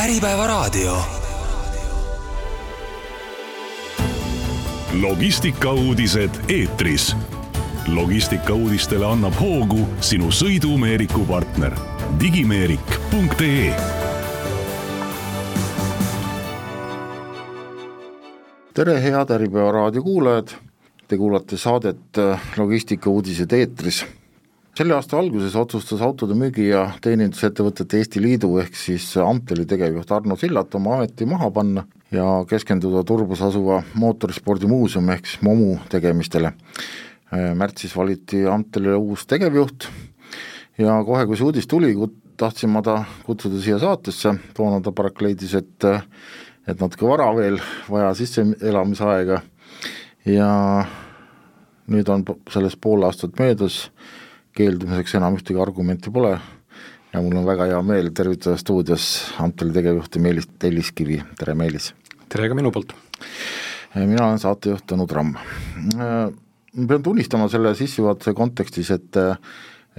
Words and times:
Äripäevaraadio. 0.00 0.96
logistikauudised 5.00 6.30
eetris. 6.48 7.16
logistikauudistele 7.94 9.06
annab 9.06 9.34
hoogu 9.40 9.88
sinu 10.00 10.30
sõidumeeriku 10.30 11.26
partner 11.28 11.76
digimeerik.ee 12.20 13.74
tere, 18.74 19.02
head 19.02 19.34
Äripäeva 19.36 19.72
raadio 19.72 20.02
kuulajad, 20.02 20.48
te 21.08 21.16
kuulate 21.16 21.56
saadet 21.56 22.18
äh, 22.18 22.40
Logistikauudised 22.56 23.52
eetris. 23.52 24.06
Selle 24.76 24.94
aasta 24.94 25.18
alguses 25.18 25.56
otsustas 25.56 26.00
Autode 26.02 26.34
Müügi- 26.38 26.70
ja 26.70 26.84
Teenindusettevõtete 27.02 27.98
Eesti 27.98 28.22
Liidu 28.22 28.52
ehk 28.62 28.76
siis 28.76 29.16
Amteli 29.16 29.66
tegevjuht 29.66 30.12
Arno 30.12 30.36
Sillat 30.36 30.74
oma 30.74 30.96
ameti 30.98 31.26
maha 31.26 31.50
panna 31.50 31.84
ja 32.10 32.44
keskenduda 32.48 33.04
Turbus 33.04 33.42
asuva 33.42 33.82
mootorispordimuuseumi 33.94 35.12
ehk 35.16 35.26
siis 35.26 35.42
MOMU 35.42 35.78
tegemistele. 35.90 36.52
Äh, 37.32 37.52
märtsis 37.54 37.96
valiti 37.96 38.46
Amtelile 38.46 38.96
uus 38.96 39.26
tegevjuht 39.26 39.88
ja 40.78 41.00
kohe, 41.04 41.26
kui 41.26 41.36
see 41.36 41.46
uudis 41.46 41.68
tuli, 41.70 41.92
tahtsin 42.40 42.70
ma 42.72 42.82
ta 42.82 43.02
kutsuda 43.26 43.60
siia 43.60 43.78
saatesse, 43.78 44.34
toona 44.56 44.80
ta 44.80 44.92
paraku 44.92 45.26
leidis, 45.28 45.54
et 45.54 45.90
et 46.68 46.80
natuke 46.80 47.06
vara 47.08 47.30
veel, 47.34 47.58
vaja 47.90 48.12
sisseelamisaega 48.14 49.40
ja 50.28 50.50
nüüd 51.90 52.10
on 52.12 52.24
sellest 52.52 52.78
pool 52.80 53.02
aastat 53.08 53.38
möödas, 53.40 53.88
keeldumiseks 54.56 55.14
enam 55.18 55.36
ühtegi 55.38 55.60
argumenti 55.62 56.10
pole 56.12 56.34
ja 57.12 57.22
mul 57.22 57.38
on 57.40 57.46
väga 57.46 57.68
hea 57.70 57.80
meel 57.86 58.10
tervitada 58.14 58.58
stuudios 58.60 59.06
Antoli 59.42 59.74
tegevjuhti 59.74 60.22
Meelis 60.22 60.48
Telliskivi, 60.58 61.20
tere 61.38 61.56
Meelis! 61.58 61.92
tere 62.28 62.50
ka 62.50 62.58
minu 62.58 62.72
poolt! 62.74 62.94
mina 63.94 64.28
olen 64.28 64.38
saatejuht 64.42 64.86
Tõnu 64.90 65.06
Tramm. 65.10 65.34
ma 65.96 66.86
pean 66.86 67.02
tunnistama 67.02 67.48
selle 67.50 67.74
sissejuhatuse 67.78 68.34
kontekstis, 68.38 68.94
et 68.94 69.22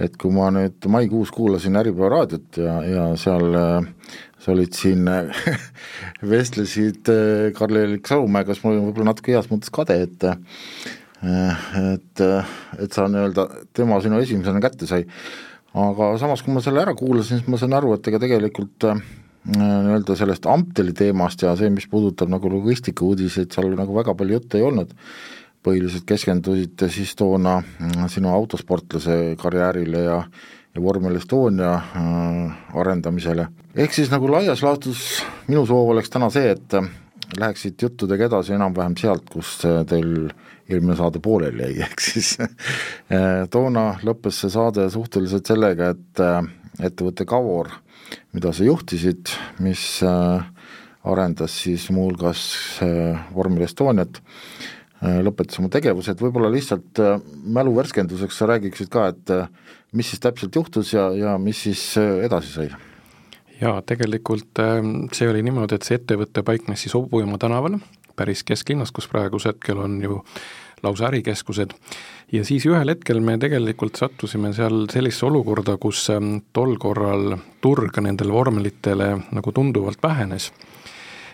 et 0.02 0.14
kui 0.16 0.32
ma 0.32 0.48
nüüd 0.50 0.88
maikuus 0.88 1.30
kuulasin 1.30 1.76
Äripäeva 1.76 2.08
raadiot 2.14 2.56
ja, 2.58 2.78
ja 2.88 3.02
seal 3.20 3.52
sa 3.52 4.54
olid 4.54 4.72
siin 4.74 5.04
vestlesid 6.32 7.12
Karl-Erik 7.58 8.08
Salumäega, 8.08 8.56
siis 8.56 8.64
mul 8.64 8.78
oli 8.78 8.86
võib-olla 8.88 9.12
natuke 9.12 9.36
heas 9.36 9.50
mõttes 9.52 9.70
kade, 9.74 10.00
et 10.08 10.26
et, 11.22 12.22
et 12.82 12.94
sa 12.94 13.06
nii-öelda, 13.10 13.46
tema 13.76 14.00
sinu 14.02 14.20
esimesena 14.22 14.62
kätte 14.62 14.88
sai. 14.90 15.04
aga 15.72 16.12
samas, 16.20 16.42
kui 16.42 16.54
ma 16.54 16.62
selle 16.64 16.82
ära 16.82 16.94
kuulasin, 16.98 17.40
siis 17.40 17.50
ma 17.50 17.60
sain 17.60 17.74
aru, 17.76 17.94
et 17.96 18.08
ega 18.10 18.20
tegelikult 18.22 18.88
nii-öelda 19.52 20.16
sellest 20.18 20.46
Amteli 20.46 20.94
teemast 20.94 21.42
ja 21.42 21.54
see, 21.58 21.70
mis 21.74 21.88
puudutab 21.90 22.30
nagu 22.30 22.50
logistikauudiseid, 22.50 23.50
seal 23.54 23.72
nagu 23.78 23.94
väga 23.96 24.14
palju 24.18 24.38
juttu 24.38 24.58
ei 24.58 24.66
olnud, 24.66 24.92
põhiliselt 25.62 26.06
keskendusite 26.06 26.90
siis 26.90 27.14
toona 27.18 27.60
sinu 28.10 28.30
autosportlase 28.34 29.36
karjäärile 29.40 30.04
ja 30.08 30.18
ja 30.74 30.82
vormel 30.82 31.16
Estonia 31.16 31.74
äh, 31.74 32.76
arendamisele. 32.80 33.48
ehk 33.76 33.92
siis 33.92 34.10
nagu 34.10 34.30
laias 34.30 34.62
laastus 34.62 35.22
minu 35.48 35.66
soov 35.68 35.90
oleks 35.92 36.10
täna 36.10 36.30
see, 36.32 36.54
et 36.54 36.76
läheksid 37.38 37.82
juttudega 37.82 38.28
edasi 38.28 38.56
enam-vähem 38.56 38.96
sealt, 38.96 39.28
kus 39.32 39.58
teil 39.88 40.32
eelmine 40.72 40.96
saade 40.98 41.22
pooleli 41.22 41.64
jäi, 41.66 41.82
ehk 41.86 42.04
siis 42.04 42.34
toona 43.52 43.86
lõppes 44.06 44.42
see 44.42 44.52
saade 44.52 44.88
suhteliselt 44.92 45.48
sellega, 45.48 45.92
et 45.94 46.22
ettevõte 46.82 47.26
Kavor, 47.28 47.72
mida 48.36 48.52
sa 48.52 48.64
juhtisid, 48.66 49.32
mis 49.64 49.84
arendas 51.02 51.56
siis 51.64 51.88
muuhulgas 51.92 52.44
vormel 53.34 53.66
Estoniat, 53.66 54.22
lõpetas 55.02 55.58
oma 55.58 55.70
tegevuse, 55.72 56.14
et 56.14 56.22
võib-olla 56.22 56.50
lihtsalt 56.52 57.00
mälu 57.42 57.74
värskenduseks 57.76 58.38
sa 58.38 58.48
räägiksid 58.52 58.92
ka, 58.92 59.08
et 59.10 59.34
mis 59.92 60.12
siis 60.12 60.22
täpselt 60.22 60.54
juhtus 60.56 60.94
ja, 60.94 61.10
ja 61.16 61.36
mis 61.42 61.64
siis 61.66 61.84
edasi 61.98 62.54
sai? 62.54 62.70
jaa, 63.62 63.82
tegelikult 63.86 64.62
see 65.14 65.28
oli 65.30 65.42
niimoodi, 65.46 65.78
et 65.78 65.86
see 65.86 65.98
ettevõte 66.00 66.44
paiknes 66.46 66.82
siis 66.84 66.94
Hobujamaa 66.96 67.40
tänaval, 67.42 67.78
päris 68.18 68.42
kesklinnas, 68.46 68.92
kus 68.94 69.08
praegusel 69.10 69.54
hetkel 69.54 69.82
on 69.82 69.98
ju 70.02 70.20
lausa 70.82 71.08
ärikeskused, 71.08 71.74
ja 72.32 72.44
siis 72.44 72.66
ühel 72.66 72.90
hetkel 72.94 73.20
me 73.20 73.38
tegelikult 73.38 73.96
sattusime 74.00 74.52
seal 74.56 74.86
sellisesse 74.90 75.26
olukorda, 75.28 75.76
kus 75.80 76.08
tol 76.52 76.76
korral 76.80 77.36
turg 77.60 78.00
nendele 78.02 78.32
vormelitele 78.32 79.12
nagu 79.30 79.52
tunduvalt 79.52 80.02
vähenes. 80.02 80.52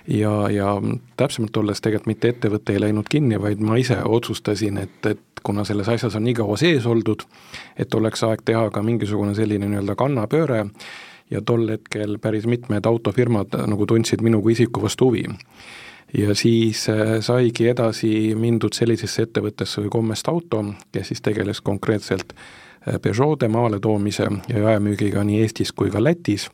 Ja, 0.09 0.49
ja 0.51 0.77
täpsemalt 1.21 1.57
olles 1.61 1.83
tegelikult 1.85 2.09
mitte 2.09 2.31
ettevõte 2.33 2.73
ei 2.73 2.81
läinud 2.81 3.09
kinni, 3.13 3.37
vaid 3.41 3.61
ma 3.61 3.77
ise 3.77 3.99
otsustasin, 4.05 4.79
et, 4.81 5.07
et 5.07 5.43
kuna 5.45 5.65
selles 5.69 5.89
asjas 5.89 6.17
on 6.17 6.25
nii 6.25 6.39
kaua 6.39 6.57
sees 6.57 6.87
oldud, 6.89 7.27
et 7.77 7.95
oleks 7.95 8.25
aeg 8.25 8.41
teha 8.45 8.71
ka 8.73 8.83
mingisugune 8.83 9.35
selline 9.37 9.69
nii-öelda 9.69 9.99
kannapööre. 10.01 10.65
Ja 11.29 11.43
tol 11.45 11.69
hetkel 11.69 12.17
päris 12.25 12.47
mitmed 12.49 12.87
autofirmad 12.89 13.53
nagu 13.69 13.87
tundsid 13.87 14.25
minu 14.25 14.41
kui 14.41 14.55
isiku 14.57 14.81
vastu 14.81 15.11
huvi. 15.11 15.27
Ja 16.15 16.35
siis 16.35 16.87
saigi 17.21 17.69
edasi 17.69 18.35
mindud 18.39 18.73
sellisesse 18.73 19.27
ettevõttesse 19.29 19.83
kui 19.83 19.91
Kommest 19.93 20.29
Auto, 20.29 20.65
kes 20.93 21.13
siis 21.13 21.21
tegeles 21.23 21.61
konkreetselt 21.61 22.33
Peugeot'e 23.03 23.49
maaletoomise 23.53 24.29
ja 24.49 24.59
jaemüügiga 24.59 25.25
nii 25.25 25.43
Eestis 25.43 25.73
kui 25.77 25.91
ka 25.91 26.01
Lätis 26.01 26.49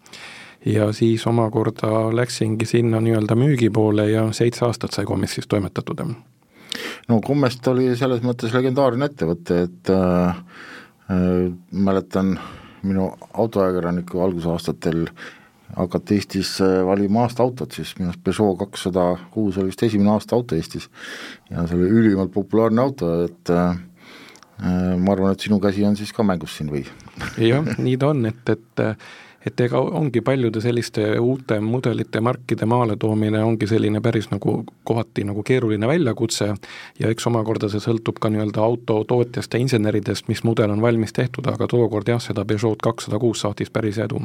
ja 0.67 0.93
siis 0.93 1.27
omakorda 1.27 2.17
läksingi 2.17 2.67
sinna 2.67 3.01
nii-öelda 3.01 3.37
müügi 3.37 3.71
poole 3.71 4.09
ja 4.11 4.25
seitse 4.33 4.65
aastat 4.65 4.93
sai 4.93 5.05
Kommestis 5.05 5.47
toimetatud. 5.49 6.01
no 7.09 7.21
Kommest 7.21 7.69
oli 7.69 7.97
selles 7.97 8.23
mõttes 8.23 8.55
legendaarne 8.55 9.05
ettevõte, 9.05 9.63
et 9.63 9.91
äh, 9.91 10.37
mäletan 11.71 12.39
minu 12.83 13.13
autoajakirjaniku 13.33 14.21
algusaastatel 14.21 15.07
hakati 15.77 16.21
Eestis 16.21 16.59
valima 16.87 17.25
aastaautot, 17.25 17.73
siis 17.73 17.95
minu 17.99 18.11
arust 18.13 18.23
Peugeot 18.25 18.59
kakssada 18.61 19.09
kuus 19.35 19.59
oli 19.59 19.73
vist 19.73 19.83
esimene 19.83 20.13
aastaauto 20.15 20.59
Eestis 20.59 20.89
ja 21.51 21.67
see 21.67 21.79
oli 21.79 21.91
ülimalt 21.91 22.33
populaarne 22.35 22.83
auto, 22.85 23.11
et 23.25 23.51
äh, 23.55 23.77
ma 24.99 25.17
arvan, 25.17 25.35
et 25.35 25.45
sinu 25.45 25.59
käsi 25.63 25.85
on 25.87 25.97
siis 25.97 26.13
ka 26.15 26.27
mängus 26.27 26.59
siin 26.59 26.71
või? 26.73 26.85
jah, 27.43 27.67
nii 27.87 27.97
ta 28.01 28.13
on, 28.15 28.27
et, 28.31 28.55
et 28.55 28.89
et 29.47 29.61
ega 29.61 29.81
ongi 29.81 30.21
paljude 30.25 30.61
selliste 30.65 31.05
uute 31.21 31.59
mudelite, 31.61 32.21
markide 32.25 32.67
maaletoomine 32.69 33.43
ongi 33.45 33.69
selline 33.69 34.01
päris 34.05 34.31
nagu 34.33 34.57
kohati 34.89 35.25
nagu 35.29 35.43
keeruline 35.45 35.89
väljakutse 35.89 36.49
ja 37.01 37.11
eks 37.13 37.29
omakorda 37.29 37.69
see 37.73 37.83
sõltub 37.85 38.21
ka 38.21 38.33
nii-öelda 38.33 38.65
autotootjast 38.65 39.55
ja 39.55 39.61
inseneridest, 39.61 40.29
mis 40.33 40.45
mudel 40.49 40.73
on 40.73 40.83
valmis 40.85 41.13
tehtud, 41.13 41.47
aga 41.53 41.69
tookord 41.69 42.09
jah, 42.09 42.23
seda 42.23 42.47
Peugeot 42.49 42.81
kakssada 42.83 43.21
kuus 43.21 43.45
saatis 43.45 43.73
päris 43.75 44.01
edu. 44.01 44.23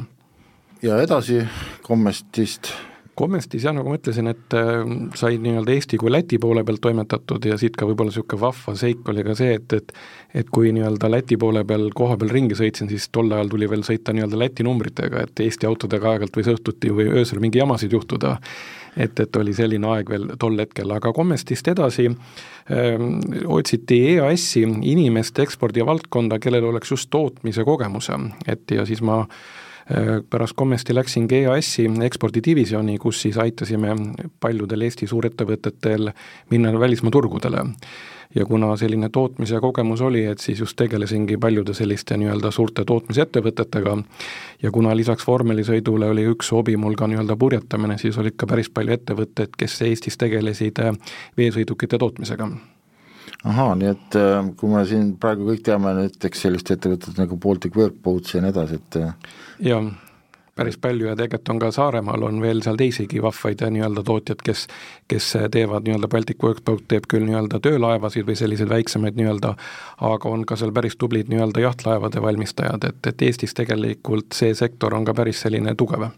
Ja 0.82 1.00
edasi 1.02 1.42
Commestist 1.86 2.72
Kommestis 3.20 3.64
jah, 3.66 3.74
nagu 3.76 3.90
ma 3.90 3.98
ütlesin, 3.98 4.30
et 4.30 4.54
sai 5.18 5.36
nii-öelda 5.42 5.74
Eesti 5.74 5.98
kui 6.00 6.08
Läti 6.12 6.38
poole 6.40 6.62
pealt 6.64 6.80
toimetatud 6.86 7.44
ja 7.50 7.58
siit 7.60 7.74
ka 7.76 7.84
võib-olla 7.84 8.08
niisugune 8.08 8.40
vahva 8.40 8.74
seik 8.80 9.08
oli 9.12 9.24
ka 9.26 9.34
see, 9.36 9.58
et, 9.58 9.74
et 9.76 9.92
et 10.40 10.48
kui 10.54 10.70
nii-öelda 10.72 11.10
Läti 11.12 11.36
poole 11.40 11.64
peal 11.68 11.90
koha 11.96 12.16
peal 12.16 12.32
ringi 12.32 12.56
sõitsin, 12.56 12.88
siis 12.88 13.10
tol 13.12 13.28
ajal 13.34 13.50
tuli 13.52 13.68
veel 13.68 13.84
sõita 13.84 14.14
nii-öelda 14.16 14.40
Läti 14.40 14.64
numbritega, 14.64 15.26
et 15.26 15.44
Eesti 15.44 15.68
autodega 15.68 16.14
aeg-ajalt 16.14 16.40
võis 16.40 16.50
õhtuti 16.54 16.96
või 16.96 17.08
öösel 17.20 17.42
mingi 17.44 17.60
jamasid 17.60 17.92
juhtuda. 17.98 18.36
et, 18.96 19.20
et 19.20 19.36
oli 19.36 19.52
selline 19.54 19.86
aeg 19.86 20.08
veel 20.10 20.28
tol 20.38 20.56
hetkel, 20.58 20.90
aga 20.90 21.12
Kommestist 21.12 21.68
edasi 21.68 22.08
öö, 22.08 22.98
otsiti 23.46 24.00
EAS-i 24.14 24.62
inimeste 24.64 25.42
ekspordi 25.42 25.84
valdkonda, 25.86 26.38
kellel 26.38 26.64
oleks 26.72 26.90
just 26.90 27.10
tootmise 27.10 27.64
kogemuse, 27.64 28.16
et 28.48 28.70
ja 28.70 28.86
siis 28.86 29.02
ma 29.02 29.26
pärast 30.30 30.52
Kommesti 30.56 30.94
läksingi 30.94 31.42
EAS-i 31.44 31.88
ekspordidivisjoni, 32.04 32.98
kus 32.98 33.22
siis 33.22 33.38
aitasime 33.38 33.96
paljudel 34.40 34.86
Eesti 34.86 35.06
suurettevõtetel 35.10 36.12
minna 36.50 36.72
välismaa 36.80 37.10
turgudele. 37.10 37.64
ja 38.34 38.44
kuna 38.46 38.76
selline 38.76 39.08
tootmise 39.08 39.58
kogemus 39.60 40.00
oli, 40.00 40.24
et 40.24 40.38
siis 40.38 40.60
just 40.60 40.76
tegelesingi 40.76 41.36
paljude 41.36 41.74
selliste 41.74 42.16
nii-öelda 42.16 42.50
suurte 42.50 42.84
tootmisettevõtetega 42.86 43.96
ja 44.62 44.70
kuna 44.70 44.96
lisaks 44.96 45.26
vormelisõidule 45.26 46.10
oli 46.10 46.28
üks 46.30 46.52
hobi 46.52 46.76
mul 46.76 46.94
ka 46.94 47.06
nii-öelda 47.10 47.36
purjetamine, 47.36 47.98
siis 47.98 48.18
olid 48.18 48.38
ka 48.38 48.46
päris 48.46 48.70
palju 48.70 48.94
ettevõtteid, 48.94 49.56
kes 49.58 49.82
Eestis 49.82 50.16
tegelesid 50.16 50.78
veesõidukite 51.36 51.98
tootmisega 51.98 52.52
ahaa, 53.44 53.74
nii 53.78 53.88
et 53.94 54.20
kui 54.60 54.68
me 54.72 54.84
siin 54.88 55.14
praegu 55.20 55.48
kõik 55.48 55.64
teame 55.64 55.94
näiteks 55.96 56.46
sellist 56.46 56.70
ettevõtet 56.74 57.18
nagu 57.20 57.38
Baltic 57.40 57.76
Workboats 57.76 58.34
ja 58.34 58.44
nii 58.44 58.52
edasi, 58.52 58.80
et 58.80 59.00
jaa, 59.70 59.80
päris 60.60 60.76
palju 60.76 61.08
ja 61.08 61.16
tegelikult 61.16 61.48
on 61.54 61.60
ka 61.62 61.70
Saaremaal 61.72 62.26
on 62.28 62.40
veel 62.42 62.60
seal 62.64 62.76
teisigi 62.76 63.22
vahvaid 63.22 63.62
nii-öelda 63.76 64.04
tootjad, 64.04 64.42
kes 64.44 64.66
kes 65.08 65.28
teevad 65.56 65.86
nii-öelda 65.88 66.08
Baltic 66.12 66.42
Workboat 66.44 66.84
teeb 66.92 67.08
küll 67.10 67.24
nii-öelda 67.28 67.62
töölaevasid 67.64 68.26
või 68.28 68.36
selliseid 68.36 68.68
väiksemaid 68.68 69.16
nii-öelda, 69.16 69.54
aga 70.10 70.34
on 70.34 70.44
ka 70.46 70.58
seal 70.60 70.74
päris 70.76 70.98
tublid 71.00 71.32
nii-öelda 71.32 71.64
jahtlaevade 71.64 72.22
valmistajad, 72.22 72.84
et, 72.92 73.06
et 73.06 73.22
Eestis 73.28 73.56
tegelikult 73.56 74.36
see 74.36 74.54
sektor 74.54 74.94
on 74.94 75.08
ka 75.08 75.16
päris 75.16 75.40
selline 75.46 75.74
tugev. 75.74 76.10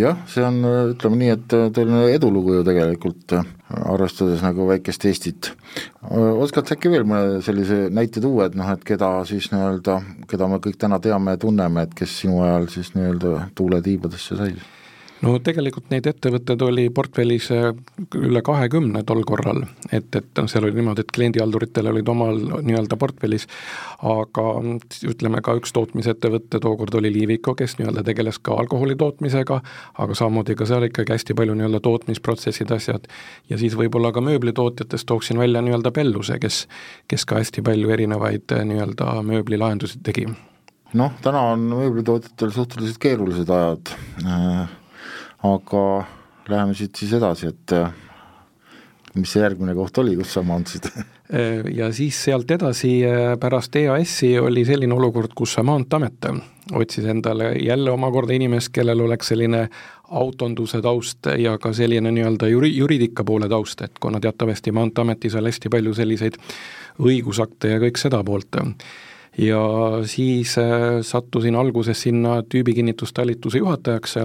Jah, 0.00 0.18
see 0.30 0.44
on, 0.44 0.60
ütleme 0.94 1.18
nii, 1.20 1.30
et 1.34 1.56
tõeline 1.76 2.04
edulugu 2.14 2.58
ju 2.58 2.64
tegelikult, 2.66 3.36
arvestades 3.78 4.42
nagu 4.44 4.68
väikest 4.70 5.04
Eestit. 5.08 5.50
oskad 6.08 6.68
sa 6.68 6.76
äkki 6.76 6.92
veel 6.92 7.06
mõne 7.08 7.42
sellise 7.44 7.86
näite 7.94 8.22
tuua, 8.24 8.48
et 8.48 8.56
noh, 8.58 8.70
et 8.72 8.84
keda 8.86 9.10
siis 9.28 9.50
nii-öelda, 9.52 10.00
keda 10.30 10.48
me 10.48 10.60
kõik 10.64 10.80
täna 10.80 11.00
teame 11.02 11.36
ja 11.36 11.42
tunneme, 11.44 11.84
et 11.84 11.94
kes 11.98 12.18
sinu 12.22 12.42
ajal 12.46 12.68
siis 12.72 12.94
nii-öelda 12.96 13.50
tuule 13.58 13.82
tiibadesse 13.84 14.38
sai? 14.38 14.56
No 15.24 15.34
tegelikult 15.42 15.90
neid 15.92 16.06
ettevõtteid 16.08 16.62
oli 16.62 16.86
portfellis 16.94 17.48
äh, 17.54 17.70
üle 18.18 18.42
kahekümne 18.44 19.02
tol 19.08 19.24
korral, 19.28 19.64
et, 19.92 20.14
et 20.14 20.42
seal 20.50 20.66
oli 20.68 20.76
niimoodi, 20.78 21.04
et 21.04 21.14
kliendihalduritel 21.14 21.90
olid 21.90 22.08
omal 22.12 22.38
nii-öelda 22.66 22.98
portfellis, 23.00 23.48
aga 24.06 24.46
ütleme 25.10 25.42
ka 25.44 25.56
üks 25.58 25.74
tootmisettevõte 25.76 26.60
tookord 26.62 26.98
oli 27.00 27.12
Liivico, 27.14 27.54
kes 27.58 27.78
nii-öelda 27.80 28.04
tegeles 28.06 28.40
ka 28.42 28.56
alkoholi 28.62 28.96
tootmisega, 28.98 29.60
aga 29.98 30.18
samamoodi 30.18 30.58
ka 30.58 30.68
seal 30.70 30.88
ikkagi 30.88 31.16
hästi 31.16 31.38
palju 31.38 31.56
nii-öelda 31.58 31.82
tootmisprotsessid, 31.84 32.72
asjad, 32.74 33.08
ja 33.50 33.60
siis 33.60 33.76
võib-olla 33.78 34.12
ka 34.14 34.22
mööblitootjatest 34.24 35.08
tooksin 35.08 35.40
välja 35.40 35.62
nii-öelda 35.64 35.94
Belluse, 35.94 36.38
kes, 36.42 36.66
kes 37.10 37.26
ka 37.28 37.42
hästi 37.42 37.64
palju 37.66 37.94
erinevaid 37.96 38.54
äh, 38.54 38.66
nii-öelda 38.68 39.18
mööblilahendusi 39.26 40.02
tegi. 40.06 40.28
Noh, 40.96 41.12
täna 41.20 41.42
on 41.52 41.66
mööblitootjatel 41.68 42.52
suhteliselt 42.54 43.00
keerulised 43.02 43.50
ajad. 43.52 43.90
Äh, 44.24 44.77
aga 45.46 46.04
läheme 46.48 46.74
siit 46.74 46.96
siis 46.96 47.12
edasi, 47.18 47.52
et 47.52 47.74
äh, 47.76 47.92
mis 49.14 49.30
see 49.32 49.42
järgmine 49.42 49.74
koht 49.76 49.98
oli, 50.02 50.16
kus 50.18 50.32
sa 50.34 50.42
maandusid 50.46 50.88
äh, 50.94 51.66
ja 51.74 51.90
siis 51.94 52.18
sealt 52.28 52.50
edasi 52.50 52.98
äh, 53.06 53.34
pärast 53.40 53.76
EAS-i 53.76 54.34
oli 54.40 54.64
selline 54.68 54.94
olukord, 54.94 55.34
kus 55.38 55.58
Maanteeamet 55.62 56.30
otsis 56.78 57.06
endale 57.08 57.52
jälle 57.64 57.90
omakorda 57.90 58.34
inimest, 58.36 58.72
kellel 58.74 59.00
oleks 59.00 59.30
selline 59.32 59.68
autonduse 60.08 60.80
taust 60.84 61.28
ja 61.38 61.54
ka 61.60 61.72
selline 61.72 62.10
nii-öelda 62.12 62.48
juri-, 62.48 62.74
juriidika 62.76 63.24
poole 63.24 63.48
taust, 63.48 63.82
et 63.84 64.00
kuna 64.00 64.20
teatavasti 64.20 64.72
Maanteeametis 64.72 65.36
on 65.38 65.48
hästi 65.48 65.72
palju 65.72 65.94
selliseid 65.96 66.40
õigusakte 66.98 67.74
ja 67.74 67.78
kõik 67.80 68.00
seda 68.00 68.24
poolt. 68.24 68.56
ja 69.38 69.60
siis 70.04 70.56
sattusin 71.02 71.56
alguses 71.56 72.00
sinna 72.02 72.42
tüübikinnitustalituse 72.42 73.58
juhatajaks 73.58 74.16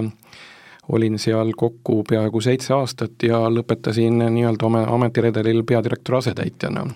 olin 0.92 1.18
seal 1.18 1.52
kokku 1.56 2.02
peaaegu 2.08 2.40
seitse 2.44 2.74
aastat 2.74 3.22
ja 3.22 3.44
lõpetasin 3.50 4.20
nii-öelda 4.36 4.66
oma 4.66 4.84
ametiredelil 4.96 5.62
peadirektori 5.64 6.18
asetäitjana. 6.18 6.86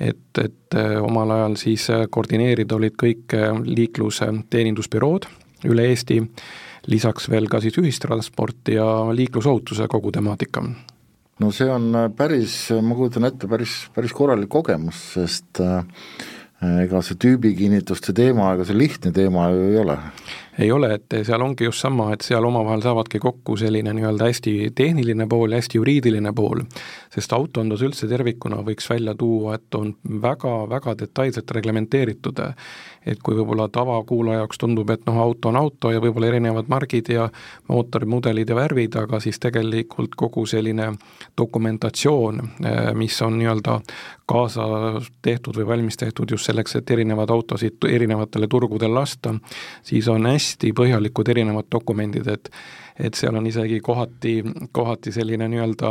et, 0.00 0.38
et 0.44 0.74
äh, 0.76 1.02
omal 1.02 1.30
ajal 1.30 1.56
siis 1.56 1.88
äh, 1.90 2.04
koordineerida 2.10 2.76
olid 2.76 2.98
kõik 3.00 3.32
äh, 3.34 3.54
liikluse 3.64 4.28
teenindusbürood 4.50 5.24
üle 5.64 5.86
Eesti, 5.88 6.20
lisaks 6.92 7.30
veel 7.32 7.48
ka 7.48 7.62
siis 7.64 7.78
ühistransport 7.80 8.68
ja 8.68 8.84
liiklusohutuse 9.12 9.88
kogu 9.88 10.12
temaatika 10.12 10.62
no 11.40 11.50
see 11.52 11.70
on 11.70 12.12
päris, 12.16 12.58
ma 12.82 12.94
kujutan 12.94 13.24
ette, 13.30 13.48
päris, 13.48 13.86
päris 13.94 14.12
korralik 14.12 14.52
kogemus, 14.52 15.00
sest 15.16 15.62
ega 16.84 17.00
see 17.04 17.16
tüübikinnituste 17.20 18.12
teema, 18.16 18.52
ega 18.54 18.64
see 18.68 18.76
lihtne 18.76 19.12
teema 19.16 19.48
ju 19.52 19.64
ei 19.70 19.80
ole 19.80 19.96
ei 20.58 20.72
ole, 20.72 20.94
et 20.94 21.16
seal 21.26 21.42
ongi 21.42 21.64
just 21.64 21.82
sama, 21.84 22.08
et 22.14 22.24
seal 22.24 22.44
omavahel 22.44 22.80
saavadki 22.84 23.18
kokku 23.20 23.56
selline 23.60 23.92
nii-öelda 23.96 24.28
hästi 24.30 24.54
tehniline 24.74 25.26
pool 25.28 25.52
ja 25.52 25.60
hästi 25.60 25.78
juriidiline 25.78 26.32
pool. 26.32 26.62
sest 27.12 27.32
autondus 27.32 27.82
üldse 27.82 28.08
tervikuna 28.08 28.62
võiks 28.64 28.88
välja 28.90 29.14
tuua, 29.14 29.54
et 29.54 29.74
on 29.74 29.94
väga-väga 30.22 30.96
detailselt 30.98 31.50
reglementeeritud. 31.50 32.40
et 33.06 33.18
kui 33.22 33.36
võib-olla 33.36 33.68
tavakuulaja 33.68 34.38
jaoks 34.38 34.58
tundub, 34.58 34.90
et 34.90 35.04
noh, 35.06 35.18
auto 35.22 35.48
on 35.48 35.56
auto 35.56 35.90
ja 35.92 36.00
võib-olla 36.00 36.26
erinevad 36.26 36.68
margid 36.68 37.08
ja 37.08 37.28
mootorimudelid 37.68 38.48
ja 38.48 38.54
värvid, 38.54 38.96
aga 38.96 39.20
siis 39.20 39.38
tegelikult 39.38 40.16
kogu 40.16 40.46
selline 40.46 40.92
dokumentatsioon, 41.38 42.40
mis 42.94 43.22
on 43.22 43.38
nii-öelda 43.38 43.80
kaasa 44.26 44.66
tehtud 45.22 45.56
või 45.56 45.66
valmis 45.66 45.96
tehtud 45.96 46.30
just 46.30 46.48
selleks, 46.50 46.76
et 46.76 46.90
erinevaid 46.90 47.30
autosid 47.30 47.86
erinevatele 47.88 48.48
turgudel 48.48 48.94
lasta, 48.94 49.34
siis 49.82 50.08
on 50.08 50.26
hästi 50.26 50.45
hästi 50.46 50.72
põhjalikud 50.76 51.28
erinevad 51.34 51.70
dokumendid, 51.72 52.28
et 52.28 52.50
et 52.96 53.12
seal 53.14 53.36
on 53.36 53.44
isegi 53.44 53.76
kohati, 53.84 54.38
kohati 54.72 55.12
selline 55.12 55.44
nii-öelda 55.52 55.90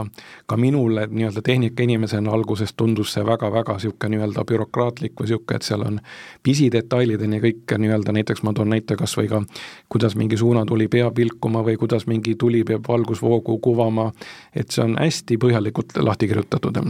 ka 0.50 0.57
minule 0.57 1.04
nii-öelda 1.12 1.44
tehnikainimesena 1.46 2.31
alguses 2.34 2.74
tundus 2.74 3.13
see 3.13 3.22
väga-väga 3.25 3.75
niisugune 3.78 4.16
nii-öelda 4.16 4.46
bürokraatlik 4.50 5.13
või 5.13 5.28
niisugune, 5.30 5.60
et 5.60 5.69
seal 5.69 5.86
on 5.86 6.02
pisidetailideni 6.44 7.44
kõik 7.46 7.78
nii-öelda, 7.78 8.18
näiteks 8.18 8.42
ma 8.42 8.57
toon 8.57 8.74
näite 8.74 8.98
kas 8.98 9.13
või 9.22 9.30
ka 9.30 9.44
kuidas 9.90 10.18
mingi 10.18 10.42
suunatuli 10.42 10.90
peab 10.90 11.22
vilkuma 11.22 11.62
või 11.62 11.78
kuidas 11.78 12.08
mingi 12.10 12.36
tuli 12.36 12.63
peab 12.66 12.90
valgusvoogu 12.90 13.60
kuvama, 13.62 14.12
et 14.56 14.74
see 14.74 14.88
on 14.90 14.98
hästi 14.98 15.38
põhjalikult 15.38 16.01
lahti 16.01 16.34
kirjutatud 16.34 16.81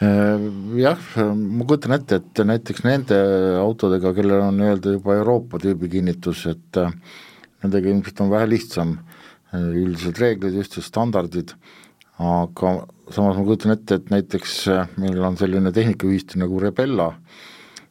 jah, 0.00 1.04
ma 1.34 1.66
kujutan 1.68 1.94
ette, 1.96 2.18
et 2.18 2.42
näiteks 2.46 2.82
nende 2.86 3.18
autodega, 3.60 4.14
kellel 4.16 4.48
on 4.48 4.58
nii-öelda 4.58 4.96
juba 4.96 5.18
Euroopa 5.20 5.60
tüübi 5.62 5.90
kinnitus, 5.92 6.46
et 6.50 6.80
nendega 7.62 7.92
ilmselt 7.92 8.24
on 8.24 8.32
vähe 8.32 8.48
lihtsam, 8.50 8.96
üldised 9.54 10.18
reeglid, 10.18 10.58
ühtsed 10.64 10.82
standardid, 10.82 11.54
aga 12.18 12.74
samas 13.12 13.36
ma 13.36 13.44
kujutan 13.44 13.74
ette, 13.74 13.98
et 13.98 14.12
näiteks 14.12 14.54
äh, 14.72 14.92
meil 15.00 15.20
on 15.24 15.36
selline 15.40 15.72
tehnikaühistu 15.74 16.38
nagu 16.40 16.60
Rebella, 16.62 17.10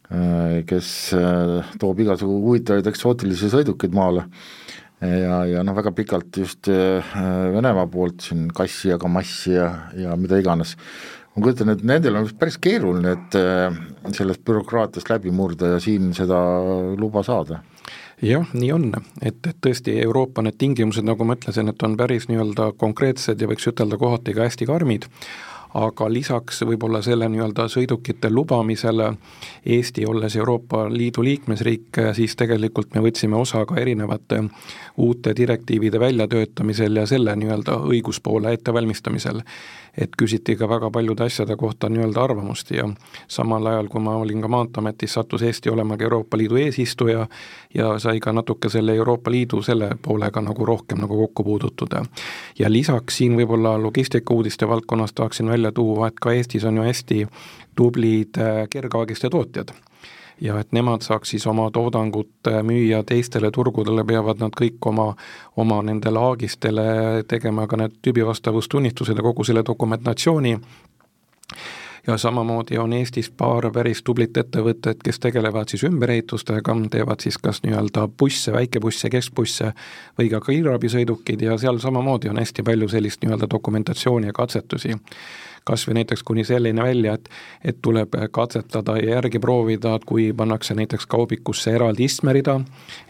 äh, 0.10 0.62
kes 0.70 0.90
äh, 1.18 1.74
toob 1.82 2.02
igasugu 2.04 2.40
huvitavaid 2.48 2.88
eksootilisi 2.90 3.52
sõidukeid 3.54 3.94
maale 3.96 4.26
ja, 5.04 5.44
ja 5.50 5.66
noh, 5.66 5.76
väga 5.76 5.92
pikalt 5.92 6.40
just 6.40 6.70
Venemaa 6.70 7.90
poolt 7.92 8.24
siin 8.24 8.48
kassi 8.56 8.94
ja 8.94 8.98
kamassi 9.02 9.58
ja, 9.58 9.68
ja 10.00 10.16
mida 10.16 10.40
iganes. 10.40 10.78
Ma 11.36 11.44
kujutan, 11.44 11.74
et 11.74 11.84
nendel 11.84 12.18
on 12.20 12.30
päris 12.40 12.60
keeruline, 12.62 13.16
et 13.18 14.16
sellest 14.16 14.44
bürokraatiast 14.46 15.10
läbi 15.10 15.32
murda 15.34 15.76
ja 15.76 15.80
siin 15.84 16.12
seda 16.14 16.38
luba 17.00 17.24
saada. 17.26 17.64
Jah, 18.24 18.46
nii 18.56 18.70
on, 18.72 18.86
et, 19.20 19.40
et 19.50 19.58
tõesti 19.60 19.98
Euroopa 20.04 20.44
need 20.46 20.56
tingimused, 20.62 21.04
nagu 21.04 21.26
ma 21.28 21.36
ütlesin, 21.36 21.68
et 21.74 21.84
on 21.84 21.98
päris 22.00 22.30
nii-öelda 22.30 22.70
konkreetsed 22.80 23.42
ja 23.42 23.50
võiks 23.50 23.68
ütelda 23.68 24.00
kohati 24.00 24.36
ka 24.38 24.46
hästi 24.46 24.68
karmid, 24.70 25.10
aga 25.74 26.08
lisaks 26.14 26.62
võib-olla 26.68 27.02
selle 27.02 27.30
nii-öelda 27.30 27.68
sõidukite 27.72 28.30
lubamisele 28.30 29.14
Eesti, 29.66 30.06
olles 30.06 30.36
Euroopa 30.36 30.86
Liidu 30.90 31.24
liikmesriik, 31.24 32.02
siis 32.14 32.36
tegelikult 32.36 32.94
me 32.96 33.02
võtsime 33.06 33.40
osa 33.40 33.66
ka 33.66 33.80
erinevate 33.82 34.44
uute 34.98 35.34
direktiivide 35.38 36.00
väljatöötamisel 36.00 37.02
ja 37.02 37.08
selle 37.10 37.36
nii-öelda 37.36 37.80
õiguspoole 37.90 38.54
ettevalmistamisel 38.54 39.42
et 39.98 40.16
küsiti 40.18 40.56
ka 40.58 40.68
väga 40.70 40.90
paljude 40.92 41.24
asjade 41.24 41.56
kohta 41.56 41.90
nii-öelda 41.90 42.24
arvamust 42.24 42.72
ja 42.74 42.88
samal 43.28 43.66
ajal, 43.70 43.88
kui 43.88 44.02
ma 44.02 44.16
olin 44.18 44.42
ka 44.42 44.50
Maanteeametis, 44.50 45.14
sattus 45.14 45.42
Eesti 45.46 45.70
olema 45.70 45.98
ka 45.98 46.04
Euroopa 46.04 46.38
Liidu 46.38 46.58
eesistuja 46.58 47.28
ja 47.74 48.00
sai 48.00 48.20
ka 48.20 48.34
natuke 48.34 48.70
selle 48.74 48.96
Euroopa 48.96 49.32
Liidu 49.32 49.62
selle 49.62 49.92
poolega 50.02 50.42
nagu 50.42 50.66
rohkem 50.66 50.98
nagu 50.98 51.18
kokku 51.18 51.44
puudutud. 51.44 51.94
ja 52.60 52.72
lisaks 52.72 53.18
siin 53.18 53.38
võib-olla 53.38 53.82
logistikauudiste 53.82 54.68
valdkonnas 54.68 55.14
tahaksin 55.14 55.50
välja 55.50 55.63
tuua, 55.72 56.08
et 56.08 56.20
ka 56.22 56.32
Eestis 56.32 56.66
on 56.66 56.78
ju 56.78 56.84
hästi 56.84 57.26
tublid 57.76 58.38
äh, 58.38 58.68
kergaagiste 58.70 59.30
tootjad. 59.30 59.74
Ja 60.42 60.58
et 60.60 60.72
nemad 60.72 61.02
saaks 61.06 61.30
siis 61.30 61.46
oma 61.48 61.70
toodangut 61.72 62.50
äh, 62.50 62.64
müüa 62.64 63.04
teistele 63.04 63.52
turgudele, 63.52 64.04
peavad 64.04 64.42
nad 64.42 64.56
kõik 64.60 64.82
oma, 64.86 65.14
oma 65.58 65.82
nendele 65.82 66.20
aagistele 66.20 66.84
tegema 67.28 67.68
ka 67.68 67.78
need 67.78 68.02
tüübivastavustunnistused 68.02 69.18
ja 69.18 69.24
kogu 69.24 69.46
selle 69.48 69.64
dokumentatsiooni, 69.66 70.58
ja 72.08 72.18
samamoodi 72.18 72.78
on 72.78 72.94
Eestis 72.94 73.32
paar 73.32 73.70
päris 73.72 74.04
tublit 74.04 74.38
ettevõtet, 74.38 75.00
kes 75.04 75.20
tegelevad 75.20 75.72
siis 75.72 75.86
ümberehitustega, 75.88 76.76
teevad 76.92 77.24
siis 77.24 77.38
kas 77.38 77.62
nii-öelda 77.64 78.08
busse, 78.20 78.52
väikebusse, 78.54 79.10
keskbusse 79.10 79.72
või 80.20 80.30
ka 80.34 80.42
kiirabisõidukid 80.44 81.46
ja 81.48 81.58
seal 81.58 81.80
samamoodi 81.80 82.30
on 82.30 82.42
hästi 82.42 82.64
palju 82.64 82.90
sellist 82.92 83.24
nii-öelda 83.24 83.48
dokumentatsiooni 83.52 84.28
ja 84.28 84.36
katsetusi 84.36 84.98
kas 85.64 85.86
või 85.88 86.00
näiteks 86.00 86.24
kuni 86.24 86.44
selline 86.48 86.84
välja, 86.84 87.14
et 87.14 87.30
et 87.64 87.78
tuleb 87.82 88.16
katsetada 88.32 88.98
ja 88.98 89.16
järgi 89.16 89.40
proovida, 89.40 89.98
kui 90.06 90.32
pannakse 90.34 90.76
näiteks 90.76 91.06
kaubikusse 91.08 91.72
eraldi 91.76 92.08
istmerida, 92.10 92.60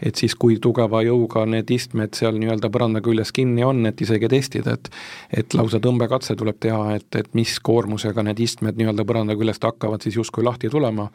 et 0.02 0.14
siis 0.14 0.34
kui 0.34 0.58
tugeva 0.62 1.02
jõuga 1.02 1.46
need 1.46 1.70
istmed 1.70 2.14
seal 2.14 2.38
nii-öelda 2.38 2.70
põranda 2.70 3.02
küljes 3.04 3.32
kinni 3.32 3.64
on, 3.64 3.84
et 3.86 4.00
isegi 4.00 4.28
testida, 4.28 4.78
et 4.78 4.90
et 5.32 5.54
lausa 5.54 5.80
tõmbekatse 5.82 6.36
tuleb 6.36 6.60
teha, 6.60 6.94
et, 6.96 7.08
et 7.16 7.34
mis 7.34 7.58
koormusega 7.60 8.22
need 8.22 8.40
istmed 8.40 8.78
nii-öelda 8.78 9.04
põranda 9.04 9.36
küljest 9.36 9.64
hakkavad 9.64 10.02
siis 10.02 10.16
justkui 10.20 10.44
lahti 10.44 10.70
tulema, 10.70 11.08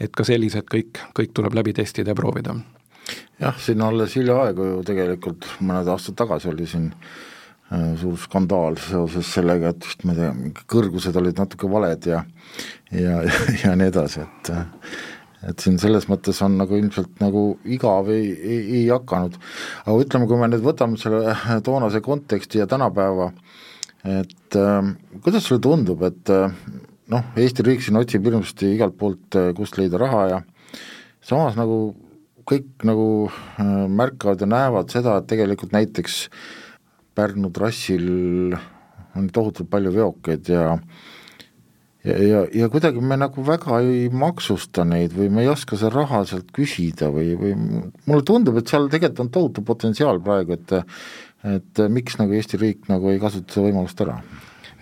et 0.00 0.12
ka 0.16 0.24
sellised 0.24 0.66
kõik, 0.72 1.02
kõik 1.16 1.36
tuleb 1.36 1.54
läbi 1.54 1.76
testida 1.76 2.14
ja 2.14 2.18
proovida. 2.18 2.56
Jah, 3.40 3.56
siin 3.60 3.82
alles 3.84 4.16
hiljaaegu 4.16 4.64
ju 4.70 4.84
tegelikult 4.86 5.46
mõned 5.60 5.88
aastad 5.92 6.16
tagasi 6.18 6.48
oli 6.50 6.66
siin 6.66 6.90
suur 8.00 8.14
skandaal 8.22 8.76
seoses 8.78 9.26
sellega, 9.34 9.72
et 9.72 9.86
vist 9.88 10.04
ma 10.06 10.14
ei 10.14 10.20
tea, 10.20 10.62
kõrgused 10.70 11.16
olid 11.18 11.40
natuke 11.40 11.66
valed 11.70 12.06
ja 12.06 12.22
ja, 12.92 13.20
ja, 13.26 13.40
ja 13.64 13.76
nii 13.78 13.90
edasi, 13.90 14.22
et 14.22 14.52
et 15.46 15.62
siin 15.62 15.76
selles 15.78 16.06
mõttes 16.10 16.38
on 16.42 16.56
nagu 16.58 16.78
ilmselt 16.78 17.20
nagu 17.22 17.42
igav 17.68 18.08
ei, 18.10 18.30
ei, 18.34 18.60
ei 18.80 18.86
hakanud. 18.88 19.36
aga 19.84 19.96
ütleme, 20.02 20.28
kui 20.30 20.40
me 20.40 20.48
nüüd 20.50 20.64
võtame 20.64 20.98
selle 21.00 21.34
toonase 21.66 22.00
konteksti 22.02 22.62
ja 22.62 22.66
tänapäeva, 22.70 23.30
et 24.06 24.58
äh, 24.58 24.90
kuidas 25.22 25.46
sulle 25.46 25.62
tundub, 25.62 26.02
et 26.08 26.32
äh, 26.32 26.54
noh, 27.12 27.30
Eesti 27.38 27.66
riik 27.66 27.84
siin 27.84 27.98
otsib 28.00 28.26
hirmsasti 28.26 28.72
igalt 28.74 28.96
poolt, 28.98 29.38
äh, 29.38 29.52
kust 29.56 29.78
leida 29.78 30.00
raha 30.02 30.26
ja 30.32 30.42
samas 31.24 31.58
nagu 31.58 31.94
kõik 32.46 32.86
nagu 32.86 33.08
äh, 33.28 33.86
märkavad 33.90 34.42
ja 34.42 34.50
näevad 34.50 34.92
seda, 34.94 35.18
et 35.18 35.28
tegelikult 35.30 35.74
näiteks 35.74 36.24
Pärnu 37.16 37.50
trassil 37.54 38.56
on 39.16 39.28
tohutult 39.32 39.70
palju 39.72 39.92
veokeid 39.94 40.50
ja 40.52 40.66
ja, 42.06 42.16
ja, 42.22 42.42
ja 42.54 42.68
kuidagi 42.72 43.02
me 43.02 43.18
nagu 43.18 43.44
väga 43.46 43.80
ei 43.84 44.08
maksusta 44.12 44.84
neid 44.88 45.14
või 45.16 45.30
me 45.32 45.44
ei 45.46 45.52
oska 45.52 45.78
seda 45.78 45.94
raha 45.94 46.22
sealt 46.28 46.52
küsida 46.54 47.10
või, 47.14 47.32
või 47.40 47.54
mulle 47.56 48.26
tundub, 48.26 48.58
et 48.60 48.70
seal 48.70 48.90
tegelikult 48.92 49.24
on 49.26 49.32
tohutu 49.34 49.64
potentsiaal 49.66 50.22
praegu, 50.24 50.58
et 50.58 50.76
et 51.46 51.78
miks 51.92 52.16
nagu 52.18 52.34
Eesti 52.34 52.58
riik 52.58 52.88
nagu 52.90 53.10
ei 53.12 53.20
kasuta 53.22 53.54
seda 53.54 53.68
võimalust 53.68 54.00
ära? 54.02 54.16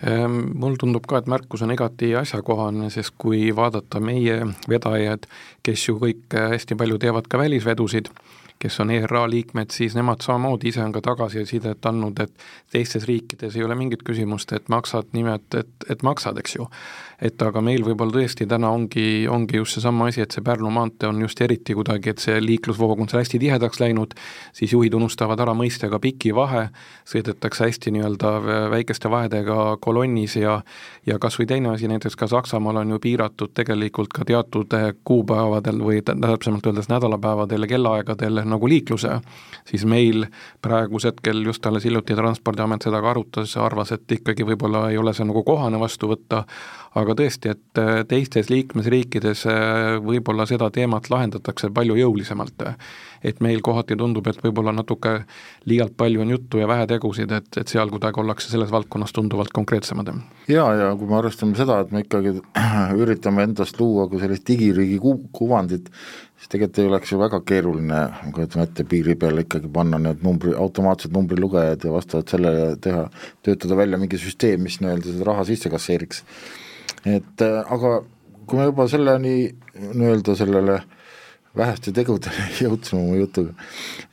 Ehm, 0.05 0.39
mul 0.59 0.79
tundub 0.81 1.05
ka, 1.07 1.19
et 1.21 1.29
märkus 1.29 1.61
on 1.63 1.73
igati 1.75 2.09
asjakohane, 2.17 2.89
sest 2.93 3.13
kui 3.21 3.51
vaadata 3.55 4.01
meie 4.03 4.39
vedajad, 4.69 5.27
kes 5.65 5.85
ju 5.87 5.99
kõik 6.01 6.35
hästi 6.35 6.77
palju 6.79 6.97
teevad 7.01 7.29
ka 7.31 7.39
välisvedusid, 7.39 8.09
kes 8.59 8.79
on 8.79 8.91
ERA 8.91 9.25
liikmed, 9.29 9.71
siis 9.71 9.95
nemad 9.95 10.23
samamoodi 10.23 10.71
ise 10.71 10.83
on 10.83 10.93
ka 10.95 11.01
tagasisidet 11.03 11.85
andnud, 11.85 12.19
et 12.23 12.45
teistes 12.71 13.07
riikides 13.07 13.55
ei 13.55 13.63
ole 13.63 13.75
mingit 13.75 14.03
küsimust, 14.07 14.53
et 14.55 14.69
maksad 14.69 15.11
nimed, 15.13 15.47
et, 15.59 15.89
et 15.89 16.03
maksad, 16.03 16.39
eks 16.39 16.55
ju 16.55 16.69
et 17.21 17.41
aga 17.41 17.61
meil 17.63 17.83
võib-olla 17.85 18.19
tõesti 18.19 18.47
täna 18.49 18.69
ongi, 18.75 19.25
ongi 19.31 19.57
just 19.57 19.77
seesama 19.77 20.09
asi, 20.11 20.21
et 20.21 20.35
see 20.35 20.43
Pärnu 20.45 20.69
maantee 20.73 21.09
on 21.09 21.21
just 21.23 21.41
eriti 21.41 21.73
kuidagi, 21.73 22.13
et 22.13 22.21
see 22.23 22.37
liiklusvoog 22.43 23.01
on 23.01 23.09
seal 23.09 23.23
hästi 23.23 23.39
tihedaks 23.41 23.81
läinud, 23.81 24.13
siis 24.53 24.75
juhid 24.75 24.93
unustavad 24.93 25.41
ära 25.41 25.55
mõista 25.57 25.89
ka 25.89 25.99
piki 26.03 26.33
vahe, 26.35 26.67
sõidetakse 27.09 27.65
hästi 27.65 27.95
nii-öelda 27.95 28.33
väikeste 28.75 29.11
vahedega 29.11 29.77
kolonnis 29.81 30.37
ja 30.39 30.59
ja 31.05 31.19
kas 31.21 31.39
või 31.39 31.47
teine 31.49 31.73
asi, 31.73 31.87
näiteks 31.89 32.15
ka 32.17 32.27
Saksamaal 32.29 32.81
on 32.81 32.95
ju 32.95 32.99
piiratud 33.01 33.53
tegelikult 33.53 34.13
ka 34.13 34.25
teatud 34.25 34.73
kuupäevadel 35.03 35.81
või 35.85 36.01
täpsemalt 36.05 36.65
öeldes 36.65 36.89
nädalapäevadel 36.89 37.67
ja 37.67 37.69
kellaaegadel 37.75 38.41
nagu 38.45 38.69
liikluse, 38.69 39.19
siis 39.69 39.85
meil 39.85 40.25
praegusel 40.61 41.15
hetkel 41.15 41.45
just 41.45 41.65
alles 41.65 41.85
hiljuti 41.85 42.15
Transpordiamet 42.15 42.83
seda 42.83 43.01
ka 43.01 43.09
arutas, 43.13 43.55
arvas, 43.57 43.91
et 43.95 44.11
ikkagi 44.11 44.45
võib-olla 44.45 44.89
ei 44.91 44.97
ole 44.97 45.13
see 45.13 45.25
nagu 45.27 45.43
kohane 45.47 45.79
vastu 45.79 46.09
võtta, 46.11 46.43
aga 46.95 47.15
tõesti, 47.19 47.51
et 47.51 47.79
äh, 47.81 48.01
teistes 48.07 48.49
liikmesriikides 48.51 49.45
äh, 49.51 49.97
võib-olla 50.03 50.47
seda 50.47 50.69
teemat 50.73 51.09
lahendatakse 51.11 51.69
palju 51.75 51.97
jõulisemalt. 51.99 52.63
et 53.25 53.39
meil 53.41 53.61
kohati 53.65 53.95
tundub, 53.97 54.27
et 54.27 54.37
võib-olla 54.43 54.71
natuke 54.75 55.23
liialt 55.65 55.95
palju 55.97 56.21
on 56.21 56.29
juttu 56.29 56.59
ja 56.61 56.67
vähe 56.69 56.85
tegusid, 56.87 57.31
et, 57.31 57.47
et 57.57 57.67
seal 57.67 57.89
kuidagi 57.89 58.21
ollakse 58.21 58.51
selles 58.51 58.71
valdkonnas 58.71 59.13
tunduvalt 59.13 59.51
konkreetsemad. 59.53 60.11
jaa, 60.47 60.73
ja 60.75 60.91
kui 60.95 61.09
me 61.09 61.17
arvestame 61.19 61.57
seda, 61.57 61.79
et 61.81 61.91
me 61.91 62.05
ikkagi 62.05 62.35
üritame 63.03 63.43
endast 63.49 63.79
luua 63.79 64.07
kui 64.07 64.21
sellist 64.21 64.47
digiriigi 64.47 64.99
ku-, 65.01 65.17
kuvandit, 65.35 65.89
siis 66.37 66.51
tegelikult 66.51 66.79
ei 66.79 66.91
oleks 66.91 67.11
ju 67.11 67.19
väga 67.19 67.41
keeruline, 67.49 68.03
kujutame 68.35 68.69
ette, 68.69 68.85
piiri 68.87 69.17
peale 69.19 69.43
ikkagi 69.43 69.71
panna 69.73 69.99
need 69.99 70.23
numbri, 70.23 70.53
automaatsed 70.55 71.15
numbrilugejad 71.15 71.89
ja 71.89 71.95
vastavalt 71.95 72.31
sellele 72.31 72.75
teha, 72.79 73.07
töötada 73.43 73.79
välja 73.83 73.99
mingi 73.99 74.21
süsteem, 74.21 74.63
mis 74.63 74.79
nii-öelda 74.79 75.11
seda 75.11 75.33
raha 75.33 75.47
sisse 75.49 75.73
kasseeriks 75.73 76.23
et 77.05 77.45
äh, 77.45 77.61
aga 77.61 77.99
kui 78.45 78.59
me 78.59 78.67
juba 78.69 78.87
selleni 78.89 79.35
nii-öelda 79.75 80.35
sellele 80.37 80.79
väheste 81.55 81.93
tegudele 81.95 82.49
jõudsime 82.63 83.01
oma 83.01 83.19
jutuga, 83.19 83.53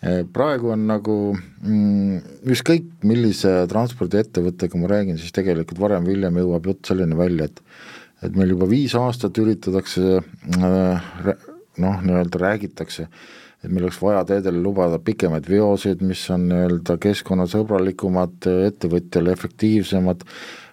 äh, 0.05 0.23
praegu 0.35 0.73
on 0.75 0.87
nagu 0.91 1.17
mm, 1.35 2.21
ükskõik, 2.55 2.93
millise 3.09 3.63
transpordiettevõttega 3.73 4.81
ma 4.81 4.93
räägin, 4.93 5.19
siis 5.21 5.35
tegelikult 5.35 5.83
varem 5.83 6.07
või 6.07 6.17
hiljem 6.17 6.43
jõuab 6.43 6.71
jutt 6.71 6.93
selleni 6.93 7.19
välja, 7.19 7.51
et 7.51 7.65
et 8.23 8.37
meil 8.39 8.53
juba 8.53 8.69
viis 8.71 8.93
aastat 8.95 9.39
üritatakse 9.43 10.21
äh, 10.21 11.09
noh, 11.83 12.03
nii-öelda 12.07 12.39
räägitakse, 12.39 13.09
et 13.63 13.71
meil 13.71 13.89
oleks 13.89 13.99
vaja 14.03 14.23
teedele 14.29 14.63
lubada 14.63 15.01
pikemaid 15.03 15.49
veoseid, 15.51 16.05
mis 16.07 16.23
on 16.31 16.49
nii-öelda 16.51 16.99
keskkonnasõbralikumad, 17.03 18.49
ettevõtjale 18.69 19.35
efektiivsemad, 19.35 20.23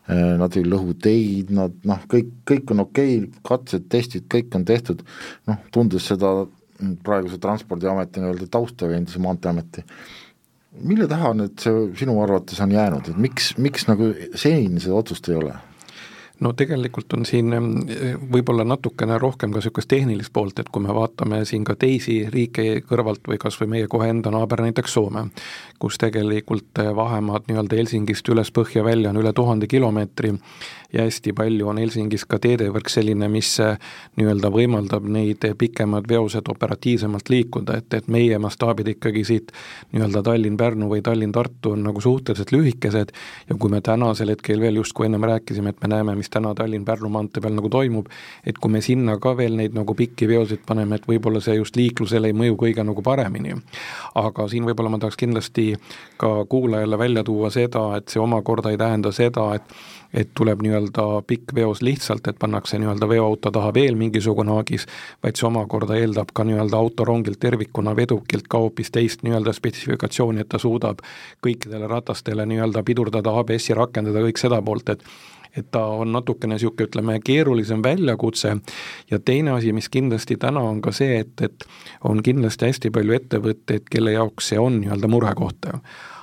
nad 0.09 0.55
ei 0.57 0.65
lõhu 0.65 0.95
teid, 0.97 1.51
nad 1.53 1.75
noh, 1.85 2.05
kõik, 2.09 2.31
kõik 2.49 2.71
on 2.73 2.85
okei 2.85 3.19
okay,, 3.19 3.43
katsed, 3.45 3.85
testid, 3.93 4.25
kõik 4.31 4.55
on 4.57 4.65
tehtud, 4.65 5.03
noh, 5.49 5.59
tundes 5.73 6.07
seda 6.09 6.33
praeguse 7.03 7.37
Transpordiameti 7.43 8.23
nii-öelda 8.23 8.47
tausta 8.51 8.87
või 8.87 9.01
endise 9.01 9.21
Maanteeameti, 9.21 9.83
mille 10.85 11.07
taha 11.11 11.33
nüüd 11.37 11.59
see 11.61 11.87
sinu 11.99 12.17
arvates 12.23 12.61
on 12.63 12.73
jäänud, 12.73 13.11
et 13.11 13.19
miks, 13.19 13.53
miks 13.61 13.89
nagu 13.89 14.13
senini 14.33 14.81
seda 14.81 15.01
otsust 15.01 15.29
ei 15.29 15.39
ole? 15.39 15.57
no 16.39 16.53
tegelikult 16.55 17.13
on 17.17 17.25
siin 17.27 17.51
võib-olla 18.31 18.63
natukene 18.67 19.17
rohkem 19.19 19.51
ka 19.51 19.59
niisugust 19.59 19.89
tehnilist 19.91 20.33
poolt, 20.33 20.59
et 20.61 20.69
kui 20.71 20.83
me 20.83 20.93
vaatame 20.95 21.41
siin 21.47 21.65
ka 21.67 21.75
teisi 21.79 22.21
riike 22.31 22.81
kõrvalt 22.87 23.27
või 23.27 23.39
kas 23.41 23.59
või 23.59 23.73
meie 23.75 23.89
kohe 23.91 24.09
enda 24.11 24.31
naaber, 24.33 24.63
näiteks 24.67 24.95
Soome, 24.95 25.25
kus 25.79 25.97
tegelikult 25.97 26.81
vahemaad 26.95 27.47
nii-öelda 27.47 27.79
Helsingist 27.79 28.27
üles 28.29 28.51
põhja 28.55 28.83
välja 28.83 29.13
on 29.13 29.21
üle 29.21 29.33
tuhande 29.33 29.67
kilomeetri 29.67 30.33
ja 30.93 31.03
hästi 31.05 31.33
palju 31.33 31.67
on 31.69 31.77
Helsingis 31.77 32.25
ka 32.25 32.39
teedevõrk 32.41 32.89
selline, 32.89 33.29
mis 33.29 33.51
nii-öelda 34.17 34.49
võimaldab 34.53 35.05
neid 35.05 35.45
pikemad 35.57 36.07
veosed 36.09 36.49
operatiivsemalt 36.49 37.29
liikuda, 37.29 37.77
et, 37.77 37.93
et 37.93 38.07
meie 38.09 38.39
mastaabid 38.41 38.89
ikkagi 38.95 39.23
siit 39.27 39.53
nii-öelda 39.93 40.23
Tallinn-Pärnu 40.25 40.89
või 40.89 41.03
Tallinn-Tartu 41.05 41.75
on 41.75 41.85
nagu 41.85 42.01
suhteliselt 42.01 42.51
lühikesed 42.55 43.13
ja 43.49 43.57
kui 43.59 43.69
me 43.69 43.81
tänasel 43.85 44.33
hetkel 44.33 44.61
veel 44.61 44.81
justkui 44.81 45.05
ennem 45.05 45.27
rääkisime, 45.29 45.75
et 45.75 45.83
me 45.85 45.91
näeme, 45.93 46.15
mis 46.17 46.33
täna 46.33 46.55
Tallinn-Pärnu 46.57 47.11
maantee 47.13 47.43
peal 47.45 47.53
nagu 47.57 47.69
toimub, 47.69 48.09
et 48.45 48.57
kui 48.57 48.73
me 48.73 48.81
sinna 48.81 49.19
ka 49.21 49.35
veel 49.37 49.55
neid 49.59 49.77
nagu 49.77 49.93
pikki 49.95 50.27
veoseid 50.31 50.65
paneme, 50.65 50.97
et 50.97 51.07
võib-olla 51.09 51.41
see 51.43 51.59
just 51.59 51.77
liiklusele 51.77 52.33
ei 52.33 52.37
mõju 52.37 52.57
kõige 52.65 52.85
nagu 52.85 53.05
paremini. 53.05 53.55
aga 54.15 54.47
siin 54.49 54.65
võib-olla 54.65 54.89
ma 54.89 54.97
tahaks 54.99 55.17
kindlasti 55.17 55.68
ka 56.19 56.45
kuulajale 56.49 56.97
välja 56.99 57.23
tuua 57.23 57.49
seda, 57.53 57.85
et 57.97 58.09
see 58.09 58.21
omakorda 58.21 58.73
ei 58.73 58.77
tähenda 58.77 59.11
seda, 59.15 59.53
et 59.55 59.79
et 60.13 60.29
tuleb 60.33 60.63
nii-öelda 60.65 61.03
pikk 61.29 61.53
veos 61.55 61.83
lihtsalt, 61.85 62.27
et 62.27 62.39
pannakse 62.41 62.79
nii-öelda 62.81 63.09
veoauto 63.09 63.51
taha 63.53 63.73
veel 63.73 63.95
mingisugune 63.95 64.55
haagis, 64.55 64.87
vaid 65.23 65.37
see 65.37 65.45
omakorda 65.47 65.99
eeldab 66.01 66.31
ka 66.33 66.43
nii-öelda 66.49 66.77
autorongilt 66.77 67.39
tervikuna 67.39 67.93
vedukilt 67.95 68.47
ka 68.49 68.63
hoopis 68.63 68.89
teist 68.91 69.21
nii-öelda 69.23 69.53
spetsifikatsiooni, 69.53 70.41
et 70.41 70.49
ta 70.49 70.57
suudab 70.57 71.03
kõikidele 71.45 71.87
ratastele 71.91 72.45
nii-öelda 72.49 72.83
pidurdada, 72.83 73.35
ABS-i 73.43 73.77
rakendada, 73.77 74.25
kõik 74.25 74.41
seda 74.41 74.61
poolt, 74.65 74.89
et 74.95 75.05
et 75.57 75.71
ta 75.71 75.85
on 75.85 76.11
natukene 76.13 76.55
niisugune, 76.55 76.87
ütleme, 76.89 77.17
keerulisem 77.25 77.83
väljakutse. 77.83 78.55
Ja 79.11 79.19
teine 79.19 79.51
asi, 79.51 79.73
mis 79.73 79.89
kindlasti 79.89 80.37
täna 80.37 80.61
on 80.61 80.81
ka 80.81 80.93
see, 80.95 81.19
et, 81.23 81.33
et 81.41 81.65
on 82.03 82.23
kindlasti 82.23 82.69
hästi 82.69 82.93
palju 82.95 83.17
ettevõtteid, 83.17 83.89
kelle 83.91 84.13
jaoks 84.15 84.53
see 84.53 84.61
on 84.61 84.81
nii-öelda 84.83 85.09
murekoht. 85.11 85.71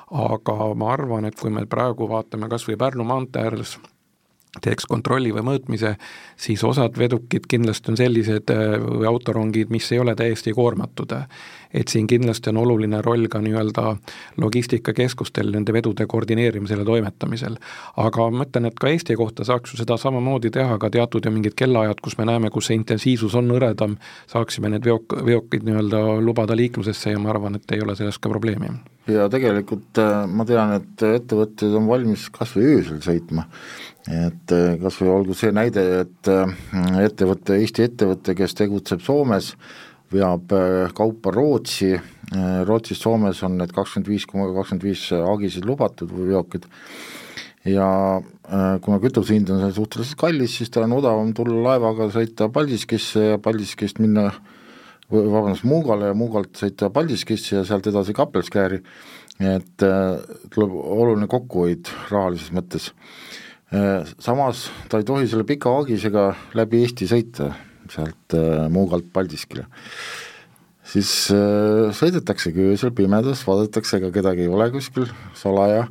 Aga 0.06 0.56
ma 0.78 0.92
arvan, 0.94 1.26
et 1.26 1.38
kui 1.40 1.50
me 1.50 1.66
praegu 1.66 2.08
vaatame 2.08 2.48
kas 2.48 2.68
või 2.68 2.78
Pärnu 2.78 3.04
maantee 3.04 3.42
ääres 3.42 3.76
teeks 4.62 4.86
kontrolli 4.88 5.32
või 5.34 5.44
mõõtmise, 5.46 5.94
siis 6.36 6.64
osad 6.64 6.98
vedukid 6.98 7.46
kindlasti 7.48 7.92
on 7.92 8.00
sellised 8.00 8.52
äh, 8.54 8.76
või 8.80 9.06
autorongid, 9.10 9.70
mis 9.74 9.90
ei 9.92 10.00
ole 10.02 10.14
täiesti 10.14 10.54
koormatud. 10.56 11.12
et 11.74 11.88
siin 11.88 12.06
kindlasti 12.06 12.50
on 12.50 12.56
oluline 12.56 13.02
roll 13.02 13.26
ka 13.28 13.38
nii-öelda 13.42 13.96
logistikakeskustel 14.40 15.50
nende 15.52 15.72
vedude 15.72 16.06
koordineerimisel 16.06 16.78
ja 16.78 16.84
toimetamisel. 16.84 17.56
aga 17.96 18.30
ma 18.30 18.44
ütlen, 18.44 18.66
et 18.66 18.78
ka 18.80 18.88
Eesti 18.88 19.16
kohta 19.16 19.44
saaks 19.44 19.72
ju 19.72 19.78
seda 19.78 19.96
samamoodi 19.96 20.50
teha, 20.50 20.78
ka 20.78 20.90
teatud 20.90 21.24
ja 21.24 21.30
mingid 21.30 21.54
kellaajad, 21.56 22.00
kus 22.02 22.18
me 22.18 22.24
näeme, 22.24 22.50
kus 22.50 22.66
see 22.66 22.80
intensiivsus 22.80 23.34
on 23.34 23.50
hõredam, 23.50 23.96
saaksime 24.26 24.68
need 24.68 24.84
veok, 24.84 25.20
veokid 25.26 25.64
nii-öelda 25.68 26.20
lubada 26.20 26.56
liiklusesse 26.56 27.10
ja 27.10 27.18
ma 27.18 27.30
arvan, 27.30 27.56
et 27.56 27.72
ei 27.72 27.82
ole 27.82 27.96
selles 27.96 28.18
ka 28.18 28.28
probleemi 28.28 28.72
ja 29.10 29.26
tegelikult 29.30 29.98
äh, 30.02 30.24
ma 30.26 30.46
tean, 30.48 30.74
et 30.80 31.04
ettevõtted 31.06 31.74
on 31.78 31.88
valmis 31.90 32.26
kas 32.34 32.54
või 32.56 32.76
öösel 32.76 33.00
sõitma, 33.04 33.46
et 34.10 34.54
äh, 34.54 34.76
kas 34.82 35.00
või 35.00 35.12
olgu 35.14 35.36
see 35.38 35.52
näide, 35.54 35.84
et 36.02 36.30
äh, 36.32 36.54
ettevõte, 37.04 37.58
Eesti 37.60 37.86
ettevõte, 37.86 38.36
kes 38.38 38.56
tegutseb 38.58 39.04
Soomes, 39.04 39.54
veab 40.12 40.52
kaupa 40.94 41.32
Rootsi, 41.34 41.88
Rootsis, 42.66 43.00
Soomes 43.02 43.40
on 43.42 43.56
need 43.58 43.72
kakskümmend 43.74 44.06
viis 44.06 44.26
koma 44.30 44.44
kakskümmend 44.54 44.84
viis 44.86 45.02
agisid 45.18 45.66
lubatud 45.66 46.12
või 46.14 46.28
veokid, 46.30 46.68
ja 47.66 47.88
kuna 48.86 49.00
kütuse 49.02 49.34
hind 49.34 49.50
on 49.50 49.64
seal 49.64 49.74
suhteliselt 49.74 50.20
kallis, 50.20 50.54
siis 50.60 50.70
tal 50.70 50.86
on 50.86 50.94
odavam 51.00 51.32
tulla 51.34 51.58
laevaga, 51.72 52.06
sõita 52.14 52.46
Paldiskisse 52.54 53.32
ja 53.32 53.40
Paldiskist 53.42 53.98
minna 53.98 54.28
äh, 54.28 54.38
vabandust, 55.12 55.66
Muugale 55.68 56.10
ja 56.10 56.16
Muugalt 56.16 56.58
sõita 56.58 56.90
Paldiskisse 56.94 57.60
ja 57.60 57.64
sealt 57.66 57.86
edasi 57.90 58.14
Kappelskääri, 58.16 58.80
et 59.38 59.86
äh, 59.86 60.18
tuleb 60.54 60.74
oluline 60.74 61.28
kokkuhoid 61.30 61.90
rahalises 62.10 62.52
mõttes. 62.56 62.90
Äh, 63.74 64.06
samas 64.22 64.68
ta 64.90 65.00
ei 65.00 65.08
tohi 65.08 65.28
selle 65.30 65.46
pika 65.48 65.72
aagisega 65.80 66.28
läbi 66.58 66.82
Eesti 66.84 67.08
sõita, 67.10 67.50
sealt 67.92 68.36
äh, 68.38 68.66
Muugalt 68.72 69.10
Paldiskile. 69.12 69.66
siis 70.86 71.08
sõidetaksegi 71.98 72.62
öösel 72.62 72.92
pimedas, 72.94 73.40
vaadatakse, 73.42 73.98
ega 73.98 74.12
kedagi 74.14 74.44
ei 74.44 74.52
ole 74.54 74.68
kuskil 74.70 75.08
salaja 75.34 75.88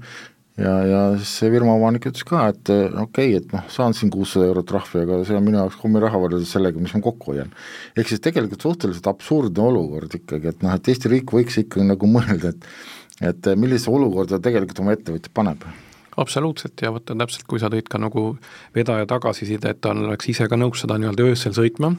ja, 0.62 0.74
ja 0.88 1.00
siis 1.20 1.32
see 1.40 1.52
firma 1.54 1.76
omanik 1.78 2.08
ütles 2.10 2.26
ka, 2.28 2.48
et 2.54 2.72
äh, 2.74 2.88
okei 3.02 3.34
okay,, 3.34 3.40
et 3.42 3.56
noh, 3.56 3.64
saan 3.72 3.96
siin 3.98 4.12
kuussada 4.14 4.48
eurot 4.50 4.68
trahvi, 4.70 5.04
aga 5.04 5.22
see 5.28 5.38
on 5.38 5.46
minu 5.46 5.62
jaoks 5.62 5.80
kummiraha 5.82 6.22
võrreldes 6.22 6.52
sellega, 6.56 6.82
mis 6.82 6.96
ma 6.96 7.04
kokku 7.06 7.34
hoian. 7.34 7.54
ehk 7.96 8.12
siis 8.12 8.24
tegelikult 8.24 8.68
suhteliselt 8.68 9.10
absurdne 9.12 9.66
olukord 9.66 10.20
ikkagi, 10.20 10.54
et 10.54 10.64
noh, 10.66 10.76
et 10.76 10.94
Eesti 10.94 11.12
riik 11.12 11.34
võiks 11.36 11.60
ikkagi 11.64 11.88
nagu 11.88 12.12
mõelda, 12.18 12.54
et 12.56 12.70
et 13.24 13.48
millise 13.56 13.88
olukorda 13.88 14.42
tegelikult 14.44 14.82
oma 14.84 14.96
ettevõtja 14.96 15.32
paneb 15.34 15.64
absoluutselt 16.20 16.82
ja 16.84 16.92
vaata 16.96 17.16
täpselt, 17.20 17.46
kui 17.48 17.60
sa 17.60 17.70
tõid 17.72 17.88
ka 17.92 18.00
nagu 18.00 18.34
vedaja 18.76 19.08
tagasiside, 19.08 19.72
et 19.72 19.82
ta 19.84 19.92
oleks 19.96 20.30
ise 20.32 20.48
ka 20.52 20.60
nõus 20.60 20.84
seda 20.84 20.98
nii-öelda 21.00 21.28
öösel 21.32 21.56
sõitma 21.56 21.94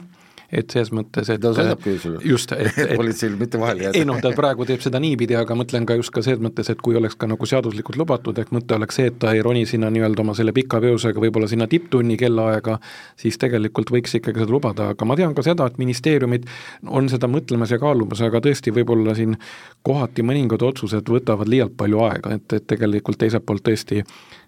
et 0.51 0.71
selles 0.71 0.91
mõttes, 0.95 1.27
et 1.33 1.41
ta 1.43 1.51
sõidabki 1.55 1.93
öösel 1.95 2.17
just, 2.25 2.51
et, 2.55 2.69
et 2.83 2.93
politseil 2.95 3.35
mitte 3.39 3.59
vahele 3.59 3.87
jääda. 3.87 3.99
ei 3.99 4.07
noh, 4.07 4.19
ta 4.23 4.31
praegu 4.35 4.67
teeb 4.67 4.83
seda 4.83 5.01
niipidi, 5.03 5.35
aga 5.35 5.57
mõtlen 5.59 5.87
ka 5.87 5.97
just 5.99 6.13
ka 6.15 6.23
selles 6.23 6.41
mõttes, 6.43 6.69
et 6.71 6.81
kui 6.83 6.95
oleks 6.95 7.17
ka 7.19 7.27
nagu 7.27 7.49
seaduslikult 7.49 7.99
lubatud, 7.99 8.39
ehk 8.39 8.53
mõte 8.55 8.77
oleks 8.77 8.99
see, 8.99 9.11
et 9.11 9.19
ta 9.19 9.33
ei 9.35 9.43
roni 9.43 9.65
sinna 9.67 9.91
nii-öelda 9.93 10.23
oma 10.23 10.37
selle 10.37 10.55
pika 10.55 10.79
veosega 10.83 11.21
võib-olla 11.23 11.51
sinna 11.51 11.67
tipptunni 11.71 12.17
kellaaega, 12.19 12.77
siis 13.19 13.39
tegelikult 13.41 13.91
võiks 13.91 14.15
ikkagi 14.21 14.43
seda 14.43 14.55
lubada, 14.55 14.91
aga 14.95 15.09
ma 15.09 15.19
tean 15.19 15.35
ka 15.35 15.43
seda, 15.45 15.67
et 15.67 15.79
ministeeriumid 15.81 16.47
on 16.87 17.11
seda 17.11 17.27
mõtlemas 17.31 17.75
ja 17.75 17.81
kaalumas, 17.83 18.23
aga 18.23 18.41
tõesti, 18.47 18.71
võib-olla 18.75 19.15
siin 19.17 19.35
kohati 19.87 20.23
mõningad 20.23 20.63
otsused 20.63 21.11
võtavad 21.11 21.51
liialt 21.51 21.75
palju 21.77 22.03
aega, 22.07 22.37
et, 22.39 22.59
et 22.59 22.67
tegelikult 22.71 23.19
teiselt 23.19 23.45
poolt 23.47 23.67
tõesti 23.67 24.03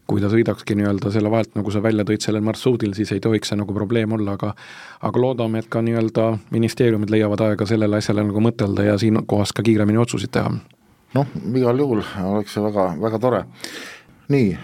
kui 0.09 0.21
ta 0.21 0.29
sõidakski 0.31 0.75
nii-öelda 0.79 1.11
selle 1.13 1.29
vahelt, 1.31 1.53
nagu 1.57 1.71
sa 1.73 1.81
välja 1.83 2.05
tõid, 2.07 2.23
sellel 2.23 2.43
marsruudil, 2.45 2.95
siis 2.97 3.11
ei 3.13 3.21
tohiks 3.23 3.51
see 3.51 3.59
nagu 3.59 3.75
probleem 3.75 4.15
olla, 4.17 4.35
aga 4.39 4.53
aga 5.05 5.21
loodame, 5.21 5.61
et 5.61 5.69
ka 5.71 5.83
nii-öelda 5.85 6.31
ministeeriumid 6.55 7.13
leiavad 7.13 7.43
aega 7.45 7.67
sellele 7.69 8.01
asjale 8.01 8.25
nagu 8.25 8.43
mõtelda 8.43 8.87
ja 8.87 8.97
siin 9.01 9.21
kohas 9.29 9.53
ka 9.55 9.65
kiiremini 9.65 10.01
otsuseid 10.01 10.33
teha. 10.33 10.51
noh, 11.17 11.37
igal 11.61 11.85
juhul 11.85 12.03
oleks 12.31 12.57
see 12.57 12.65
väga, 12.65 12.89
väga 13.01 13.21
tore. 13.21 13.43
nii, 14.29 14.57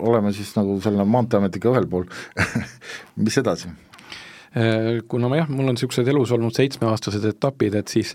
oleme 0.00 0.32
siis 0.32 0.54
nagu 0.56 0.78
selle 0.84 1.04
Maanteeametiga 1.04 1.72
ühel 1.72 1.88
pool 1.88 2.06
mis 3.24 3.40
edasi? 3.40 3.72
kuna 5.08 5.28
ma 5.28 5.40
jah, 5.40 5.48
mul 5.50 5.66
on 5.66 5.74
niisugused 5.74 6.08
elus 6.08 6.30
olnud 6.34 6.54
seitsmeaastased 6.54 7.24
etapid, 7.32 7.74
et 7.74 7.90
siis 7.90 8.14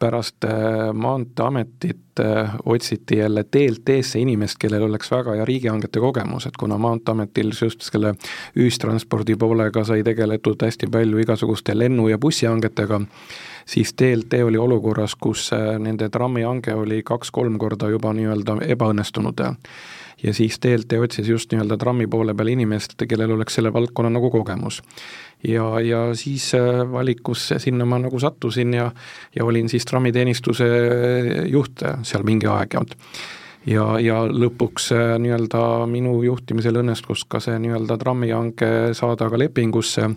pärast 0.00 0.44
äh, 0.44 0.52
Maanteeametit 0.92 2.20
äh, 2.20 2.54
otsiti 2.64 3.16
jälle 3.16 3.44
DLT-sse 3.52 4.18
inimest, 4.18 4.56
kellel 4.58 4.82
oleks 4.82 5.10
väga 5.10 5.36
hea 5.36 5.44
riigihangete 5.44 6.00
kogemus, 6.00 6.46
et 6.46 6.56
kuna 6.58 6.78
Maanteeametil 6.78 7.52
just 7.62 7.84
selle 7.86 8.14
ühistranspordi 8.56 9.36
poolega 9.36 9.84
sai 9.84 10.02
tegeletud 10.06 10.64
hästi 10.64 10.88
palju 10.90 11.20
igasuguste 11.24 11.76
lennu- 11.78 12.08
ja 12.08 12.18
bussihangetega, 12.18 13.00
siis 13.66 13.94
DLT 14.00 14.42
oli 14.48 14.58
olukorras, 14.58 15.14
kus 15.14 15.52
äh, 15.52 15.76
nende 15.78 16.08
trammihange 16.08 16.74
oli 16.74 17.02
kaks-kolm 17.02 17.58
korda 17.58 17.92
juba 17.92 18.12
nii-öelda 18.16 18.60
ebaõnnestunud 18.76 19.46
ja 20.22 20.34
siis 20.34 20.58
DLT 20.62 21.00
otsis 21.00 21.28
just 21.28 21.52
nii-öelda 21.52 21.78
trammi 21.80 22.06
poole 22.06 22.34
peal 22.34 22.52
inimest, 22.52 22.96
kellel 23.08 23.34
oleks 23.36 23.58
selle 23.58 23.72
valdkonna 23.72 24.10
nagu 24.10 24.30
kogemus. 24.30 24.82
ja, 25.48 25.80
ja 25.80 26.14
siis 26.14 26.54
äh, 26.54 26.84
valikusse 26.92 27.58
sinna 27.58 27.84
ma 27.84 27.98
nagu 27.98 28.18
sattusin 28.20 28.74
ja, 28.74 28.90
ja 29.36 29.44
olin 29.44 29.68
siis 29.68 29.84
trammiteenistuse 29.84 30.66
juht 31.48 31.84
seal 32.02 32.24
mingi 32.24 32.46
aeg 32.46 32.74
ja 32.74 32.84
ja, 33.66 33.86
ja 34.00 34.20
lõpuks 34.24 34.90
äh, 34.96 35.16
nii-öelda 35.20 35.86
minu 35.90 36.20
juhtimisel 36.24 36.80
õnnestus 36.82 37.26
ka 37.28 37.40
see 37.40 37.58
nii-öelda 37.60 37.98
trammihange 38.00 38.94
saada 38.96 39.30
ka 39.30 39.38
lepingusse. 39.38 40.08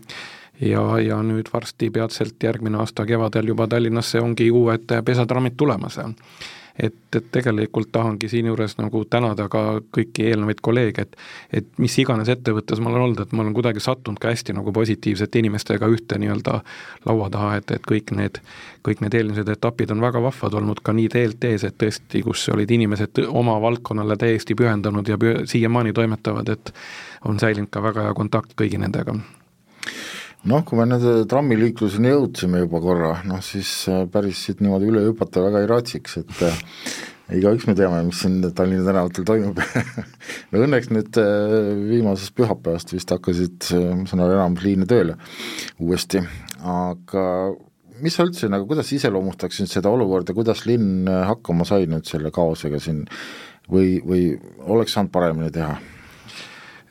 Ja, 0.62 0.83
ja 1.01 1.15
nüüd 1.25 1.48
varsti 1.50 1.89
peatselt 1.89 2.43
järgmine 2.43 2.77
aasta 2.77 3.07
kevadel 3.10 3.48
juba 3.50 3.65
Tallinnasse 3.67 4.22
ongi 4.22 4.51
uued 4.53 4.91
pesatrammid 5.05 5.55
tulemas 5.57 5.98
et, 6.79 6.95
et 7.15 7.25
tegelikult 7.31 7.91
tahangi 7.91 8.29
siinjuures 8.29 8.77
nagu 8.79 9.03
tänada 9.05 9.45
ka 9.51 9.63
kõiki 9.93 10.27
eelnevaid 10.31 10.61
kolleege, 10.61 11.05
et 11.05 11.17
et 11.61 11.67
mis 11.77 11.97
iganes 12.01 12.29
ettevõttes 12.29 12.81
ma 12.81 12.89
olen 12.89 13.05
olnud, 13.07 13.19
et 13.21 13.31
ma 13.31 13.43
olen 13.43 13.53
kuidagi 13.53 13.83
sattunud 13.83 14.19
ka 14.19 14.31
hästi 14.31 14.55
nagu 14.57 14.73
positiivsete 14.73 15.39
inimestega 15.43 15.89
ühte 15.91 16.17
nii-öelda 16.21 16.59
laua 17.05 17.29
taha, 17.33 17.55
et, 17.62 17.75
et 17.77 17.86
kõik 17.91 18.15
need, 18.17 18.41
kõik 18.88 19.03
need 19.05 19.19
eelmised 19.19 19.49
etapid 19.53 19.93
on 19.93 20.01
väga 20.01 20.21
vahvad 20.23 20.57
olnud 20.62 20.81
ka 20.83 20.95
nii 20.97 21.12
DLT-s, 21.13 21.67
et 21.69 21.77
tõesti, 21.77 22.23
kus 22.25 22.47
olid 22.53 22.71
inimesed 22.71 23.23
oma 23.27 23.59
valdkonnale 23.62 24.17
täiesti 24.17 24.57
pühendunud 24.57 25.07
ja 25.07 25.19
püh 25.21 25.43
siiamaani 25.49 25.93
toimetavad, 25.93 26.49
et 26.49 26.73
on 27.29 27.39
säilinud 27.39 27.69
ka 27.71 27.83
väga 27.83 28.09
hea 28.09 28.17
kontakt 28.17 28.57
kõigi 28.57 28.81
nendega 28.81 29.15
noh, 30.49 30.63
kui 30.67 30.79
me 30.79 30.86
nüüd 30.89 31.25
trammiliikluseni 31.32 32.12
jõudsime 32.12 32.63
juba 32.63 32.82
korra, 32.84 33.13
noh 33.27 33.41
siis 33.45 33.69
äh, 33.91 34.03
päris 34.12 34.43
siit 34.47 34.63
niimoodi 34.63 34.89
üle 34.91 35.06
hüpata 35.08 35.43
väga 35.45 35.63
ei 35.63 35.69
raatsiks, 35.71 36.17
et 36.19 36.43
äh, 36.47 36.58
igaüks 37.39 37.67
me 37.69 37.75
teame, 37.79 38.01
mis 38.08 38.19
siin 38.23 38.41
Tallinna 38.56 38.88
tänavatel 38.89 39.27
toimub. 39.27 39.62
No 40.53 40.62
õnneks 40.62 40.91
nüüd 40.93 41.17
äh, 41.17 41.53
viimasest 41.89 42.36
pühapäevast 42.38 42.93
vist 42.93 43.10
hakkasid, 43.13 43.69
ma 43.73 44.08
saan 44.10 44.25
aru, 44.25 44.38
enamus 44.38 44.65
liine 44.65 44.88
tööle 44.89 45.15
uuesti, 45.82 46.21
aga 46.62 47.23
mis 48.03 48.17
sa 48.17 48.27
üldse 48.27 48.51
nagu, 48.51 48.67
kuidas 48.69 48.91
iseloomustaksid 48.93 49.71
seda 49.71 49.91
olukorda, 49.93 50.36
kuidas 50.36 50.65
linn 50.69 51.08
hakkama 51.08 51.65
sai 51.67 51.88
nüüd 51.89 52.06
selle 52.10 52.34
kaosega 52.36 52.82
siin? 52.84 53.06
Või, 53.71 54.01
või 54.03 54.25
oleks 54.75 54.91
saanud 54.91 55.13
paremini 55.13 55.47
teha? 55.56 55.77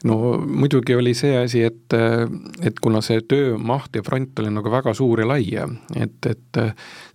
No 0.05 0.17
muidugi 0.39 0.95
oli 0.99 1.15
see 1.15 1.37
asi, 1.39 1.63
et, 1.67 1.95
et 2.65 2.81
kuna 2.83 3.01
see 3.05 3.21
töömaht 3.29 3.97
ja 3.97 4.03
front 4.07 4.39
oli 4.43 4.51
nagu 4.55 4.71
väga 4.73 4.95
suur 4.97 5.23
ja 5.23 5.29
lai, 5.29 5.47
et, 5.55 6.29
et 6.29 6.61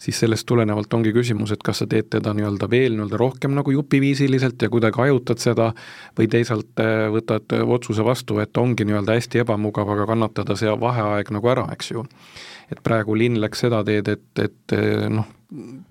siis 0.02 0.20
sellest 0.24 0.48
tulenevalt 0.48 0.94
ongi 0.98 1.14
küsimus, 1.16 1.54
et 1.54 1.64
kas 1.66 1.84
sa 1.84 1.90
teed 1.90 2.10
teda 2.16 2.34
nii-öelda 2.38 2.70
veel 2.72 2.96
nii-öelda 2.96 3.20
rohkem 3.20 3.56
nagu 3.58 3.74
jupiviisiliselt 3.76 4.62
ja 4.62 4.72
kuidagi 4.74 5.02
hajutad 5.04 5.44
seda 5.44 5.72
või 6.18 6.30
teisalt 6.32 6.84
võtad 7.14 7.58
otsuse 7.66 8.06
vastu, 8.08 8.40
et 8.44 8.58
ongi 8.58 8.88
nii-öelda 8.88 9.18
hästi 9.18 9.44
ebamugav, 9.44 9.90
aga 9.96 10.08
kannatada 10.14 10.56
see 10.60 10.72
vaheaeg 10.80 11.34
nagu 11.36 11.54
ära, 11.54 11.68
eks 11.76 11.92
ju. 11.96 12.06
Et 12.72 12.80
praegu 12.84 13.16
linn 13.16 13.40
läks 13.40 13.64
seda 13.64 13.80
teed, 13.88 14.10
et, 14.12 14.44
et 14.44 14.78
noh, 15.12 15.28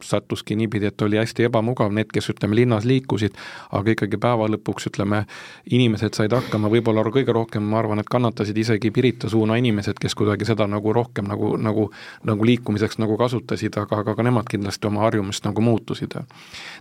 sattuski 0.02 0.56
niipidi, 0.56 0.86
et 0.86 1.02
oli 1.02 1.16
hästi 1.16 1.46
ebamugav, 1.48 1.92
need, 1.96 2.10
kes 2.12 2.28
ütleme, 2.32 2.56
linnas 2.58 2.84
liikusid, 2.84 3.38
aga 3.72 3.94
ikkagi 3.94 4.18
päeva 4.20 4.48
lõpuks 4.52 4.90
ütleme, 4.90 5.22
inimesed 5.72 6.18
said 6.18 6.34
hakkama, 6.36 6.68
võib-olla 6.72 7.04
kõige 7.14 7.32
rohkem 7.32 7.64
ma 7.64 7.80
arvan, 7.80 8.02
et 8.02 8.10
kannatasid 8.12 8.58
isegi 8.60 8.92
Pirita 8.92 9.30
suuna 9.32 9.56
inimesed, 9.56 9.96
kes 10.00 10.14
kuidagi 10.18 10.48
seda 10.48 10.68
nagu 10.68 10.92
rohkem 10.92 11.28
nagu, 11.30 11.54
nagu, 11.56 11.88
nagu 12.28 12.50
liikumiseks 12.52 13.00
nagu 13.00 13.16
kasutasid, 13.16 13.80
aga, 13.80 14.02
aga 14.04 14.16
ka 14.18 14.28
nemad 14.28 14.48
kindlasti 14.52 14.90
oma 14.90 15.06
harjumust 15.06 15.48
nagu 15.48 15.64
muutusid. 15.64 16.14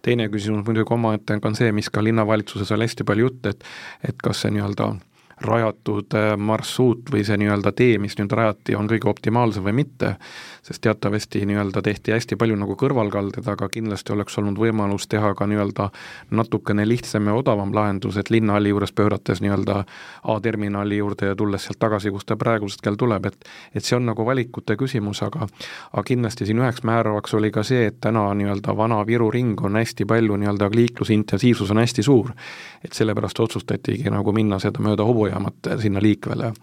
teine 0.01 0.27
küsimus 0.29 0.65
muidugi 0.67 0.93
omaette 0.93 1.39
on 1.41 1.55
see, 1.55 1.71
mis 1.71 1.89
ka 1.89 2.03
linnavalitsuses 2.03 2.71
oli 2.71 2.89
hästi 2.89 3.03
palju 3.03 3.29
jutt, 3.29 3.45
et 3.45 3.63
et 4.03 4.17
kas 4.21 4.41
see 4.43 4.51
nii-öelda 4.51 4.95
rajatud 5.41 6.13
äh, 6.15 6.37
marsruut 6.37 7.09
või 7.11 7.23
see 7.27 7.37
nii-öelda 7.39 7.71
tee, 7.75 7.97
mis 7.99 8.15
nüüd 8.19 8.31
rajati, 8.31 8.75
on 8.75 8.87
kõige 8.87 9.09
optimaalsem 9.11 9.65
või 9.65 9.73
mitte, 9.81 10.15
sest 10.63 10.81
teatavasti 10.85 11.43
nii-öelda 11.45 11.81
tehti 11.83 12.13
hästi 12.15 12.37
palju 12.39 12.55
nagu 12.59 12.77
kõrvalkalded, 12.79 13.47
aga 13.51 13.67
kindlasti 13.69 14.13
oleks 14.15 14.37
olnud 14.39 14.59
võimalus 14.59 15.09
teha 15.11 15.33
ka 15.35 15.47
nii-öelda 15.51 15.89
natukene 16.31 16.87
lihtsam 16.87 17.27
ja 17.27 17.35
odavam 17.35 17.73
lahendus, 17.75 18.17
et 18.17 18.31
linnahalli 18.31 18.71
juures 18.71 18.95
pöörates 18.95 19.43
nii-öelda 19.43 19.83
A-terminali 20.23 20.97
juurde 20.97 21.33
ja 21.33 21.35
tulles 21.35 21.67
sealt 21.67 21.79
tagasi, 21.79 22.11
kust 22.15 22.31
ta 22.31 22.39
praegusest 22.39 22.81
kell 22.81 22.95
tuleb, 22.95 23.25
et 23.25 23.49
et 23.75 23.83
see 23.83 23.97
on 23.97 24.05
nagu 24.07 24.25
valikute 24.25 24.77
küsimus, 24.79 25.21
aga 25.23 25.49
aga 25.91 26.03
kindlasti 26.07 26.47
siin 26.47 26.63
üheks 26.63 26.83
määravaks 26.87 27.33
oli 27.35 27.51
ka 27.51 27.63
see, 27.63 27.89
et 27.91 27.99
täna 28.01 28.29
nii-öelda 28.33 28.77
Vana-Viru 28.77 29.29
ring 29.31 29.61
on 29.61 29.75
hästi 29.75 30.07
palju 30.07 30.39
nii-öelda 30.39 30.71
liiklusintensiivsus 30.71 31.71
on 31.71 31.83
hästi 31.83 32.03
suur. 32.03 32.31
et 32.85 32.93
sellepärast 32.93 33.39
otsustatigi 33.39 34.09
nagu 34.09 34.31
minna 34.31 34.59
seda 34.59 34.79
mööda 34.79 35.03
hobu 35.03 35.24
soojamad 35.25 35.81
sinna 35.81 36.01
liikvele. 36.01 36.53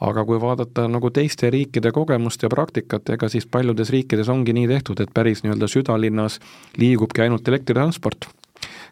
aga 0.00 0.24
kui 0.24 0.40
vaadata 0.40 0.88
nagu 0.88 1.10
teiste 1.10 1.50
riikide 1.50 1.92
kogemust 1.92 2.42
ja 2.42 2.48
praktikat, 2.52 3.08
ega 3.14 3.28
siis 3.28 3.46
paljudes 3.46 3.90
riikides 3.90 4.28
ongi 4.28 4.52
nii 4.52 4.68
tehtud, 4.68 5.00
et 5.00 5.12
päris 5.14 5.44
nii-öelda 5.44 5.68
südalinnas 5.70 6.40
liigubki 6.76 7.22
ainult 7.24 7.48
elektritransport 7.48 8.28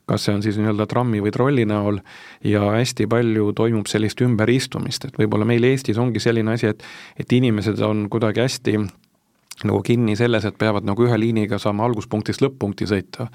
kas 0.06 0.24
see 0.24 0.34
on 0.34 0.42
siis 0.42 0.56
nii-öelda 0.58 0.86
trammi 0.90 1.20
või 1.22 1.30
trolli 1.34 1.64
näol 1.68 2.00
ja 2.44 2.72
hästi 2.74 3.06
palju 3.06 3.52
toimub 3.56 3.86
sellist 3.86 4.20
ümberistumist, 4.24 5.06
et 5.06 5.18
võib-olla 5.18 5.46
meil 5.48 5.64
Eestis 5.64 5.98
ongi 5.98 6.20
selline 6.20 6.56
asi, 6.56 6.72
et 6.72 6.82
et 7.18 7.32
inimesed 7.32 7.80
on 7.86 8.08
kuidagi 8.10 8.42
hästi 8.42 8.78
nagu 9.64 9.82
kinni 9.86 10.16
selles, 10.18 10.44
et 10.44 10.58
peavad 10.58 10.86
nagu 10.86 11.06
ühe 11.06 11.18
liiniga 11.20 11.58
saama 11.62 11.84
alguspunktist 11.86 12.42
lõpp-punkti 12.42 12.88
sõita. 12.88 13.28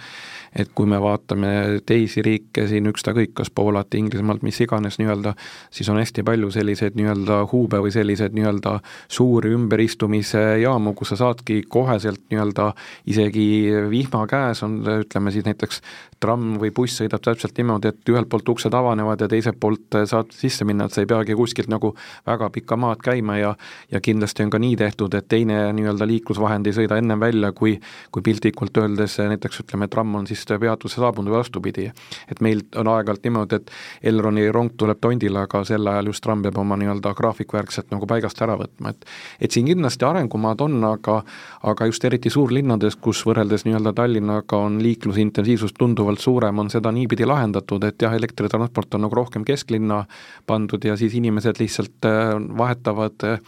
Et 0.58 0.72
kui 0.76 0.90
me 0.90 1.00
vaatame 1.02 1.82
teisi 1.86 2.24
riike 2.26 2.66
siin, 2.70 2.90
ükskõik 2.90 3.36
kas 3.38 3.52
Poolat, 3.54 3.94
Inglismaalt, 3.98 4.44
mis 4.46 4.60
iganes 4.64 4.98
nii-öelda, 5.02 5.34
siis 5.74 5.90
on 5.94 6.00
hästi 6.02 6.26
palju 6.28 6.50
selliseid 6.54 6.98
nii-öelda 6.98 7.40
huube 7.52 7.82
või 7.84 7.94
selliseid 7.94 8.36
nii-öelda 8.38 8.78
suuri 9.08 9.54
ümberistumise 9.56 10.44
jaamu, 10.64 10.96
kus 10.98 11.14
sa 11.14 11.20
saadki 11.22 11.62
koheselt 11.70 12.24
nii-öelda 12.32 12.72
isegi 13.14 13.48
vihma 13.92 14.26
käes 14.30 14.64
on, 14.66 14.80
ütleme 15.06 15.34
siis 15.36 15.46
näiteks 15.46 15.82
tramm 16.20 16.58
või 16.62 16.72
buss 16.74 16.98
sõidab 17.02 17.22
täpselt 17.26 17.58
niimoodi, 17.60 17.92
et 17.94 18.10
ühelt 18.10 18.30
poolt 18.30 18.50
uksed 18.50 18.74
avanevad 18.74 19.22
ja 19.22 19.30
teiselt 19.30 19.60
poolt 19.62 20.00
saad 20.10 20.34
sisse 20.34 20.66
minna, 20.66 20.88
et 20.88 20.96
sa 20.96 21.04
ei 21.04 21.10
peagi 21.10 21.38
kuskilt 21.38 21.70
nagu 21.70 21.94
väga 22.26 22.50
pikka 22.56 22.78
maad 22.80 23.04
käima 23.06 23.38
ja 23.38 23.54
ja 23.92 24.02
kindlasti 24.02 24.44
on 24.44 24.50
ka 24.50 24.60
nii 24.60 24.76
tehtud, 24.80 25.14
et 25.14 25.28
teine 25.30 25.60
nii-öelda 25.78 26.08
liiklusvahend 26.10 26.68
ei 26.68 26.76
sõida 26.76 26.98
ennem 26.98 27.22
välja, 27.22 27.52
kui 27.54 27.78
kui 28.12 28.26
piltlikult 28.26 28.78
öeldes 28.82 29.18
näiteks 29.22 29.62
ütleme, 29.64 29.88
tramm 29.92 30.16
on 30.16 30.28
siis 30.28 30.47
peatusse 30.60 31.02
saabunud 31.02 31.32
või 31.32 31.42
vastupidi. 31.42 31.92
et 32.32 32.42
meil 32.42 32.62
on 32.76 32.88
aeg-ajalt 32.88 33.24
niimoodi, 33.24 33.56
et 33.56 33.72
Elroni 34.04 34.48
rong 34.52 34.72
tuleb 34.78 35.00
tondile, 35.02 35.40
aga 35.40 35.64
sel 35.68 35.88
ajal 35.88 36.12
just 36.12 36.24
tramm 36.24 36.42
peab 36.44 36.58
oma 36.58 36.78
nii-öelda 36.80 37.14
graafikvärkselt 37.18 37.92
nagu 37.92 38.08
paigast 38.08 38.42
ära 38.42 38.58
võtma, 38.58 38.90
et 38.90 39.06
et 39.42 39.52
siin 39.52 39.66
kindlasti 39.66 40.06
arengumaad 40.06 40.62
on, 40.62 40.84
aga 40.84 41.22
aga 41.64 41.86
just 41.90 42.06
eriti 42.06 42.30
suurlinnades, 42.30 42.96
kus 43.02 43.24
võrreldes 43.28 43.66
nii-öelda 43.68 43.94
Tallinnaga 43.98 44.58
on 44.58 44.80
liiklusintensiivsus 44.84 45.74
tunduvalt 45.78 46.22
suurem, 46.24 46.60
on 46.60 46.70
seda 46.74 46.92
niipidi 46.92 47.26
lahendatud, 47.26 47.84
et 47.84 48.02
jah, 48.02 48.14
elektritransport 48.18 48.98
on 48.98 49.06
nagu 49.08 49.16
rohkem 49.16 49.46
kesklinna 49.48 50.04
pandud 50.48 50.84
ja 50.86 50.98
siis 50.98 51.16
inimesed 51.18 51.60
lihtsalt 51.60 52.08
äh, 52.08 52.36
vahetavad 52.58 53.28
äh, 53.28 53.42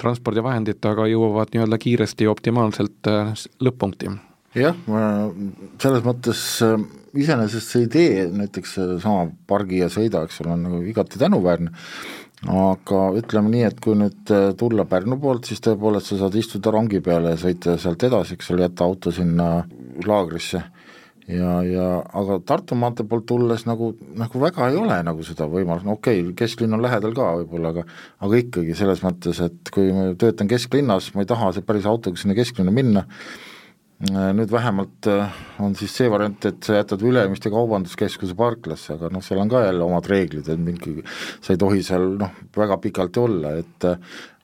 transpordivahendit, 0.00 0.84
aga 0.86 1.08
jõuavad 1.10 1.52
nii-öelda 1.54 1.80
kiiresti 1.82 2.28
ja 2.28 2.34
optimaalselt 2.34 3.12
äh, 3.12 3.34
lõpp-punkti 3.62 4.16
jah, 4.56 4.76
selles 5.82 6.04
mõttes 6.04 6.42
iseenesest 7.16 7.72
see 7.72 7.86
idee, 7.86 8.26
näiteks 8.32 8.76
seesama 8.76 9.26
pargi 9.48 9.82
ja 9.82 9.90
sõida, 9.92 10.24
eks 10.26 10.42
ole, 10.44 10.54
on 10.54 10.64
nagu 10.68 10.80
igati 10.86 11.20
tänuväärne, 11.20 11.72
aga 12.52 13.02
ütleme 13.16 13.52
nii, 13.52 13.64
et 13.68 13.82
kui 13.84 13.96
nüüd 13.98 14.32
tulla 14.60 14.86
Pärnu 14.88 15.18
poolt, 15.20 15.48
siis 15.48 15.62
tõepoolest 15.64 16.12
sa 16.12 16.20
saad 16.22 16.36
istuda 16.38 16.72
rongi 16.74 17.02
peale 17.04 17.34
ja 17.34 17.40
sõita 17.40 17.76
sealt 17.80 18.04
edasi, 18.08 18.36
eks 18.36 18.52
ole, 18.52 18.66
jätta 18.66 18.86
auto 18.86 19.12
sinna 19.14 19.50
laagrisse. 20.06 20.62
Ja, 21.26 21.56
ja 21.66 21.86
aga 22.14 22.36
Tartu 22.46 22.76
maantee 22.78 23.02
poolt 23.10 23.24
tulles 23.26 23.64
nagu, 23.66 23.88
nagu 24.14 24.38
väga 24.38 24.68
ei 24.70 24.76
ole 24.78 25.00
nagu 25.02 25.24
seda 25.26 25.48
võimalust, 25.50 25.82
no 25.88 25.96
okei 25.96 26.20
okay,, 26.20 26.36
kesklinn 26.38 26.76
on 26.76 26.84
lähedal 26.84 27.16
ka 27.16 27.32
võib-olla, 27.40 27.72
aga 27.74 27.82
aga 28.22 28.38
ikkagi 28.44 28.76
selles 28.78 29.02
mõttes, 29.02 29.40
et 29.42 29.72
kui 29.74 29.90
ma 29.90 30.12
töötan 30.14 30.46
kesklinnas, 30.46 31.10
ma 31.16 31.24
ei 31.24 31.32
taha 31.32 31.50
päris 31.66 31.88
autoga 31.90 32.20
sinna 32.20 32.36
kesklinna 32.38 32.70
minna, 32.70 33.02
Äh, 33.08 33.55
nüüd 33.96 34.50
vähemalt 34.52 35.06
äh, 35.08 35.36
on 35.64 35.72
siis 35.78 35.94
see 35.96 36.10
variant, 36.12 36.44
et 36.44 36.66
sa 36.66 36.76
jätad 36.76 37.00
Ülemiste 37.06 37.48
Kaubanduskeskuse 37.52 38.36
parklasse, 38.36 38.92
aga 38.92 39.08
noh, 39.12 39.24
seal 39.24 39.40
on 39.40 39.48
ka 39.48 39.62
jälle 39.64 39.86
omad 39.86 40.08
reeglid, 40.10 40.50
et 40.52 40.60
mingi, 40.60 40.98
sa 41.40 41.54
ei 41.54 41.60
tohi 41.62 41.80
seal 41.86 42.10
noh, 42.20 42.34
väga 42.56 42.76
pikalt 42.82 43.16
olla, 43.22 43.54
et 43.62 43.88
äh, 43.88 43.96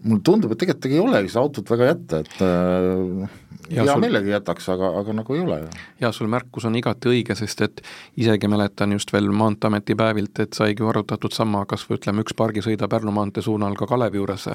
mulle 0.06 0.24
tundub, 0.24 0.54
et 0.54 0.62
tegelikult 0.62 0.88
ei 0.88 1.02
olegi 1.04 1.34
seda 1.34 1.44
autot 1.44 1.74
väga 1.74 1.90
jätta, 1.90 2.22
et 2.24 2.40
äh, 2.48 3.36
hea 3.70 3.86
sul... 3.86 4.00
meelega 4.00 4.30
jätaks, 4.36 4.68
aga, 4.72 4.90
aga 5.00 5.14
nagu 5.16 5.34
ei 5.34 5.40
ole. 5.40 5.58
jaa, 6.00 6.12
sul 6.12 6.30
märkus 6.32 6.66
on 6.68 6.76
igati 6.78 7.10
õige, 7.12 7.36
sest 7.38 7.62
et 7.66 7.82
isegi 8.16 8.50
mäletan 8.50 8.92
just 8.92 9.12
veel 9.12 9.30
Maanteeameti 9.32 9.96
päevilt, 9.98 10.40
et 10.44 10.58
saigi 10.58 10.84
arutatud 10.88 11.32
sama, 11.34 11.64
kas 11.70 11.86
või 11.88 11.98
ütleme, 12.00 12.24
üks 12.26 12.36
pargisõida 12.38 12.88
Pärnu 12.88 13.14
maantee 13.14 13.44
suunal 13.44 13.76
ka 13.78 13.86
Kalevi 13.90 14.20
juures, 14.20 14.48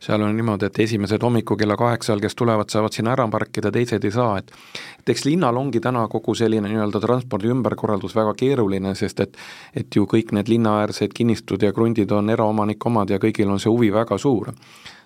seal 0.00 0.26
on 0.26 0.36
niimoodi, 0.36 0.68
et 0.70 0.82
esimesed 0.86 1.22
hommikul 1.22 1.58
kella 1.60 1.76
kaheksal, 1.80 2.20
kes 2.20 2.36
tulevad, 2.38 2.70
saavad 2.70 2.96
sinna 2.96 3.14
ära 3.16 3.26
parkida, 3.30 3.72
teised 3.74 4.04
ei 4.04 4.14
saa, 4.14 4.38
et 4.38 4.52
et 5.00 5.14
eks 5.14 5.24
linnal 5.24 5.56
ongi 5.56 5.80
täna 5.80 6.04
kogu 6.12 6.34
selline 6.36 6.68
nii-öelda 6.68 7.00
transpordi 7.00 7.48
ümberkorraldus 7.50 8.14
väga 8.16 8.34
keeruline, 8.36 8.94
sest 8.94 9.20
et 9.24 9.36
et 9.74 9.96
ju 9.96 10.06
kõik 10.06 10.34
need 10.36 10.48
linnaäärsed 10.48 11.14
kinnistud 11.14 11.62
ja 11.62 11.72
krundid 11.72 12.10
on 12.12 12.30
eraomanike 12.30 12.88
omad 12.88 13.10
ja 13.10 13.18
kõigil 13.22 13.48
on 13.50 13.60
see 13.60 13.72
huvi 13.72 13.92
väga 13.94 14.18
suur 14.18 14.52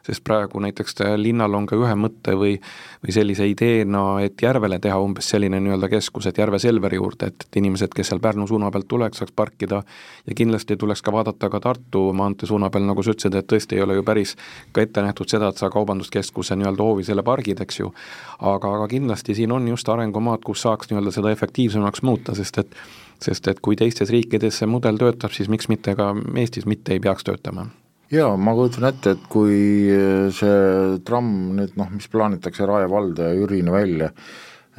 sest 0.06 0.24
praegu 0.24 0.60
näiteks 0.60 1.00
linnal 1.16 1.54
on 1.54 1.66
ka 1.66 1.76
ühe 1.76 1.94
mõtte 1.98 2.36
või 2.38 2.58
või 3.04 3.12
sellise 3.12 3.46
ideena, 3.48 4.20
et 4.24 4.42
Järvele 4.42 4.78
teha 4.80 4.96
umbes 5.00 5.26
selline 5.28 5.58
nii-öelda 5.60 5.90
keskus, 5.92 6.26
et 6.26 6.38
Järve 6.38 6.58
Selveri 6.58 6.96
juurde, 6.96 7.28
et, 7.28 7.44
et 7.46 7.58
inimesed, 7.60 7.92
kes 7.92 8.08
seal 8.08 8.20
Pärnu 8.20 8.46
suuna 8.48 8.70
pealt 8.72 8.88
tuleks, 8.88 9.20
saaks 9.20 9.34
parkida. 9.36 9.82
Ja 10.26 10.36
kindlasti 10.36 10.78
tuleks 10.80 11.02
ka 11.04 11.12
vaadata 11.12 11.50
ka 11.52 11.60
Tartu 11.60 12.06
maantee 12.16 12.48
suuna 12.48 12.70
peal, 12.70 12.86
nagu 12.88 13.04
sa 13.04 13.12
ütlesid, 13.12 13.36
et 13.36 13.50
tõesti 13.52 13.76
ei 13.76 13.84
ole 13.84 13.98
ju 13.98 14.06
päris 14.06 14.36
ka 14.72 14.86
ette 14.86 15.04
nähtud 15.04 15.28
seda, 15.28 15.52
et 15.52 15.60
sa 15.60 15.68
kaubanduskeskuse 15.74 16.56
nii-öelda 16.56 16.88
hoovi 16.88 17.04
selle 17.04 17.22
pargid, 17.22 17.60
eks 17.60 17.82
ju, 17.82 17.92
aga, 18.40 18.72
aga 18.78 18.88
kindlasti 18.88 19.36
siin 19.36 19.52
on 19.52 19.68
just 19.68 19.88
arengumaad, 19.88 20.40
kus 20.46 20.64
saaks 20.64 20.88
nii-öelda 20.88 21.12
seda 21.12 21.36
efektiivsemaks 21.36 22.02
muuta, 22.02 22.34
sest 22.34 22.64
et 22.64 22.76
sest 23.24 23.46
et 23.48 23.60
kui 23.62 23.76
teistes 23.76 24.10
riikides 24.10 24.58
see 24.58 24.68
mudel 24.68 24.98
töötab, 25.00 25.32
siis 25.32 25.48
miks 25.48 25.68
mitte 25.68 25.94
ka 25.96 26.12
Eestis 26.40 26.66
mitte 26.66 26.96
ei 26.96 27.00
peaks 27.00 27.24
töötama 27.24 27.68
jaa, 28.14 28.34
ma 28.40 28.54
kujutan 28.56 28.88
ette, 28.90 29.14
et 29.16 29.28
kui 29.30 29.58
äh, 29.92 30.30
see 30.34 30.98
tramm 31.06 31.54
nüüd 31.58 31.76
noh, 31.80 31.90
mis 31.94 32.08
plaanitakse 32.12 32.68
Rae 32.68 32.88
valda 32.90 33.30
ja 33.30 33.38
Jürini 33.38 33.74
välja, 33.74 34.10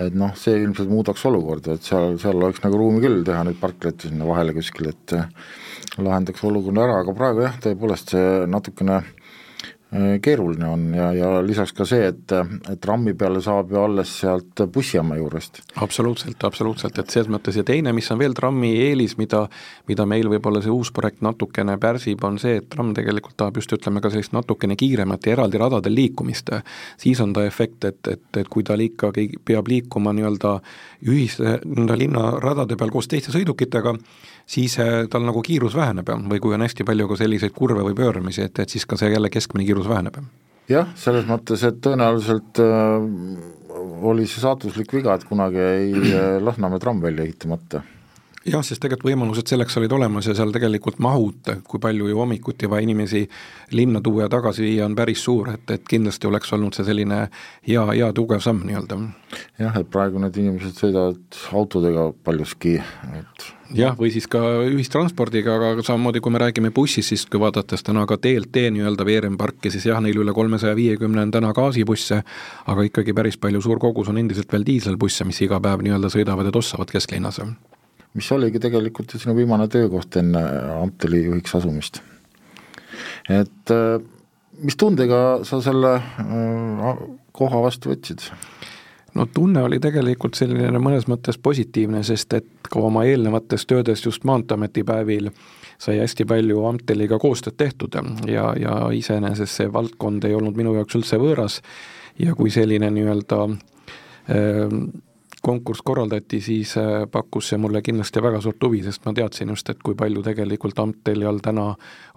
et 0.02 0.16
noh, 0.18 0.34
see 0.40 0.58
ilmselt 0.64 0.92
muudaks 0.92 1.26
olukorda, 1.30 1.76
et 1.76 1.88
seal, 1.88 2.18
seal 2.22 2.40
oleks 2.40 2.64
nagu 2.64 2.80
ruumi 2.80 3.04
küll 3.04 3.24
teha 3.28 3.44
neid 3.48 3.60
parklaid 3.62 4.08
sinna 4.08 4.28
vahele 4.28 4.56
kuskil, 4.58 4.92
et 4.94 5.18
äh, 5.18 5.28
lahendaks 6.00 6.44
olukorra 6.48 6.88
ära, 6.88 7.04
aga 7.04 7.16
praegu 7.18 7.46
jah, 7.46 7.60
tõepoolest 7.68 8.16
see 8.16 8.34
natukene 8.52 9.04
Äh, 9.04 9.25
keeruline 10.22 10.68
on 10.70 10.88
ja, 10.96 11.12
ja 11.16 11.32
lisaks 11.46 11.74
ka 11.76 11.88
see, 11.88 12.10
et, 12.12 12.36
et 12.72 12.86
rammi 12.86 13.14
peale 13.18 13.42
saab 13.44 13.72
ju 13.72 13.82
alles 13.82 14.14
sealt 14.22 14.66
bussijaama 14.74 15.20
juurest. 15.20 15.62
absoluutselt, 15.82 16.44
absoluutselt, 16.44 17.00
et 17.00 17.14
selles 17.14 17.32
mõttes 17.32 17.58
ja 17.58 17.66
teine, 17.68 17.94
mis 17.96 18.12
on 18.12 18.22
veel 18.22 18.36
trammi 18.38 18.74
eelis, 18.88 19.18
mida 19.22 19.46
mida 19.88 20.06
meil 20.10 20.30
võib-olla 20.30 20.62
see 20.64 20.74
uus 20.74 20.92
projekt 20.96 21.22
natukene 21.26 21.78
pärsib, 21.82 22.24
on 22.26 22.40
see, 22.42 22.60
et 22.62 22.70
tramm 22.72 22.94
tegelikult 22.98 23.38
tahab 23.38 23.60
just 23.60 23.74
ütleme 23.76 24.02
ka 24.04 24.12
sellist 24.14 24.34
natukene 24.36 24.78
kiiremat 24.80 25.26
ja 25.28 25.36
eraldi 25.36 25.62
radadel 25.62 25.96
liikumist. 25.96 26.50
siis 26.98 27.22
on 27.22 27.34
ta 27.34 27.46
efekt, 27.46 27.86
et, 27.86 28.02
et, 28.08 28.26
et 28.38 28.50
kui 28.50 28.64
ta 28.64 28.78
ikkagi 28.80 29.30
peab 29.46 29.68
liikuma 29.68 30.14
nii-öelda 30.14 30.60
ühiste 31.06 31.60
nii-öelda 31.66 31.98
linnaradade 31.98 32.78
peal 32.78 32.94
koos 32.94 33.08
teiste 33.08 33.34
sõidukitega, 33.34 33.96
siis 34.46 34.78
äh, 34.80 35.06
tal 35.10 35.26
nagu 35.26 35.42
kiirus 35.46 35.76
väheneb 35.78 36.10
või 36.30 36.42
kui 36.42 36.56
on 36.58 36.66
hästi 36.66 36.86
palju 36.86 37.08
ka 37.10 37.20
selliseid 37.22 37.54
kurve 37.56 37.86
või 37.86 37.98
pööramisi, 37.98 38.46
et, 38.46 38.60
et 38.60 38.70
siis 38.70 38.86
ka 38.86 38.98
see 39.00 39.12
jälle 39.14 39.30
keskmine 39.34 39.66
kiirus 39.68 39.85
väheneb. 39.90 40.22
jah, 40.70 40.94
selles 41.00 41.28
mõttes, 41.30 41.64
et 41.68 41.82
tõenäoliselt 41.86 42.62
äh, 42.64 43.10
oli 44.06 44.28
see 44.30 44.42
saatuslik 44.44 44.94
viga, 44.94 45.16
et 45.16 45.28
kunagi 45.28 45.62
jäi 45.62 46.14
äh, 46.14 46.32
Lasnamäe 46.44 46.82
tramm 46.82 47.04
välja 47.04 47.28
ehitamata 47.28 47.84
jah, 48.46 48.62
sest 48.66 48.82
tegelikult 48.84 49.10
võimalused 49.10 49.50
selleks 49.50 49.78
olid 49.80 49.94
olemas 49.96 50.30
ja 50.30 50.36
seal 50.38 50.54
tegelikult 50.54 51.00
mahud, 51.04 51.50
kui 51.68 51.82
palju 51.82 52.10
ju 52.12 52.20
hommikuti 52.20 52.70
vaja 52.70 52.86
inimesi 52.86 53.24
linna 53.74 54.02
tuua 54.06 54.26
ja 54.26 54.32
tagasi 54.32 54.66
viia, 54.66 54.86
on 54.86 54.96
päris 54.98 55.24
suur, 55.26 55.50
et, 55.56 55.66
et 55.74 55.86
kindlasti 55.90 56.30
oleks 56.30 56.54
olnud 56.56 56.78
see 56.78 56.86
selline 56.88 57.26
hea, 57.68 57.86
hea 57.92 58.12
tugev 58.16 58.44
samm 58.46 58.66
nii-öelda. 58.70 59.00
jah, 59.62 59.80
et 59.82 59.92
praegu 59.92 60.22
need 60.22 60.38
inimesed 60.42 60.78
sõidavad 60.78 61.42
autodega 61.58 62.12
paljuski, 62.26 62.78
et 63.18 63.48
jah, 63.74 63.96
või 63.98 64.12
siis 64.14 64.28
ka 64.32 64.42
ühistranspordiga, 64.70 65.56
aga 65.58 65.86
samamoodi 65.86 66.22
kui 66.24 66.34
me 66.34 66.42
räägime 66.42 66.72
bussist, 66.76 67.10
siis 67.10 67.26
kui 67.30 67.42
vaadates 67.42 67.84
täna 67.86 68.06
ka 68.10 68.18
TLT 68.22 68.68
nii-öelda 68.76 69.06
veeremparki, 69.08 69.72
siis 69.74 69.88
jah, 69.90 70.02
neil 70.04 70.20
üle 70.22 70.34
kolmesaja 70.36 70.76
viiekümne 70.78 71.26
on 71.26 71.34
täna 71.34 71.54
gaasibusse, 71.56 72.22
aga 72.72 72.88
ikkagi 72.90 73.16
päris 73.18 73.40
palju, 73.42 73.64
suur 73.66 73.82
kogus 73.82 74.12
on 74.12 74.22
endiselt 74.22 74.52
veel 74.54 74.68
diiselbusse, 74.68 75.26
mis 75.26 75.42
iga 75.46 75.62
päev 75.64 75.86
nii-öelda 75.86 76.12
sõidavad 76.14 76.52
ja 76.52 76.54
tossavad 76.56 76.94
kesklinnas 76.94 77.42
mis 78.16 78.32
oligi 78.32 78.62
tegelikult 78.64 79.14
ju 79.14 79.20
sinu 79.20 79.36
viimane 79.36 79.68
töökoht 79.72 80.16
enne 80.22 80.42
Amteli 80.80 81.26
juhiks 81.26 81.56
asumist. 81.58 82.02
et 83.30 83.72
äh, 83.76 84.00
mis 84.64 84.78
tundega 84.80 85.44
sa 85.44 85.60
selle 85.64 85.96
äh, 86.00 87.02
koha 87.36 87.64
vastu 87.66 87.92
võtsid? 87.92 88.30
No 89.16 89.26
tunne 89.34 89.64
oli 89.64 89.80
tegelikult 89.80 90.38
selline 90.38 90.80
mõnes 90.82 91.08
mõttes 91.12 91.38
positiivne, 91.42 92.04
sest 92.04 92.34
et 92.38 92.50
ka 92.70 92.82
oma 92.84 93.06
eelnevates 93.08 93.66
töödes 93.70 94.06
just 94.06 94.24
Maanteeameti 94.28 94.84
päevil 94.84 95.32
sai 95.78 96.00
hästi 96.00 96.26
palju 96.28 96.66
Amteliga 96.70 97.20
koostööd 97.20 97.58
tehtud 97.58 97.98
ja, 98.32 98.52
ja 98.60 98.76
iseenesest 98.96 99.62
see 99.62 99.72
valdkond 99.72 100.24
ei 100.28 100.36
olnud 100.36 100.56
minu 100.56 100.76
jaoks 100.76 100.96
üldse 101.00 101.20
võõras. 101.20 101.62
Ja 102.20 102.36
kui 102.36 102.52
selline 102.52 102.88
nii-öelda 102.96 103.40
äh, 103.52 104.76
konkurss 105.46 105.84
korraldati, 105.86 106.40
siis 106.42 106.74
äh, 106.78 107.06
pakkus 107.12 107.52
see 107.52 107.60
mulle 107.62 107.82
kindlasti 107.86 108.22
väga 108.24 108.40
suurt 108.42 108.64
huvi, 108.66 108.82
sest 108.86 109.06
ma 109.06 109.14
teadsin 109.14 109.52
just, 109.54 109.70
et 109.70 109.82
kui 109.86 109.98
palju 109.98 110.24
tegelikult 110.26 110.80
Amteli 110.82 111.28
all 111.30 111.42
täna 111.44 111.68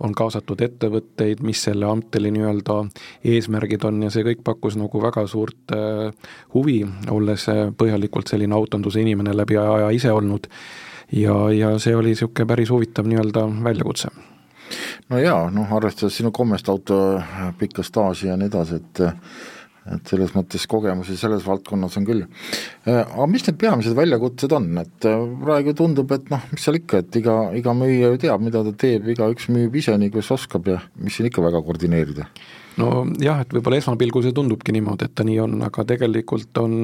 on 0.04 0.14
kaasatud 0.16 0.62
ettevõtteid, 0.64 1.42
mis 1.44 1.60
selle 1.68 1.90
Amteli 1.90 2.32
nii-öelda 2.34 2.78
eesmärgid 3.32 3.84
on 3.88 4.00
ja 4.06 4.12
see 4.14 4.24
kõik 4.30 4.40
pakkus 4.46 4.78
nagu 4.80 5.02
väga 5.02 5.26
suurt 5.28 5.76
äh, 5.76 6.32
huvi, 6.54 6.80
olles 7.12 7.48
äh, 7.52 7.66
põhjalikult 7.76 8.32
selline 8.32 8.56
autonduse 8.56 9.04
inimene 9.04 9.36
läbi 9.36 9.60
aja 9.60 9.92
ise 9.94 10.12
olnud. 10.12 10.48
ja, 11.12 11.36
ja 11.52 11.76
see 11.80 11.96
oli 11.96 12.14
niisugune 12.14 12.48
päris 12.48 12.72
huvitav 12.72 13.06
nii-öelda 13.08 13.44
väljakutse 13.64 14.10
no 15.08 15.20
jaa, 15.20 15.46
noh 15.52 15.70
arvestades 15.76 16.16
sinu 16.20 16.32
kommest 16.32 16.68
auto 16.68 16.98
pikka 17.58 17.84
staaži 17.84 18.28
ja 18.28 18.36
nii 18.36 18.48
edasi, 18.50 18.80
et 18.82 19.00
et 19.88 20.12
selles 20.12 20.34
mõttes 20.36 20.66
kogemusi 20.70 21.16
selles 21.20 21.46
valdkonnas 21.46 21.96
on 22.00 22.06
küll. 22.08 22.24
Äh, 22.86 23.02
aga 23.02 23.26
mis 23.30 23.46
need 23.46 23.58
peamised 23.60 23.96
väljakutsed 23.98 24.54
on, 24.58 24.70
et 24.82 25.08
äh, 25.08 25.26
praegu 25.44 25.74
tundub, 25.78 26.12
et 26.16 26.30
noh, 26.32 26.46
mis 26.52 26.64
seal 26.64 26.80
ikka, 26.80 27.02
et 27.04 27.20
iga, 27.22 27.38
iga 27.58 27.74
müüja 27.76 28.12
ju 28.12 28.22
teab, 28.26 28.44
mida 28.44 28.64
ta 28.66 28.74
teeb, 28.84 29.08
igaüks 29.14 29.50
müüb 29.54 29.76
ise 29.80 29.96
nii, 29.96 30.12
kuidas 30.14 30.32
oskab 30.38 30.68
ja 30.68 30.80
mis 31.02 31.18
siin 31.18 31.30
ikka 31.30 31.44
väga 31.44 31.62
koordineerida 31.64 32.28
nojah, 32.78 33.42
et 33.42 33.52
võib-olla 33.52 33.78
esmapilgul 33.80 34.24
see 34.24 34.34
tundubki 34.36 34.72
niimoodi, 34.74 35.08
et 35.08 35.14
ta 35.18 35.24
nii 35.26 35.38
on, 35.42 35.56
aga 35.66 35.84
tegelikult 35.88 36.60
on 36.62 36.76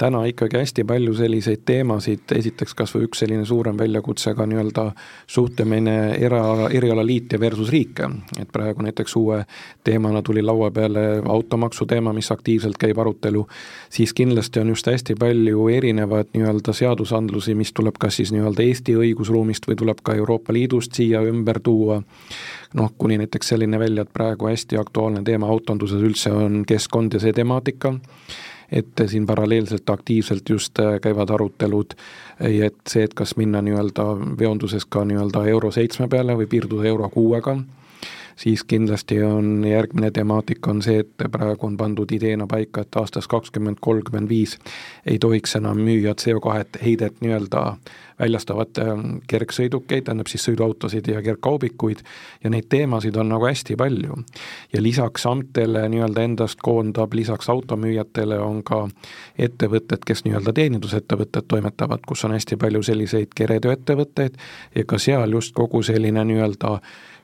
täna 0.00 0.22
ikkagi 0.30 0.60
hästi 0.60 0.84
palju 0.88 1.14
selliseid 1.18 1.64
teemasid, 1.68 2.24
esiteks 2.36 2.76
kas 2.78 2.94
või 2.94 3.08
üks 3.08 3.22
selline 3.24 3.44
suurem 3.48 3.78
väljakutse 3.78 4.34
ka 4.38 4.46
nii-öelda 4.48 4.86
suhtlemine 5.30 5.96
era, 6.18 6.42
erialaliite 6.70 7.40
versus 7.40 7.72
riike, 7.72 8.08
et 8.40 8.50
praegu 8.52 8.84
näiteks 8.86 9.16
uue 9.20 9.42
teemana 9.84 10.22
tuli 10.26 10.42
laua 10.42 10.70
peale 10.74 11.06
automaksu 11.24 11.86
teema, 11.90 12.14
mis 12.16 12.30
aktiivselt 12.32 12.78
käib 12.80 12.98
arutelu, 13.02 13.46
siis 13.90 14.14
kindlasti 14.16 14.62
on 14.62 14.74
just 14.74 14.86
hästi 14.86 15.18
palju 15.20 15.68
erinevaid 15.74 16.32
nii-öelda 16.34 16.74
seadusandlusi, 16.76 17.54
mis 17.58 17.74
tuleb 17.76 17.98
kas 18.00 18.20
siis 18.20 18.32
nii-öelda 18.34 18.64
Eesti 18.64 18.96
õigusruumist 19.00 19.66
või 19.68 19.78
tuleb 19.80 20.02
ka 20.04 20.14
Euroopa 20.18 20.54
Liidust 20.54 20.96
siia 20.98 21.22
ümber 21.26 21.60
tuua, 21.64 22.00
noh, 22.74 22.92
kuni 22.98 23.18
näiteks 23.18 23.48
selline 23.54 23.78
välja, 23.78 24.02
et 24.02 24.12
praegu 24.12 24.46
hästi 24.46 24.78
aktuaalne 24.78 25.22
teema 25.26 25.48
autonduses 25.50 26.02
üldse 26.02 26.32
on 26.32 26.62
keskkond 26.66 27.14
ja 27.14 27.20
see 27.20 27.32
temaatika, 27.32 27.94
et 28.72 29.02
siin 29.06 29.26
paralleelselt 29.26 29.90
aktiivselt 29.90 30.48
just 30.48 30.78
äh, 30.78 31.00
käivad 31.02 31.30
arutelud, 31.34 31.96
et 32.40 32.78
see, 32.88 33.04
et 33.04 33.14
kas 33.14 33.36
minna 33.36 33.62
nii-öelda 33.62 34.06
veonduses 34.38 34.86
ka 34.86 35.04
nii-öelda 35.04 35.44
euro 35.50 35.72
seitsme 35.74 36.08
peale 36.08 36.36
või 36.38 36.46
piirduda 36.50 36.88
euro 36.88 37.10
kuuega 37.10 37.58
siis 38.40 38.64
kindlasti 38.64 39.22
on 39.22 39.64
järgmine 39.68 40.10
temaatika 40.10 40.70
on 40.70 40.82
see, 40.82 41.02
et 41.04 41.24
praegu 41.32 41.66
on 41.66 41.76
pandud 41.76 42.12
ideena 42.12 42.46
paika, 42.48 42.80
et 42.80 42.96
aastast 42.96 43.28
kakskümmend 43.28 43.80
kolmkümmend 43.80 44.28
viis 44.28 44.56
ei 45.06 45.18
tohiks 45.18 45.56
enam 45.60 45.82
müüa 45.84 46.14
CO2 46.22 46.80
heidet 46.84 47.20
nii-öelda 47.20 47.64
väljastavat 48.20 48.80
kergsõidukeid, 49.28 50.04
tähendab 50.04 50.28
siis 50.28 50.44
sõiduautosid 50.48 51.08
ja 51.12 51.22
kergkaubikuid 51.24 52.00
ja 52.44 52.52
neid 52.52 52.68
teemasid 52.72 53.16
on 53.16 53.28
nagu 53.32 53.48
hästi 53.48 53.76
palju. 53.80 54.16
ja 54.72 54.82
lisaks 54.82 55.26
AMT-le 55.26 55.86
nii-öelda 55.88 56.24
endast 56.24 56.60
koondab, 56.62 57.14
lisaks 57.14 57.48
automüüjatele 57.48 58.40
on 58.40 58.62
ka 58.64 58.86
ettevõtted, 59.38 60.04
kes 60.06 60.24
nii-öelda 60.24 60.52
teenindusettevõtted 60.52 61.48
toimetavad, 61.48 62.04
kus 62.08 62.24
on 62.24 62.36
hästi 62.36 62.56
palju 62.56 62.82
selliseid 62.82 63.36
keretööettevõtteid 63.36 64.36
ja 64.74 64.84
ka 64.84 64.98
seal 64.98 65.32
just 65.32 65.56
kogu 65.56 65.82
selline 65.82 66.24
nii-öelda 66.24 66.78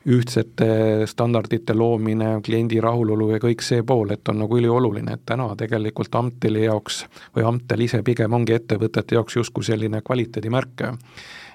ühtsete 0.07 1.05
standardite 1.09 1.75
loomine, 1.75 2.37
kliendi 2.45 2.79
rahulolu 2.83 3.31
ja 3.33 3.41
kõik 3.43 3.63
see 3.65 3.83
pool, 3.83 4.13
et 4.15 4.29
on 4.31 4.39
nagu 4.43 4.59
ülioluline, 4.59 5.17
et 5.17 5.25
täna 5.27 5.49
tegelikult 5.59 6.15
Amteli 6.15 6.63
jaoks 6.63 7.03
või 7.35 7.47
Amtel 7.49 7.83
ise 7.87 8.03
pigem 8.07 8.33
ongi 8.33 8.55
ettevõtete 8.55 9.17
jaoks 9.17 9.35
justkui 9.41 9.67
selline 9.67 10.01
kvaliteedimärk 10.05 10.87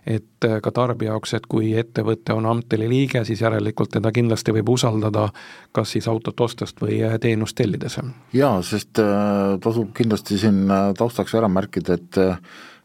et 0.07 0.47
ka 0.63 0.71
tarbija 0.75 1.13
jaoks, 1.13 1.35
et 1.39 1.47
kui 1.47 1.73
ettevõte 1.79 2.35
on 2.35 2.47
Amteli 2.51 2.89
liige, 2.91 3.23
siis 3.25 3.43
järelikult 3.45 3.93
teda 3.95 4.11
kindlasti 4.15 4.55
võib 4.57 4.73
usaldada 4.75 5.29
kas 5.73 5.95
siis 5.95 6.09
autot 6.11 6.41
ostes 6.41 6.75
või 6.81 6.99
teenust 7.23 7.57
tellides. 7.57 7.99
jaa, 8.33 8.57
sest 8.67 8.99
äh, 8.99 9.59
tasub 9.63 9.93
kindlasti 9.95 10.39
siin 10.43 10.65
äh, 10.71 10.91
taustaks 10.99 11.35
ära 11.39 11.49
märkida, 11.49 11.95
et 12.01 12.19
äh, 12.19 12.39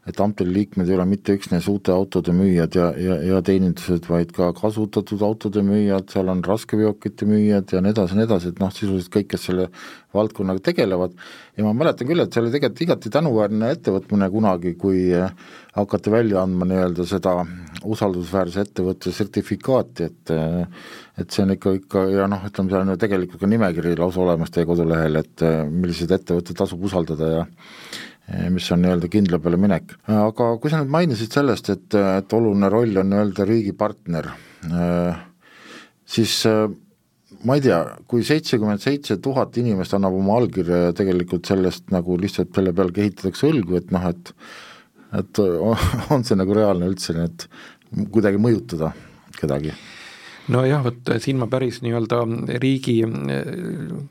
et 0.08 0.20
Amteli 0.24 0.54
liikmed 0.54 0.88
ei 0.88 0.96
ole 0.96 1.04
mitte 1.08 1.34
üksnes 1.36 1.66
uute 1.68 1.92
autode 1.92 2.32
müüjad 2.32 2.76
ja, 2.78 2.88
ja, 2.96 3.18
ja 3.28 3.40
teenindused, 3.44 4.08
vaid 4.08 4.32
ka 4.36 4.50
kasutatud 4.56 5.22
autode 5.26 5.60
müüjad, 5.66 6.08
seal 6.12 6.32
on 6.32 6.40
raskeveokite 6.46 7.28
müüjad 7.28 7.74
ja 7.76 7.82
nii 7.84 7.92
edasi 7.92 8.16
ja 8.16 8.20
nii 8.20 8.28
edasi, 8.30 8.54
et 8.54 8.62
noh, 8.62 8.72
sisuliselt 8.72 9.12
kõik, 9.18 9.28
kes 9.34 9.44
selle 9.50 9.68
valdkonnaga 10.16 10.64
tegelevad, 10.70 11.12
ja 11.58 11.66
ma 11.66 11.74
mäletan 11.76 12.08
küll, 12.08 12.24
et 12.24 12.32
see 12.32 12.40
oli 12.40 12.54
tegelikult 12.54 12.84
igati 12.86 13.12
tänuväärne 13.12 13.72
ettevõtmine 13.76 14.30
kunagi, 14.32 14.74
kui 14.80 15.04
hakati 15.76 16.14
välja 16.14 16.40
andma 16.42 16.66
nii-öelda 16.70 17.04
seda 17.06 17.34
usaldusväärse 17.84 18.64
ettevõtte 18.64 19.12
sertifikaati, 19.14 20.08
et 20.08 20.36
et 21.18 21.34
see 21.34 21.42
on 21.42 21.52
ikka, 21.52 21.72
ikka 21.74 22.02
ja 22.14 22.26
noh, 22.30 22.44
ütleme, 22.46 22.70
seal 22.70 22.84
on 22.86 22.94
ju 22.94 23.00
tegelikult 23.02 23.42
ka 23.42 23.50
nimekiri 23.50 23.96
lausa 23.98 24.22
olemas 24.24 24.54
teie 24.54 24.66
kodulehel, 24.66 25.20
et 25.20 25.44
milliseid 25.68 26.14
ettevõtteid 26.14 26.62
tasub 26.62 26.84
usaldada 26.88 27.32
ja 27.34 27.42
Eh, 27.42 28.17
mis 28.52 28.66
on 28.74 28.82
nii-öelda 28.84 29.08
kindla 29.08 29.38
peale 29.40 29.56
minek. 29.60 29.94
aga 30.12 30.50
kui 30.60 30.72
sa 30.72 30.82
nüüd 30.82 30.92
mainisid 30.92 31.32
sellest, 31.32 31.70
et, 31.72 31.96
et 31.96 32.36
oluline 32.36 32.68
roll 32.72 33.00
on 33.00 33.08
nii-öelda 33.12 33.46
riigi 33.48 33.72
partner, 33.76 34.28
eh, 34.68 35.22
siis 36.08 36.34
eh, 36.50 36.66
ma 37.48 37.56
ei 37.56 37.64
tea, 37.64 37.80
kui 38.10 38.24
seitsekümmend 38.26 38.84
seitse 38.84 39.16
tuhat 39.24 39.56
inimest 39.60 39.96
annab 39.96 40.16
oma 40.18 40.36
allkirja 40.42 40.88
ja 40.88 40.96
tegelikult 40.96 41.48
sellest 41.48 41.88
nagu 41.94 42.18
lihtsalt 42.20 42.52
selle 42.54 42.74
peale 42.76 42.96
kehitatakse 42.96 43.48
õlgu, 43.48 43.80
et 43.80 43.94
noh, 43.96 44.08
et 44.12 44.34
et 45.18 45.40
on 46.12 46.24
see 46.26 46.36
nagu 46.36 46.56
reaalne 46.56 46.90
üldse, 46.90 47.16
et 47.24 47.48
kuidagi 48.12 48.40
mõjutada 48.42 48.92
kedagi 49.38 49.72
nojah, 50.48 50.84
vot 50.84 51.12
siin 51.22 51.38
ma 51.40 51.48
päris 51.50 51.80
nii-öelda 51.84 52.20
riigi 52.62 52.96
eh, 53.04 53.50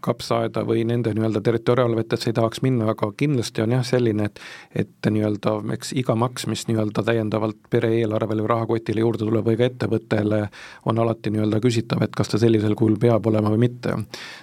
kapsaaeda 0.06 0.64
või 0.68 0.84
nende 0.88 1.14
nii-öelda 1.16 1.42
territoriaalvetesse 1.46 2.32
ei 2.32 2.38
tahaks 2.38 2.62
minna, 2.66 2.92
aga 2.94 3.10
kindlasti 3.18 3.64
on 3.66 3.78
jah 3.78 3.86
selline, 3.88 4.30
et 4.30 4.42
et 4.78 5.10
nii-öelda 5.10 5.56
eks 5.74 5.94
iga 5.98 6.16
maks, 6.16 6.46
mis 6.52 6.68
nii-öelda 6.70 7.04
täiendavalt 7.08 7.58
pere 7.70 7.90
eelarvele 8.02 8.44
või 8.46 8.52
rahakotile 8.54 9.02
juurde 9.02 9.26
tuleb 9.26 9.48
või 9.48 9.58
ka 9.58 9.70
ettevõttele, 9.72 10.42
on 10.86 11.00
alati 11.02 11.34
nii-öelda 11.34 11.62
küsitav, 11.64 12.04
et 12.06 12.16
kas 12.16 12.30
ta 12.30 12.40
sellisel 12.42 12.76
kujul 12.78 13.00
peab 13.02 13.26
olema 13.28 13.52
või 13.54 13.66
mitte. 13.68 13.96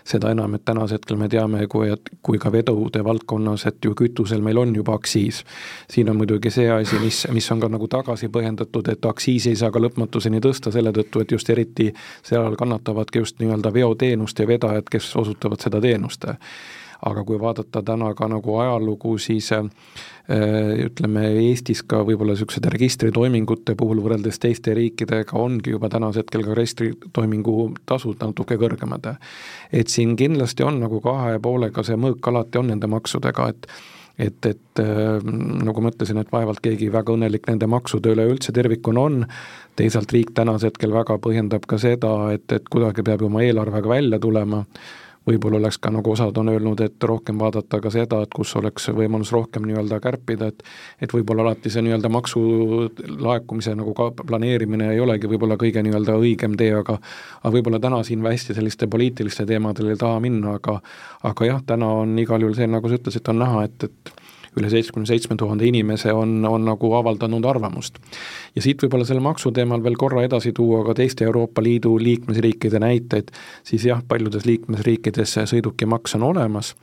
seda 0.04 0.30
enam, 0.30 0.54
et 0.54 0.64
tänasel 0.64 0.98
hetkel 0.98 1.18
me 1.20 1.28
teame, 1.28 1.66
kui, 1.68 1.88
et 1.92 2.10
kui 2.22 2.38
ka 2.38 2.52
vedude 2.52 3.02
valdkonnas, 3.04 3.66
et 3.66 3.84
ju 3.84 3.94
kütusel 3.98 4.42
meil 4.42 4.58
on 4.58 4.74
juba 4.74 4.94
aktsiis. 4.94 5.44
siin 5.90 6.10
on 6.10 6.16
muidugi 6.16 6.50
see 6.50 6.70
asi, 6.70 6.98
mis, 6.98 7.26
mis 7.32 7.50
on 7.52 7.60
ka 7.60 7.68
nagu 7.68 7.88
tagasi 7.88 8.28
põhjendatud, 8.28 8.88
et 8.92 9.04
aktsiisi 9.04 9.52
ei 9.52 9.56
saa 9.56 9.70
ka 9.70 9.82
lõpmatuseni 9.82 10.40
tõsta 10.40 10.72
selle 10.72 10.92
tõttu, 10.92 11.20
et 11.20 11.32
just 11.32 11.50
eriti 11.50 11.83
eriti 11.84 11.94
seal 12.22 12.56
kannatavadki 12.56 13.18
just 13.18 13.40
nii-öelda 13.40 13.72
veoteenust 13.72 14.38
ja 14.38 14.46
vedajad, 14.46 14.88
kes 14.90 15.16
osutavad 15.16 15.60
seda 15.60 15.80
teenust 15.80 16.26
aga 17.04 17.20
kui 17.24 17.36
vaadata 17.36 17.82
täna 17.84 18.14
ka 18.16 18.28
nagu 18.32 18.54
ajalugu, 18.56 19.18
siis 19.18 19.50
äh, 19.52 19.66
ütleme, 20.86 21.26
Eestis 21.36 21.82
ka 21.84 21.98
võib-olla 22.00 22.32
niisugused 22.32 22.64
registritoimingute 22.72 23.74
puhul 23.76 24.00
võrreldes 24.00 24.40
teiste 24.40 24.72
riikidega 24.74 25.36
ongi 25.36 25.74
juba 25.74 25.90
tänasel 25.92 26.22
hetkel 26.22 26.46
ka 26.46 26.54
registritoimingu 26.56 27.74
tasud 27.84 28.16
natuke 28.24 28.56
kõrgemad. 28.56 29.18
et 29.72 29.88
siin 29.88 30.16
kindlasti 30.16 30.64
on 30.64 30.80
nagu 30.80 31.02
kahe 31.04 31.36
poolega 31.38 31.84
see 31.84 31.96
mõõk 32.00 32.24
alati 32.32 32.58
on 32.58 32.72
nende 32.72 32.88
maksudega, 32.88 33.48
et 33.48 33.68
et, 34.18 34.46
et 34.46 34.82
äh, 34.82 35.22
nagu 35.24 35.82
ma 35.82 35.90
ütlesin, 35.92 36.20
et 36.22 36.32
vaevalt 36.32 36.62
keegi 36.64 36.90
väga 36.94 37.14
õnnelik 37.16 37.48
nende 37.50 37.68
maksude 37.70 38.12
üle 38.14 38.26
üldse 38.30 38.54
tervikuna 38.54 39.06
on, 39.08 39.22
teisalt 39.78 40.12
riik 40.14 40.34
tänasel 40.36 40.70
hetkel 40.70 40.94
väga 40.94 41.18
põhjendab 41.22 41.66
ka 41.70 41.78
seda, 41.82 42.12
et, 42.36 42.46
et 42.54 42.68
kuidagi 42.70 43.04
peab 43.06 43.24
ju 43.24 43.30
oma 43.30 43.42
eelarvega 43.46 43.90
välja 43.90 44.20
tulema, 44.22 44.64
võib-olla 45.28 45.58
oleks 45.60 45.78
ka, 45.80 45.90
nagu 45.94 46.12
osad 46.12 46.36
on 46.40 46.50
öelnud, 46.52 46.80
et 46.84 47.06
rohkem 47.08 47.38
vaadata 47.40 47.80
ka 47.80 47.92
seda, 47.92 48.20
et 48.24 48.32
kus 48.34 48.54
oleks 48.60 48.90
võimalus 48.96 49.32
rohkem 49.32 49.64
nii-öelda 49.68 50.00
kärpida, 50.04 50.50
et 50.52 50.62
et 51.02 51.12
võib-olla 51.12 51.46
alati 51.46 51.72
see 51.72 51.84
nii-öelda 51.84 52.10
maksu 52.12 52.42
laekumise 53.24 53.74
nagu 53.78 53.94
ka 53.96 54.10
planeerimine 54.24 54.90
ei 54.92 55.00
olegi 55.00 55.30
võib-olla 55.30 55.56
kõige 55.60 55.82
nii-öelda 55.84 56.18
õigem 56.20 56.58
tee, 56.60 56.72
aga 56.76 56.98
aga 57.42 57.54
võib-olla 57.56 57.80
täna 57.80 58.02
siin 58.04 58.24
hästi 58.24 58.54
selliste 58.54 58.86
poliitiliste 58.90 59.46
teemadele 59.46 59.94
ei 59.94 60.00
taha 60.00 60.20
minna, 60.20 60.58
aga 60.60 60.80
aga 61.22 61.48
jah, 61.48 61.62
täna 61.66 61.88
on 62.02 62.18
igal 62.18 62.42
juhul 62.42 62.56
see, 62.58 62.68
nagu 62.68 62.88
sa 62.88 63.00
ütlesid, 63.00 63.28
on 63.32 63.40
näha, 63.44 63.64
et, 63.68 63.88
et 63.88 64.23
üle 64.58 64.70
seitsmekümne 64.70 65.08
seitsme 65.08 65.36
tuhande 65.36 65.66
inimese 65.66 66.12
on, 66.12 66.36
on 66.46 66.64
nagu 66.64 66.92
avaldanud 66.98 67.44
arvamust. 67.44 67.98
ja 68.54 68.62
siit 68.62 68.82
võib-olla 68.82 69.06
selle 69.08 69.24
maksu 69.24 69.52
teemal 69.52 69.82
veel 69.84 69.96
korra 70.00 70.24
edasi 70.26 70.52
tuua 70.52 70.84
ka 70.86 70.94
teiste 70.94 71.24
Euroopa 71.24 71.62
Liidu 71.62 71.96
liikmesriikide 71.98 72.80
näiteid, 72.82 73.32
siis 73.66 73.86
jah, 73.90 74.02
paljudes 74.08 74.46
liikmesriikides 74.46 75.38
sõidukimaks 75.50 76.16
on 76.18 76.28
olemas, 76.30 76.74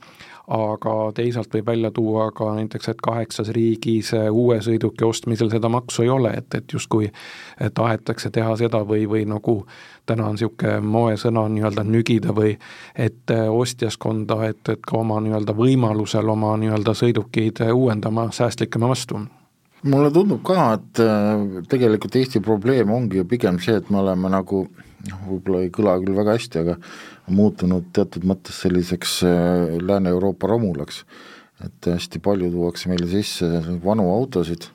aga 0.48 0.94
teisalt 1.14 1.54
võib 1.54 1.66
välja 1.66 1.90
tuua 1.94 2.30
ka 2.34 2.50
näiteks, 2.56 2.88
et 2.88 3.02
kaheksas 3.02 3.52
riigis 3.54 4.12
uue 4.30 4.58
sõiduki 4.62 5.04
ostmisel 5.06 5.50
seda 5.52 5.68
maksu 5.72 6.02
ei 6.02 6.10
ole, 6.10 6.32
et, 6.38 6.54
et 6.54 6.72
justkui 6.72 7.12
tahetakse 7.74 8.30
teha 8.30 8.56
seda 8.58 8.82
või, 8.86 9.06
või 9.08 9.26
nagu 9.30 9.62
täna 10.06 10.26
on 10.26 10.34
niisugune 10.38 10.80
moesõna 10.80 11.46
nii-öelda 11.48 11.84
nügida 11.86 12.34
või 12.34 12.56
et 12.96 13.30
ostjaskonda, 13.30 14.40
et, 14.48 14.74
et 14.74 14.82
ka 14.82 14.98
oma 14.98 15.20
nii-öelda 15.22 15.54
võimalusel 15.56 16.34
oma 16.34 16.56
nii-öelda 16.58 16.94
sõidukeid 16.98 17.62
uuendama 17.72 18.30
säästlikema 18.34 18.90
vastu. 18.90 19.22
Mulle 19.82 20.12
tundub 20.14 20.44
ka, 20.46 20.76
et 20.76 21.00
äh, 21.02 21.62
tegelikult 21.70 22.16
Eesti 22.16 22.40
probleem 22.40 22.90
ongi 22.94 23.18
ju 23.18 23.26
pigem 23.26 23.58
see, 23.58 23.80
et 23.80 23.88
me 23.90 23.98
oleme 23.98 24.30
nagu 24.30 24.66
noh, 25.10 25.20
võib-olla 25.28 25.62
ei 25.64 25.72
kõla 25.74 25.96
küll 26.02 26.16
väga 26.16 26.36
hästi, 26.36 26.62
aga 26.62 26.76
muutunud 27.32 27.90
teatud 27.96 28.26
mõttes 28.28 28.62
selliseks 28.64 29.20
äh, 29.28 29.76
Lääne-Euroopa 29.82 30.50
romulaks. 30.50 31.04
et 31.62 31.86
hästi 31.86 32.18
palju 32.18 32.50
tuuakse 32.50 32.88
meile 32.90 33.06
sisse 33.06 33.46
vanu 33.84 34.08
autosid, 34.10 34.66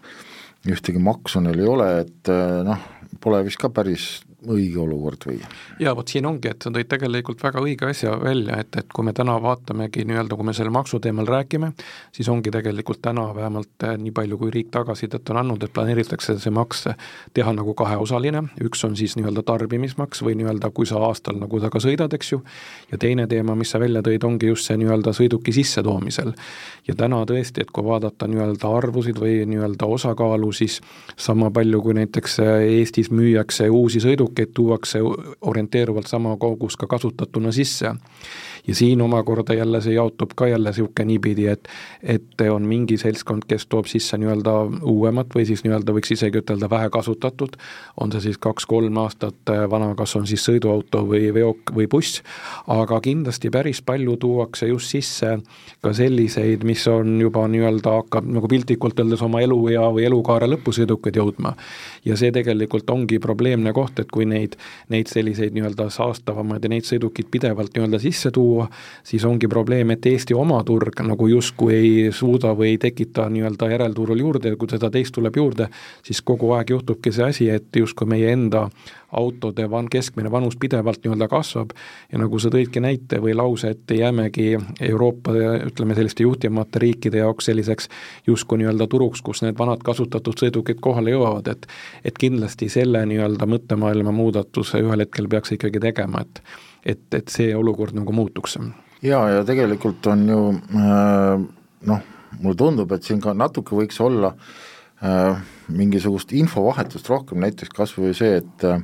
ühtegi 0.71 1.01
maksu 1.03 1.41
neil 1.43 1.59
ei 1.59 1.67
ole, 1.67 1.89
et 2.05 2.31
äh, 2.31 2.61
noh, 2.63 2.79
pole 3.23 3.43
vist 3.43 3.59
ka 3.59 3.69
päris 3.69 4.21
õige 4.53 4.79
olukord 4.83 5.27
või? 5.27 5.39
jaa, 5.79 5.93
vot 5.97 6.07
siin 6.07 6.25
ongi, 6.29 6.51
et 6.51 6.63
sa 6.63 6.71
tõid 6.73 6.89
tegelikult 6.91 7.41
väga 7.43 7.61
õige 7.63 7.89
asja 7.89 8.15
välja, 8.21 8.59
et, 8.63 8.75
et 8.79 8.93
kui 8.93 9.05
me 9.05 9.13
täna 9.17 9.37
vaatamegi 9.41 10.05
nii-öelda, 10.07 10.37
kui 10.37 10.47
me 10.47 10.55
selle 10.57 10.73
maksu 10.73 10.99
teemal 11.03 11.27
räägime, 11.29 11.71
siis 12.15 12.29
ongi 12.31 12.51
tegelikult 12.53 13.01
täna 13.03 13.27
vähemalt 13.35 13.87
eh, 13.87 13.95
nii 14.01 14.13
palju, 14.15 14.39
kui 14.41 14.53
riik 14.53 14.71
tagasisidet 14.73 15.29
on 15.33 15.41
andnud, 15.43 15.63
et 15.63 15.73
planeeritakse 15.73 16.37
see 16.39 16.53
maks 16.53 16.87
teha 17.37 17.53
nagu 17.55 17.73
kaheosaline, 17.77 18.43
üks 18.63 18.83
on 18.87 18.95
siis 18.99 19.17
nii-öelda 19.19 19.43
tarbimismaks 19.47 20.23
või 20.25 20.37
nii-öelda, 20.41 20.71
kui 20.75 20.87
sa 20.89 21.01
aastal 21.09 21.39
nagu 21.41 21.61
taga 21.63 21.81
sõidad, 21.83 22.13
eks 22.13 22.31
ju, 22.33 22.41
ja 22.91 23.01
teine 23.01 23.27
teema, 23.27 23.55
mis 23.57 23.73
sa 23.73 23.81
välja 23.81 24.03
tõid, 24.05 24.25
ongi 24.27 24.51
just 24.51 24.69
see 24.69 24.77
nii-öelda 24.79 25.13
sõiduki 25.17 25.53
sissetoomisel. 25.55 26.33
ja 26.87 26.95
täna 26.95 27.23
tõesti, 27.27 27.61
et 27.61 27.71
kui 27.71 27.83
vaadata 27.83 28.27
nii-öelda 28.27 28.71
arvusid 28.77 29.19
või 29.19 29.41
nii-öelda 29.49 29.85
osakaalu, 29.97 30.51
siis 30.55 30.79
sama 31.17 31.51
palju, 31.51 31.81
kui 31.81 31.97
näiteks 31.97 32.39
Eestis 32.45 33.09
müüakse 33.11 33.69
uusi 33.69 33.99
sõidukeid, 34.03 34.36
tuuakse 34.45 34.99
orienteeruvalt 35.41 36.07
sama 36.07 36.37
kogus 36.37 36.77
ka 36.77 36.87
kasutatuna 36.87 37.51
sisse 37.51 37.93
ja 38.67 38.75
siin 38.75 39.01
omakorda 39.01 39.53
jälle 39.53 39.81
see 39.81 39.93
jaotub 39.93 40.35
ka 40.35 40.47
jälle 40.47 40.69
niisugune 40.69 41.05
niipidi, 41.05 41.47
et 41.47 41.67
et 42.03 42.41
on 42.51 42.63
mingi 42.63 42.97
seltskond, 42.97 43.43
kes 43.47 43.65
toob 43.67 43.85
sisse 43.85 44.17
nii-öelda 44.17 44.53
uuemat 44.83 45.35
või 45.35 45.45
siis 45.45 45.63
nii-öelda 45.63 45.93
võiks 45.95 46.11
isegi 46.13 46.41
ütelda 46.41 46.69
vähe 46.69 46.89
kasutatud, 46.89 47.57
on 48.01 48.11
see 48.11 48.27
siis 48.27 48.37
kaks-kolm 48.37 48.97
aastat 48.97 49.53
vana, 49.69 49.93
kas 49.95 50.15
on 50.15 50.27
siis 50.27 50.43
sõiduauto 50.45 51.03
või 51.07 51.31
veok 51.33 51.73
või 51.75 51.87
buss, 51.91 52.21
aga 52.67 52.99
kindlasti 53.01 53.51
päris 53.53 53.81
palju 53.81 54.17
tuuakse 54.17 54.67
just 54.67 54.93
sisse 54.95 55.37
ka 55.81 55.93
selliseid, 55.93 56.63
mis 56.67 56.87
on 56.91 57.19
juba 57.21 57.45
nii-öelda, 57.47 57.97
hakkab 58.01 58.27
nagu 58.37 58.47
piltlikult 58.51 58.99
öeldes 58.99 59.21
oma 59.25 59.41
eluea 59.45 59.87
või 59.93 60.07
elukaare 60.09 60.49
lõpusõidukid 60.51 61.19
jõudma. 61.21 61.53
ja 62.05 62.17
see 62.17 62.31
tegelikult 62.31 62.89
ongi 62.89 63.19
probleemne 63.19 63.73
koht, 63.73 63.99
et 63.99 64.11
kui 64.11 64.25
neid, 64.25 64.55
neid 64.89 65.07
selliseid 65.11 65.53
nii-öelda 65.55 65.89
saastavamaid 65.93 66.63
ja 66.63 66.69
neid 66.69 66.87
sõidukeid 66.87 67.29
pidevalt 67.31 67.75
nii-öelda 67.75 67.99
sisse 67.99 68.31
tuua, 68.31 68.56
tuua, 68.57 68.69
siis 69.03 69.25
ongi 69.25 69.47
probleem, 69.47 69.91
et 69.91 70.05
Eesti 70.05 70.33
oma 70.33 70.63
turg 70.63 71.01
nagu 71.05 71.27
justkui 71.27 71.73
ei 71.75 72.11
suuda 72.11 72.53
või 72.57 72.73
ei 72.73 72.77
tekita 72.77 73.29
nii-öelda 73.29 73.69
järelturul 73.71 74.19
juurde 74.19 74.53
ja 74.53 74.57
kui 74.57 74.69
seda 74.69 74.89
teist 74.89 75.13
tuleb 75.15 75.35
juurde, 75.37 75.67
siis 76.03 76.21
kogu 76.21 76.51
aeg 76.57 76.69
juhtubki 76.73 77.11
see 77.11 77.25
asi, 77.27 77.49
et 77.49 77.75
justkui 77.75 78.07
meie 78.07 78.31
enda 78.33 78.67
autode 79.11 79.69
van-, 79.71 79.87
keskmine 79.89 80.31
vanus 80.31 80.57
pidevalt 80.59 81.03
nii-öelda 81.03 81.27
kasvab. 81.31 81.71
Ja 82.11 82.19
nagu 82.19 82.39
sa 82.39 82.51
tõidki 82.51 82.81
näite 82.83 83.21
või 83.23 83.35
lause, 83.37 83.71
et 83.71 83.95
jäämegi 83.95 84.49
Euroopa 84.89 85.35
ütleme, 85.69 85.95
selliste 85.95 86.25
juhtivamate 86.25 86.81
riikide 86.83 87.23
jaoks 87.23 87.47
selliseks 87.47 87.89
justkui 88.27 88.61
nii-öelda 88.63 88.87
turuks, 88.91 89.21
kus 89.21 89.43
need 89.45 89.57
vanad 89.59 89.83
kasutatud 89.85 90.39
sõidukid 90.39 90.81
kohale 90.83 91.15
jõuavad, 91.15 91.53
et 91.53 91.69
et 92.05 92.17
kindlasti 92.19 92.69
selle 92.69 93.05
nii-öelda 93.07 93.47
mõttemaailma 93.47 94.11
muudatuse 94.11 94.81
ühel 94.83 95.05
hetkel 95.05 95.27
peaks 95.31 95.55
ikkagi 95.55 95.79
tegema, 95.79 96.23
et 96.23 96.41
et, 96.87 97.03
et 97.15 97.33
see 97.33 97.55
olukord 97.55 97.95
nagu 97.97 98.15
muutuks. 98.15 98.57
jaa, 99.05 99.25
ja 99.35 99.43
tegelikult 99.47 100.07
on 100.11 100.23
ju 100.31 100.39
äh, 100.55 101.43
noh, 101.91 102.07
mulle 102.39 102.57
tundub, 102.59 102.95
et 102.95 103.05
siin 103.05 103.21
ka 103.23 103.35
natuke 103.37 103.75
võiks 103.77 103.99
olla 104.03 104.33
äh, 105.03 105.43
mingisugust 105.73 106.33
infovahetust 106.37 107.09
rohkem, 107.11 107.43
näiteks 107.43 107.73
kas 107.75 107.93
või 107.97 108.15
see, 108.17 108.39
et 108.41 108.65
äh, 108.65 108.81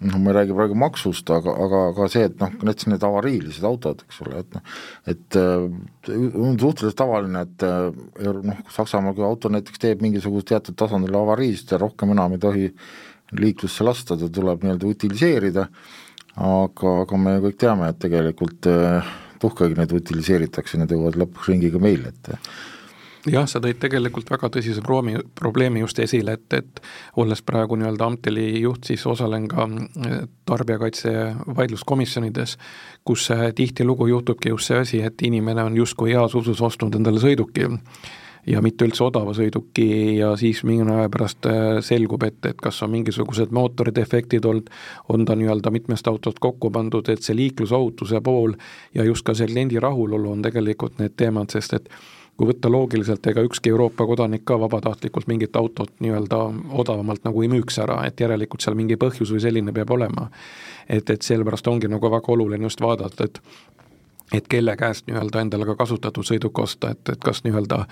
noh, 0.00 0.16
ma 0.16 0.32
ei 0.32 0.38
räägi 0.38 0.56
praegu 0.56 0.76
maksust, 0.78 1.28
aga, 1.34 1.54
aga 1.66 1.82
ka 1.98 2.08
see, 2.12 2.24
et 2.30 2.38
noh, 2.40 2.54
näiteks 2.62 2.88
need 2.92 3.06
avariilised 3.08 3.66
autod, 3.68 4.04
eks 4.06 4.22
ole, 4.24 4.44
et 4.44 4.56
noh, 4.56 4.76
et 5.12 5.40
on 5.42 6.60
suhteliselt 6.60 6.98
tavaline, 7.02 7.44
et 7.44 7.66
noh, 8.48 8.62
Saksamaal 8.72 9.18
kui 9.18 9.26
auto 9.26 9.52
näiteks 9.52 9.82
teeb 9.82 10.04
mingisugust 10.04 10.48
teatud 10.48 10.78
tasandil 10.80 11.18
avariist 11.20 11.74
ja 11.74 11.82
rohkem 11.82 12.14
enam 12.16 12.38
ei 12.38 12.40
tohi 12.40 12.70
liiklusse 13.36 13.84
lasta, 13.84 14.16
ta 14.16 14.28
tuleb 14.32 14.64
nii-öelda 14.64 14.88
utiliseerida 14.88 15.68
äh,, 15.68 16.00
aga, 16.36 16.98
aga 17.04 17.20
me 17.20 17.38
kõik 17.46 17.58
teame, 17.60 17.88
et 17.88 17.98
tegelikult 18.02 18.68
tuhkagi 19.42 19.78
neid 19.78 19.92
utiliseeritakse, 19.96 20.78
need 20.78 20.94
jõuavad 20.94 21.18
lõpuks 21.20 21.50
ringiga 21.50 21.80
meile, 21.82 22.12
et 22.12 22.36
jah, 23.30 23.46
sa 23.46 23.60
tõid 23.62 23.78
tegelikult 23.82 24.30
väga 24.32 24.50
tõsise 24.56 24.82
proomi, 24.84 25.16
probleemi 25.38 25.82
just 25.82 25.98
esile, 26.02 26.36
et, 26.38 26.56
et 26.56 26.82
olles 27.20 27.42
praegu 27.46 27.76
nii-öelda 27.78 28.08
Amteli 28.08 28.46
juht, 28.62 28.86
siis 28.88 29.04
osalen 29.06 29.46
ka 29.50 29.68
eh, 29.68 30.24
tarbijakaitse 30.48 31.12
vaidluskomisjonides, 31.58 32.56
kus 33.06 33.28
tihtilugu 33.58 34.08
juhtubki 34.10 34.52
just 34.54 34.70
see 34.70 34.82
asi, 34.82 35.04
et 35.06 35.22
inimene 35.26 35.66
on 35.68 35.78
justkui 35.78 36.14
heas 36.16 36.34
usus 36.38 36.62
ostnud 36.62 36.98
endale 36.98 37.22
sõiduki 37.22 37.68
ja 38.46 38.62
mitte 38.62 38.86
üldse 38.86 39.04
odava 39.06 39.34
sõiduki 39.36 40.16
ja 40.18 40.32
siis 40.40 40.62
mingi 40.66 40.86
aja 40.90 41.10
pärast 41.12 41.46
äh, 41.50 41.76
selgub, 41.84 42.24
et, 42.26 42.40
et 42.48 42.58
kas 42.62 42.82
on 42.82 42.90
mingisugused 42.94 43.52
mootoridefektid 43.54 44.48
olnud, 44.48 44.72
on 45.14 45.26
ta 45.28 45.36
nii-öelda 45.38 45.70
mitmest 45.74 46.08
autost 46.10 46.42
kokku 46.42 46.72
pandud, 46.74 47.08
et 47.08 47.22
see 47.22 47.36
liiklusohutuse 47.38 48.20
pool 48.24 48.56
ja 48.94 49.06
just 49.06 49.26
ka 49.26 49.36
see 49.38 49.50
kliendi 49.50 49.80
rahulolu 49.82 50.34
on 50.34 50.42
tegelikult 50.42 50.98
need 50.98 51.14
teemad, 51.16 51.54
sest 51.54 51.78
et 51.78 51.88
kui 52.36 52.48
võtta 52.48 52.70
loogiliselt, 52.72 53.26
ega 53.28 53.44
ükski 53.44 53.70
Euroopa 53.70 54.06
kodanik 54.08 54.44
ka 54.48 54.56
vabatahtlikult 54.58 55.28
mingit 55.30 55.56
autot 55.56 55.92
nii-öelda 56.02 56.38
odavamalt 56.80 57.26
nagu 57.28 57.44
ei 57.44 57.50
müüks 57.52 57.78
ära, 57.84 58.00
et 58.08 58.20
järelikult 58.20 58.64
seal 58.64 58.78
mingi 58.78 58.96
põhjus 58.98 59.34
või 59.34 59.42
selline 59.44 59.74
peab 59.76 59.92
olema. 59.94 60.30
et, 60.88 61.10
et 61.10 61.22
sellepärast 61.22 61.68
ongi 61.68 61.88
nagu 61.88 62.10
väga 62.10 62.32
oluline 62.32 62.66
just 62.66 62.80
vaadata, 62.80 63.24
et 63.24 63.38
et 64.32 64.48
kelle 64.48 64.76
käest 64.76 65.06
nii-öelda 65.06 65.44
endale 65.44 65.66
ka 65.68 65.76
kasutatud 65.76 66.26
sõiduk 66.26 66.58
osta, 66.62 66.92
et, 66.94 67.02
et 67.12 67.20
kas 67.22 67.42
nii-öelda 67.44 67.82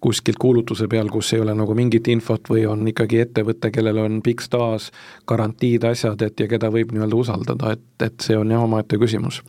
kuskilt 0.00 0.40
kuulutuse 0.40 0.88
peal, 0.88 1.10
kus 1.12 1.32
ei 1.34 1.44
ole 1.44 1.54
nagu 1.56 1.74
mingit 1.76 2.08
infot 2.08 2.52
või 2.52 2.64
on 2.68 2.86
ikkagi 2.88 3.20
ettevõte, 3.26 3.72
kellel 3.74 4.00
on 4.04 4.20
pikk 4.24 4.44
staaž, 4.46 4.90
garantiid, 5.28 5.84
asjad, 5.90 6.22
et 6.26 6.40
ja 6.40 6.48
keda 6.50 6.72
võib 6.72 6.94
nii-öelda 6.94 7.20
usaldada, 7.24 7.76
et, 7.76 7.86
et 8.06 8.24
see 8.24 8.38
on 8.38 8.50
jah 8.50 8.64
omaette 8.64 8.98
küsimus. 9.00 9.42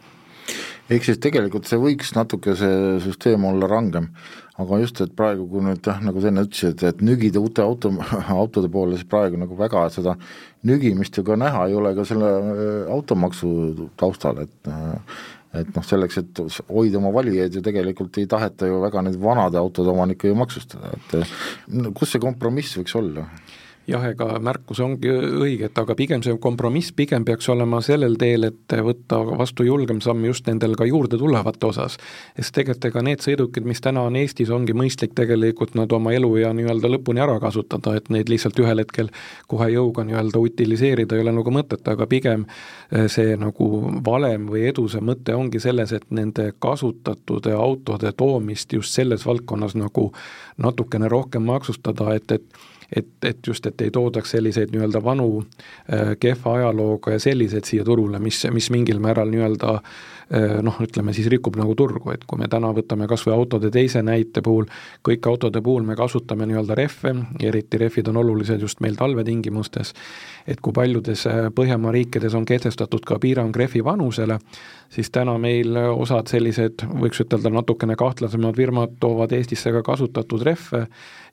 ehk 0.92 1.06
siis 1.08 1.20
tegelikult 1.24 1.70
see 1.70 1.80
võiks 1.80 2.16
natuke 2.16 2.56
see 2.60 3.00
süsteem 3.00 3.46
olla 3.48 3.68
rangem, 3.72 4.10
aga 4.60 4.80
just, 4.82 5.00
et 5.02 5.14
praegu, 5.16 5.48
kui 5.48 5.64
nüüd 5.64 5.86
jah, 5.88 6.02
nagu 6.04 6.22
sa 6.22 6.28
enne 6.28 6.44
ütlesid, 6.46 6.84
et 6.84 7.02
nügida 7.06 7.40
uute 7.40 7.64
auto, 7.64 7.94
autode 8.44 8.70
poole, 8.70 8.98
siis 9.00 9.08
praegu 9.08 9.40
nagu 9.40 9.58
väga 9.58 9.88
seda 9.94 10.18
nügimist 10.68 11.18
ju 11.18 11.24
ka 11.24 11.38
näha 11.40 11.68
ei 11.70 11.78
ole 11.78 11.94
ka 11.96 12.06
selle 12.06 12.32
äh, 12.32 12.92
automaksu 12.92 13.90
taustal, 13.98 14.44
et 14.44 14.68
äh, 14.68 15.22
et 15.54 15.72
noh, 15.76 15.84
selleks, 15.84 16.18
et 16.22 16.42
hoida 16.70 17.00
oma 17.02 17.12
valijaid 17.16 17.58
ju 17.58 17.64
tegelikult 17.66 18.22
ei 18.22 18.30
taheta 18.32 18.70
ju 18.70 18.80
väga 18.84 19.04
neid 19.08 19.18
vanade 19.22 19.60
autode 19.60 19.92
omanikke 19.92 20.32
ju 20.32 20.38
maksustada, 20.40 20.94
et 20.96 21.34
kus 21.98 22.14
see 22.14 22.24
kompromiss 22.24 22.78
võiks 22.80 22.96
olla? 23.00 23.28
Jah, 23.90 24.04
ega 24.12 24.28
märkus 24.44 24.80
ongi 24.84 25.10
õige, 25.10 25.68
et 25.70 25.80
aga 25.82 25.96
pigem 25.98 26.22
see 26.24 26.36
kompromiss 26.42 26.94
pigem 26.96 27.26
peaks 27.26 27.50
olema 27.50 27.82
sellel 27.86 28.16
teel, 28.22 28.46
et 28.52 28.76
võtta 28.86 29.22
vastu 29.40 29.66
julgem 29.66 30.02
samm 30.04 30.26
just 30.28 30.48
nendel 30.48 30.76
ka 30.78 30.86
juurde 30.86 31.18
tulevate 31.18 31.66
osas. 31.66 31.98
sest 32.36 32.54
tegelikult 32.56 32.86
ega 32.92 33.04
need 33.06 33.26
sõidukid, 33.26 33.66
mis 33.66 33.82
täna 33.82 34.04
on 34.08 34.16
Eestis, 34.20 34.52
ongi 34.54 34.76
mõistlik 34.78 35.16
tegelikult 35.18 35.76
nad 35.76 35.92
oma 35.92 36.14
eluea 36.14 36.54
nii-öelda 36.54 36.92
lõpuni 36.96 37.24
ära 37.24 37.40
kasutada, 37.42 37.96
et 37.98 38.10
neid 38.14 38.30
lihtsalt 38.30 38.60
ühel 38.62 38.84
hetkel 38.84 39.12
kohe 39.52 39.70
jõuga 39.74 40.06
nii-öelda 40.08 40.42
utiliseerida 40.42 41.18
ei 41.18 41.26
ole 41.26 41.36
nagu 41.36 41.54
mõtet, 41.54 41.86
aga 41.88 42.08
pigem 42.08 42.46
eh, 42.92 43.08
see 43.12 43.36
nagu 43.40 43.70
valem 44.06 44.48
või 44.52 44.68
edu, 44.70 44.88
see 44.92 45.02
mõte 45.02 45.36
ongi 45.36 45.60
selles, 45.64 45.94
et 45.98 46.06
nende 46.10 46.52
kasutatud 46.60 47.50
autode 47.56 48.12
toomist 48.18 48.74
just 48.74 48.94
selles 48.94 49.26
valdkonnas 49.26 49.76
nagu 49.80 50.12
natukene 50.62 51.10
rohkem 51.10 51.44
maksustada, 51.48 52.14
et, 52.16 52.32
et 52.32 52.62
et, 52.96 53.08
et 53.24 53.48
just, 53.48 53.66
et 53.66 53.82
ei 53.82 53.92
toodaks 53.92 54.34
selliseid 54.36 54.72
nii-öelda 54.74 55.02
vanu 55.04 55.28
äh, 55.42 56.16
kehva 56.20 56.56
ajalooga 56.60 57.16
ja 57.16 57.20
selliseid 57.20 57.68
siia 57.68 57.86
turule, 57.88 58.20
mis, 58.20 58.44
mis 58.52 58.70
mingil 58.74 59.00
määral 59.04 59.32
nii-öelda 59.32 59.74
äh, 59.78 60.58
noh, 60.66 60.80
ütleme 60.84 61.14
siis 61.16 61.30
rikub 61.32 61.56
nagu 61.60 61.76
turgu, 61.80 62.12
et 62.12 62.26
kui 62.28 62.42
me 62.42 62.50
täna 62.52 62.74
võtame 62.76 63.08
kas 63.12 63.24
või 63.28 63.36
autode 63.38 63.72
teise 63.72 64.04
näite 64.04 64.44
puhul, 64.44 64.68
kõik 65.08 65.28
autode 65.32 65.64
puhul 65.64 65.88
me 65.88 65.96
kasutame 66.00 66.48
nii-öelda 66.50 66.78
rehve, 66.78 67.16
eriti 67.40 67.80
rehvid 67.82 68.12
on 68.12 68.22
olulised 68.24 68.62
just 68.62 68.84
meil 68.84 69.00
talvetingimustes, 69.00 69.94
et 70.48 70.62
kui 70.62 70.76
paljudes 70.76 71.26
äh, 71.30 71.48
Põhjamaa 71.56 71.96
riikides 71.96 72.36
on 72.36 72.46
kehtestatud 72.46 73.08
ka 73.08 73.20
piirang 73.24 73.56
rehvi 73.56 73.84
vanusele, 73.86 74.40
siis 74.92 75.12
täna 75.12 75.38
meil 75.40 75.78
osad 75.78 76.28
sellised, 76.28 76.84
võiks 77.02 77.24
ütelda 77.24 77.52
natukene 77.54 77.96
kahtlasemad 78.00 78.58
firmad 78.58 78.98
toovad 79.00 79.32
Eestisse 79.38 79.72
ka 79.72 79.84
kasutatud 79.88 80.44
rehve 80.44 80.86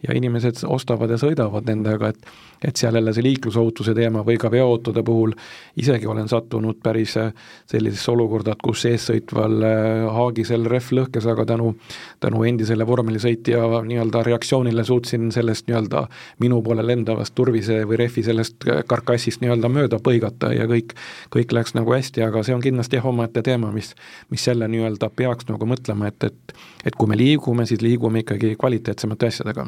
ja 0.07 0.15
inimesed 0.15 0.63
ostavad 0.71 1.11
ja 1.11 1.19
sõidavad 1.19 1.67
nendega, 1.67 2.13
et 2.13 2.31
et 2.65 2.77
seal 2.77 2.95
jälle 2.95 3.13
see 3.15 3.23
liiklusohutuse 3.23 3.93
teema 3.95 4.25
või 4.27 4.35
ka 4.41 4.51
veoautode 4.51 5.03
puhul 5.07 5.31
isegi 5.79 6.07
olen 6.11 6.29
sattunud 6.29 6.81
päris 6.83 7.13
äh, 7.17 7.31
sellisesse 7.71 8.11
olukorda, 8.11 8.57
et 8.57 8.65
kus 8.65 8.83
eessõitval 8.91 9.63
äh, 9.63 10.07
haagisel 10.17 10.67
rehv 10.67 10.91
lõhkes, 10.99 11.29
aga 11.31 11.45
tänu, 11.47 11.75
tänu 12.21 12.43
endisele 12.49 12.87
vormelisõitja 12.87 13.63
nii-öelda 13.87 14.25
reaktsioonile 14.27 14.85
suutsin 14.85 15.31
sellest 15.35 15.69
nii-öelda 15.71 16.07
minu 16.43 16.59
poole 16.67 16.87
lendavast 16.87 17.35
turvise 17.39 17.85
või 17.87 18.01
rehvi 18.03 18.27
sellest 18.27 18.67
karkassist 18.91 19.45
nii-öelda 19.45 19.71
mööda 19.71 20.03
põigata 20.03 20.51
ja 20.55 20.67
kõik, 20.67 20.97
kõik 21.35 21.55
läks 21.55 21.79
nagu 21.79 21.95
hästi, 21.95 22.27
aga 22.27 22.43
see 22.43 22.59
on 22.59 22.65
kindlasti 22.65 22.99
jah, 22.99 23.07
omaette 23.07 23.47
teema, 23.49 23.73
mis, 23.75 23.95
mis 24.33 24.47
jälle 24.49 24.69
nii-öelda 24.71 25.11
peaks 25.17 25.49
nagu 25.51 25.69
mõtlema, 25.69 26.13
et, 26.13 26.31
et 26.31 26.57
et 26.89 26.97
kui 26.97 27.11
me 27.11 27.19
liigume, 27.19 27.67
siis 27.69 27.83
liigume 27.85 28.23
ikkagi 28.25 28.55
kvaliteetsemate 28.61 29.33
asjadega. 29.33 29.67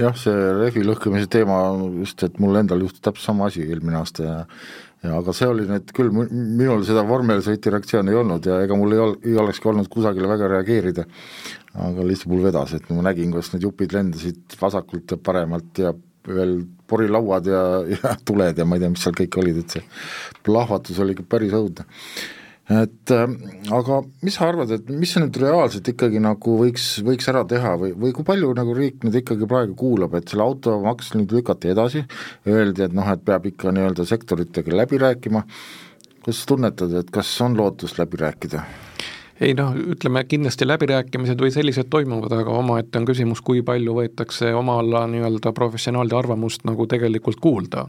Jah, 0.00 0.16
see 0.18 0.34
rehvi 0.58 0.82
lõhkemise 0.82 1.28
teema 1.30 1.60
just, 2.00 2.24
et 2.26 2.40
mul 2.42 2.58
endal 2.58 2.82
juhtus 2.82 3.04
täpselt 3.04 3.28
sama 3.28 3.46
asi 3.50 3.62
eelmine 3.62 4.00
aasta 4.00 4.26
ja 4.26 4.38
ja 5.04 5.18
aga 5.18 5.34
see 5.36 5.48
oli 5.50 5.66
nüüd 5.68 5.90
küll, 5.96 6.10
minul 6.10 6.84
seda 6.88 7.02
vormelisõiti 7.06 7.72
reaktsiooni 7.72 8.12
ei 8.12 8.18
olnud 8.20 8.46
ja 8.48 8.60
ega 8.64 8.76
mul 8.78 8.94
ei 8.96 9.02
ol-, 9.04 9.18
ei 9.26 9.36
olekski 9.40 9.68
olnud 9.70 9.90
kusagile 9.92 10.30
väga 10.30 10.48
reageerida, 10.54 11.04
aga 11.86 12.06
lihtsalt 12.08 12.32
mul 12.32 12.44
vedas, 12.46 12.72
et 12.76 12.88
ma 12.88 13.04
nägin, 13.04 13.32
kuidas 13.34 13.52
need 13.52 13.66
jupid 13.66 13.92
lendasid 13.96 14.56
vasakult 14.60 15.12
ja 15.12 15.20
paremalt 15.20 15.82
ja 15.82 15.92
veel 16.24 16.56
porilauad 16.88 17.50
ja, 17.52 17.60
ja 17.92 18.14
tuled 18.24 18.58
ja 18.58 18.64
ma 18.64 18.78
ei 18.78 18.84
tea, 18.84 18.94
mis 18.94 19.04
seal 19.04 19.18
kõik 19.18 19.38
olid, 19.42 19.60
et 19.60 19.76
see 19.76 19.84
plahvatus 20.46 21.02
oli 21.04 21.16
ikka 21.16 21.28
päris 21.36 21.52
õudne 21.56 21.84
et 22.70 23.12
äh, 23.12 23.24
aga 23.76 23.98
mis 24.24 24.38
sa 24.38 24.48
arvad, 24.48 24.70
et 24.72 24.88
mis 24.88 25.10
nüüd 25.20 25.36
reaalselt 25.42 25.88
ikkagi 25.92 26.22
nagu 26.22 26.56
võiks, 26.62 26.86
võiks 27.04 27.28
ära 27.32 27.44
teha 27.48 27.74
või, 27.80 27.92
või 27.92 28.14
kui 28.16 28.24
palju 28.24 28.54
nagu 28.56 28.76
riik 28.76 29.04
nüüd 29.04 29.20
ikkagi 29.20 29.48
praegu 29.50 29.76
kuulab, 29.78 30.16
et 30.16 30.32
selle 30.32 30.46
automaks 30.46 31.12
nüüd 31.18 31.34
lükati 31.36 31.74
edasi, 31.74 32.04
öeldi, 32.48 32.86
et 32.86 32.96
noh, 32.96 33.10
et 33.12 33.24
peab 33.24 33.50
ikka 33.50 33.74
nii-öelda 33.74 34.08
sektoritega 34.08 34.80
läbi 34.80 35.02
rääkima, 35.02 35.44
kuidas 36.22 36.40
sa 36.40 36.50
tunnetad, 36.54 36.96
et 37.02 37.12
kas 37.12 37.34
on 37.44 37.58
lootust 37.60 38.00
läbi 38.00 38.22
rääkida? 38.24 38.64
ei 39.44 39.54
noh, 39.58 39.74
ütleme 39.74 40.22
kindlasti 40.28 40.66
läbirääkimised 40.66 41.40
või 41.42 41.50
sellised 41.52 41.90
toimuvad, 41.90 42.32
aga 42.36 42.54
omaette 42.54 43.00
on 43.00 43.08
küsimus, 43.08 43.42
kui 43.44 43.64
palju 43.66 43.96
võetakse 43.98 44.52
oma 44.54 44.78
alla 44.80 45.04
nii-öelda 45.10 45.52
professionaalide 45.56 46.16
arvamust 46.16 46.64
nagu 46.68 46.86
tegelikult 46.90 47.40
kuulda. 47.42 47.88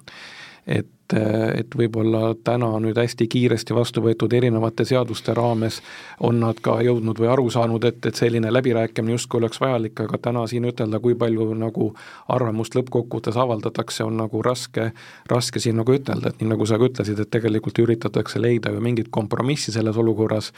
Et, 0.65 0.89
et 1.13 1.75
võib-olla 1.77 2.31
täna 2.43 2.71
nüüd 2.81 2.97
hästi 2.97 3.27
kiiresti 3.29 3.75
vastu 3.75 4.01
võetud 4.01 4.33
erinevate 4.33 4.85
seaduste 4.85 5.33
raames 5.37 5.81
on 6.25 6.39
nad 6.41 6.57
ka 6.63 6.79
jõudnud 6.85 7.19
või 7.21 7.29
aru 7.31 7.49
saanud, 7.53 7.83
et, 7.85 7.99
et 8.05 8.15
selline 8.15 8.51
läbirääkimine 8.53 9.13
justkui 9.13 9.37
oleks 9.41 9.61
vajalik, 9.61 9.99
aga 10.01 10.17
täna 10.29 10.45
siin 10.49 10.65
ütelda, 10.65 10.99
kui 11.03 11.17
palju 11.19 11.51
nagu 11.59 11.91
arvamust 12.33 12.77
lõppkokkuvõttes 12.79 13.37
avaldatakse, 13.37 14.03
on 14.07 14.17
nagu 14.23 14.41
raske, 14.45 14.91
raske 15.29 15.61
siin 15.61 15.77
nagu 15.81 15.93
ütelda, 15.93 16.31
et 16.31 16.41
nii 16.41 16.55
nagu 16.55 16.65
sa 16.65 16.79
ka 16.81 16.89
ütlesid, 16.89 17.21
et 17.21 17.31
tegelikult 17.31 17.83
üritatakse 17.85 18.41
leida 18.41 18.73
ju 18.73 18.81
mingit 18.81 19.11
kompromissi 19.13 19.75
selles 19.75 19.97
olukorras, 20.01 20.51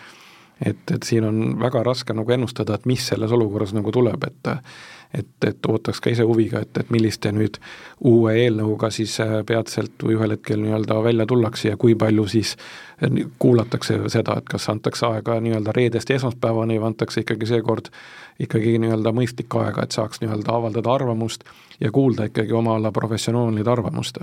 et, 0.62 0.80
et 0.93 1.04
siin 1.04 1.28
on 1.28 1.58
väga 1.60 1.84
raske 1.86 2.16
nagu 2.16 2.32
ennustada, 2.34 2.78
et 2.78 2.88
mis 2.89 3.04
selles 3.12 3.32
olukorras 3.36 3.76
nagu 3.76 3.91
tuleb, 3.91 4.24
et 4.32 4.54
et, 5.14 5.30
et 5.45 5.66
ootaks 5.66 6.01
ka 6.01 6.12
ise 6.12 6.26
huviga, 6.28 6.62
et, 6.66 6.78
et 6.78 6.89
milliste 6.93 7.32
nüüd 7.32 7.60
uue 8.05 8.36
eelnõuga 8.43 8.89
siis 8.93 9.20
äh, 9.24 9.39
peatselt 9.47 10.03
või 10.03 10.18
ühel 10.18 10.36
hetkel 10.36 10.62
nii-öelda 10.64 10.99
välja 11.03 11.26
tullakse 11.30 11.72
ja 11.72 11.78
kui 11.78 11.95
palju 11.95 12.28
siis 12.28 12.55
äh, 13.03 13.26
kuulatakse 13.39 13.99
seda, 14.14 14.38
et 14.41 14.49
kas 14.49 14.70
antakse 14.74 15.05
aega 15.10 15.39
nii-öelda 15.41 15.76
reedest 15.76 16.12
esmaspäevani 16.12 16.80
või 16.80 16.91
antakse 16.91 17.24
ikkagi 17.24 17.49
seekord 17.53 17.91
ikkagi 18.39 18.78
nii-öelda 18.82 19.14
mõistlik 19.16 19.55
aega, 19.58 19.84
et 19.84 19.95
saaks 19.95 20.22
nii-öelda 20.22 20.53
avaldada 20.53 20.93
arvamust 20.93 21.47
ja 21.82 21.91
kuulda 21.91 22.28
ikkagi 22.30 22.53
oma 22.53 22.76
ala 22.76 22.91
professionaalide 22.91 23.72
arvamust. 23.72 24.18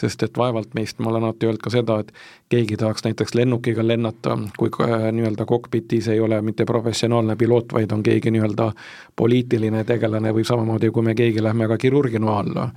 sest 0.00 0.22
et 0.22 0.38
vaevalt 0.38 0.74
meist, 0.74 0.98
ma 0.98 1.10
olen 1.10 1.24
alati 1.24 1.46
öelnud 1.46 1.60
ka 1.60 1.70
seda, 1.70 1.98
et 2.00 2.12
keegi 2.48 2.76
tahaks 2.80 3.04
näiteks 3.04 3.34
lennukiga 3.34 3.82
lennata, 3.86 4.38
kui 4.58 4.70
nii-öelda 5.12 5.44
kokpitis 5.44 6.08
ei 6.08 6.20
ole 6.20 6.40
mitte 6.42 6.64
professionaalne 6.64 7.36
piloot, 7.36 7.72
vaid 7.72 7.92
on 7.92 8.02
keegi 8.02 8.30
nii-öelda 8.30 8.70
poliitiline 9.16 9.84
tegelane 9.84 10.09
või 10.10 10.44
samamoodi, 10.46 10.90
kui 10.90 11.02
me 11.06 11.14
keegi 11.14 11.42
lähme 11.42 11.68
ka 11.68 11.78
kirurgi 11.78 12.18
noa 12.18 12.40
alla. 12.40 12.70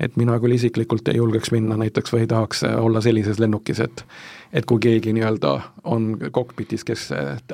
et 0.00 0.16
mina 0.16 0.38
küll 0.40 0.54
isiklikult 0.56 1.08
ei 1.08 1.18
julgeks 1.18 1.50
minna 1.52 1.76
näiteks 1.76 2.12
või 2.12 2.22
ei 2.24 2.26
tahaks 2.26 2.62
olla 2.64 3.00
sellises 3.00 3.38
lennukis, 3.38 3.80
et 3.80 4.04
et 4.52 4.64
kui 4.66 4.80
keegi 4.80 5.12
nii-öelda 5.12 5.52
on 5.84 6.16
kokpitis, 6.32 6.84
kes 6.84 7.10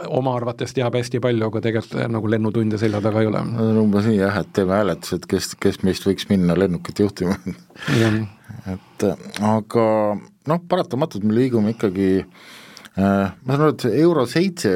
oma 0.06 0.36
arvates 0.36 0.72
teab 0.74 0.94
hästi 0.94 1.20
palju, 1.20 1.46
aga 1.46 1.60
tegelikult 1.60 2.08
nagu 2.08 2.30
lennutunde 2.30 2.78
selja 2.78 3.00
taga 3.00 3.20
ei 3.20 3.26
ole. 3.26 3.42
no 3.44 3.82
umbes 3.82 4.06
nii 4.06 4.20
jah, 4.20 4.38
et 4.40 4.52
teeme 4.52 4.72
hääletused, 4.78 5.26
kes, 5.28 5.54
kes 5.60 5.82
meist 5.82 6.06
võiks 6.06 6.30
minna 6.30 6.56
lennukit 6.58 7.04
juhtima. 7.04 7.36
Et 8.68 9.04
aga 9.44 9.84
noh, 10.48 10.62
paratamatult 10.68 11.24
me 11.24 11.34
liigume 11.36 11.74
ikkagi 11.74 12.08
Äh, 12.16 12.67
ma 12.98 13.54
saan 13.54 13.62
aru, 13.62 13.72
et 13.74 13.84
see 13.84 14.00
euro 14.02 14.24
seitse 14.28 14.72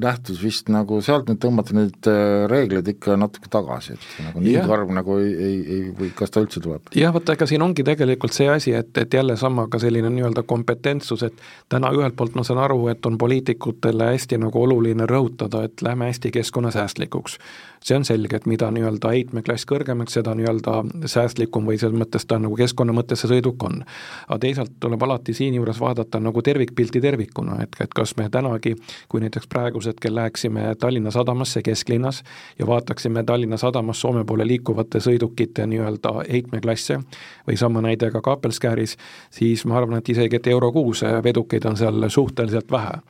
nähtus 0.00 0.40
vist 0.42 0.70
nagu 0.72 1.00
sealt 1.04 1.28
nüüd 1.28 1.40
tõmmati 1.42 1.76
need 1.76 2.08
äh, 2.10 2.46
reeglid 2.50 2.88
ikka 2.94 3.18
natuke 3.20 3.50
tagasi, 3.52 3.96
et 3.98 4.06
nagu 4.24 4.42
nii 4.44 4.64
karm 4.68 4.94
nagu 4.96 5.18
ei, 5.20 5.32
ei, 5.34 5.58
ei 5.76 5.80
või 5.98 6.10
kas 6.16 6.32
ta 6.34 6.42
üldse 6.44 6.62
tuleb? 6.64 6.90
jah, 6.96 7.12
vaata 7.14 7.36
ega 7.36 7.48
siin 7.50 7.64
ongi 7.64 7.84
tegelikult 7.86 8.36
see 8.36 8.48
asi, 8.52 8.74
et, 8.78 8.92
et 8.98 9.14
jälle 9.14 9.36
sama 9.40 9.68
ka 9.68 9.80
selline 9.82 10.10
nii-öelda 10.14 10.44
kompetentsus, 10.48 11.26
et 11.28 11.42
täna 11.68 11.92
ühelt 11.96 12.16
poolt 12.16 12.38
ma 12.38 12.46
saan 12.46 12.62
aru, 12.64 12.86
et 12.92 13.04
on 13.06 13.18
poliitikutele 13.20 14.12
hästi 14.14 14.40
nagu 14.40 14.62
oluline 14.64 15.08
rõhutada, 15.10 15.66
et 15.68 15.84
lähme 15.84 16.08
hästi 16.12 16.32
keskkonnasäästlikuks 16.38 17.38
see 17.82 17.96
on 17.96 18.04
selge, 18.04 18.36
et 18.36 18.46
mida 18.46 18.70
nii-öelda 18.74 19.12
heitmeklass 19.14 19.66
kõrgemaks, 19.68 20.16
seda 20.18 20.34
nii-öelda 20.38 21.06
säästlikum 21.06 21.66
või 21.68 21.78
selles 21.78 21.98
mõttes 21.98 22.26
ta 22.28 22.38
nagu 22.38 22.56
keskkonna 22.58 22.94
mõttes 22.96 23.22
see 23.22 23.32
sõiduk 23.34 23.62
on. 23.66 23.82
aga 24.28 24.38
teisalt 24.38 24.72
tuleb 24.80 25.02
alati 25.02 25.34
siinjuures 25.34 25.80
vaadata 25.80 26.20
nagu 26.20 26.42
tervikpilti 26.42 27.00
tervikuna, 27.00 27.62
et, 27.62 27.76
et 27.80 27.94
kas 27.94 28.16
me 28.16 28.28
tänagi, 28.30 28.74
kui 29.08 29.20
näiteks 29.20 29.46
praegusel 29.48 29.92
hetkel 29.98 30.14
läheksime 30.14 30.74
Tallinna 30.78 31.10
sadamasse 31.10 31.62
kesklinnas 31.62 32.22
ja 32.58 32.66
vaataksime 32.66 33.24
Tallinna 33.24 33.56
sadamas 33.56 34.00
Soome 34.00 34.24
poole 34.24 34.46
liikuvate 34.46 35.00
sõidukite 35.00 35.66
nii-öelda 35.66 36.12
heitmeklasse 36.30 37.00
või 37.46 37.56
sama 37.56 37.82
näide 37.82 38.10
ka 38.10 38.20
Kaapelskääris, 38.22 38.96
siis 39.30 39.64
ma 39.66 39.78
arvan, 39.78 39.98
et 39.98 40.08
isegi, 40.08 40.36
et 40.36 40.46
Euro 40.46 40.72
kuus 40.72 41.02
vedukeid 41.24 41.64
on 41.64 41.76
seal 41.76 42.08
suhteliselt 42.08 42.70
vähe 42.70 43.00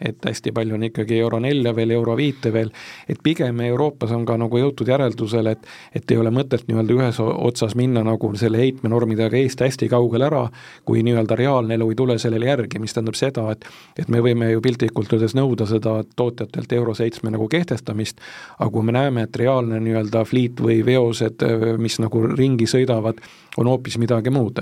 et 0.00 0.24
hästi 0.24 0.52
palju 0.54 0.74
on 0.74 0.86
ikkagi 0.88 1.18
euro 1.18 1.40
nelja 1.42 1.74
veel, 1.76 1.90
euro 1.90 2.16
viite 2.16 2.52
veel, 2.52 2.70
et 3.08 3.18
pigem 3.22 3.60
Euroopas 3.66 4.12
on 4.14 4.24
ka 4.26 4.36
nagu 4.38 4.60
jõutud 4.60 4.88
järeldusele, 4.88 5.56
et 5.56 5.66
et 5.94 6.10
ei 6.10 6.18
ole 6.20 6.30
mõtet 6.30 6.66
nii-öelda 6.68 6.94
ühes 6.94 7.18
otsas 7.20 7.74
minna 7.78 8.04
nagu 8.06 8.30
selle 8.38 8.60
heitmenormidega 8.60 9.36
eest 9.40 9.60
hästi 9.64 9.88
kaugele 9.90 10.28
ära, 10.28 10.44
kui 10.84 11.02
nii-öelda 11.02 11.36
reaalne 11.38 11.74
elu 11.74 11.90
ei 11.90 11.98
tule 11.98 12.18
sellele 12.18 12.46
järgi, 12.46 12.78
mis 12.78 12.94
tähendab 12.94 13.18
seda, 13.18 13.48
et 13.52 13.66
et 13.98 14.08
me 14.08 14.22
võime 14.22 14.52
ju 14.52 14.62
piltlikult 14.62 15.12
öeldes 15.12 15.34
nõuda 15.34 15.66
seda 15.66 15.98
tootjatelt 16.16 16.72
euro 16.72 16.94
seitsme 16.94 17.32
nagu 17.34 17.48
kehtestamist, 17.48 18.22
aga 18.58 18.70
kui 18.70 18.86
me 18.86 18.94
näeme, 18.94 19.26
et 19.26 19.36
reaalne 19.36 19.80
nii-öelda 19.82 20.24
fliit 20.28 20.60
või 20.62 20.80
veosed, 20.86 21.44
mis 21.78 21.98
nagu 21.98 22.22
ringi 22.28 22.68
sõidavad, 22.70 23.20
on 23.58 23.66
hoopis 23.66 23.98
midagi 23.98 24.30
muud. 24.30 24.58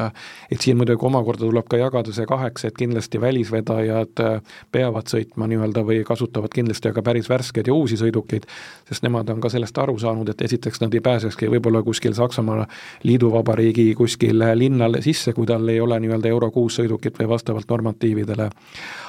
et 0.51 0.61
siin 0.61 0.77
muidugi 0.77 1.07
omakorda 1.07 1.45
tuleb 1.45 1.69
ka 1.69 1.77
jagada 1.77 2.13
see 2.13 2.27
kaheks, 2.27 2.65
et 2.65 2.77
kindlasti 2.77 3.21
välisvedajad 3.21 4.23
peavad 4.73 5.09
sõitma 5.13 5.26
sõitma 5.27 5.47
nii-öelda 5.51 5.83
või 5.85 6.05
kasutavad 6.05 6.53
kindlasti 6.55 6.89
aga 6.89 7.03
päris 7.03 7.29
värskeid 7.29 7.67
ja 7.67 7.75
uusi 7.75 7.97
sõidukeid, 7.97 8.47
sest 8.89 9.03
nemad 9.03 9.29
on 9.31 9.41
ka 9.41 9.49
sellest 9.49 9.79
aru 9.79 9.99
saanud, 9.99 10.29
et 10.29 10.43
esiteks 10.43 10.81
nad 10.81 10.95
ei 10.95 11.01
pääsekski 11.01 11.51
võib-olla 11.51 11.83
kuskil 11.83 12.15
Saksamaa 12.15 12.67
liiduvabariigi 13.05 13.95
kuskil 13.95 14.43
linnale 14.55 15.03
sisse, 15.03 15.33
kui 15.33 15.47
tal 15.47 15.69
ei 15.69 15.81
ole 15.81 15.99
nii-öelda 16.01 16.29
Euro 16.29 16.51
kuus 16.51 16.79
sõidukit 16.79 17.19
või 17.19 17.29
vastavalt 17.29 17.69
normatiividele 17.69 18.51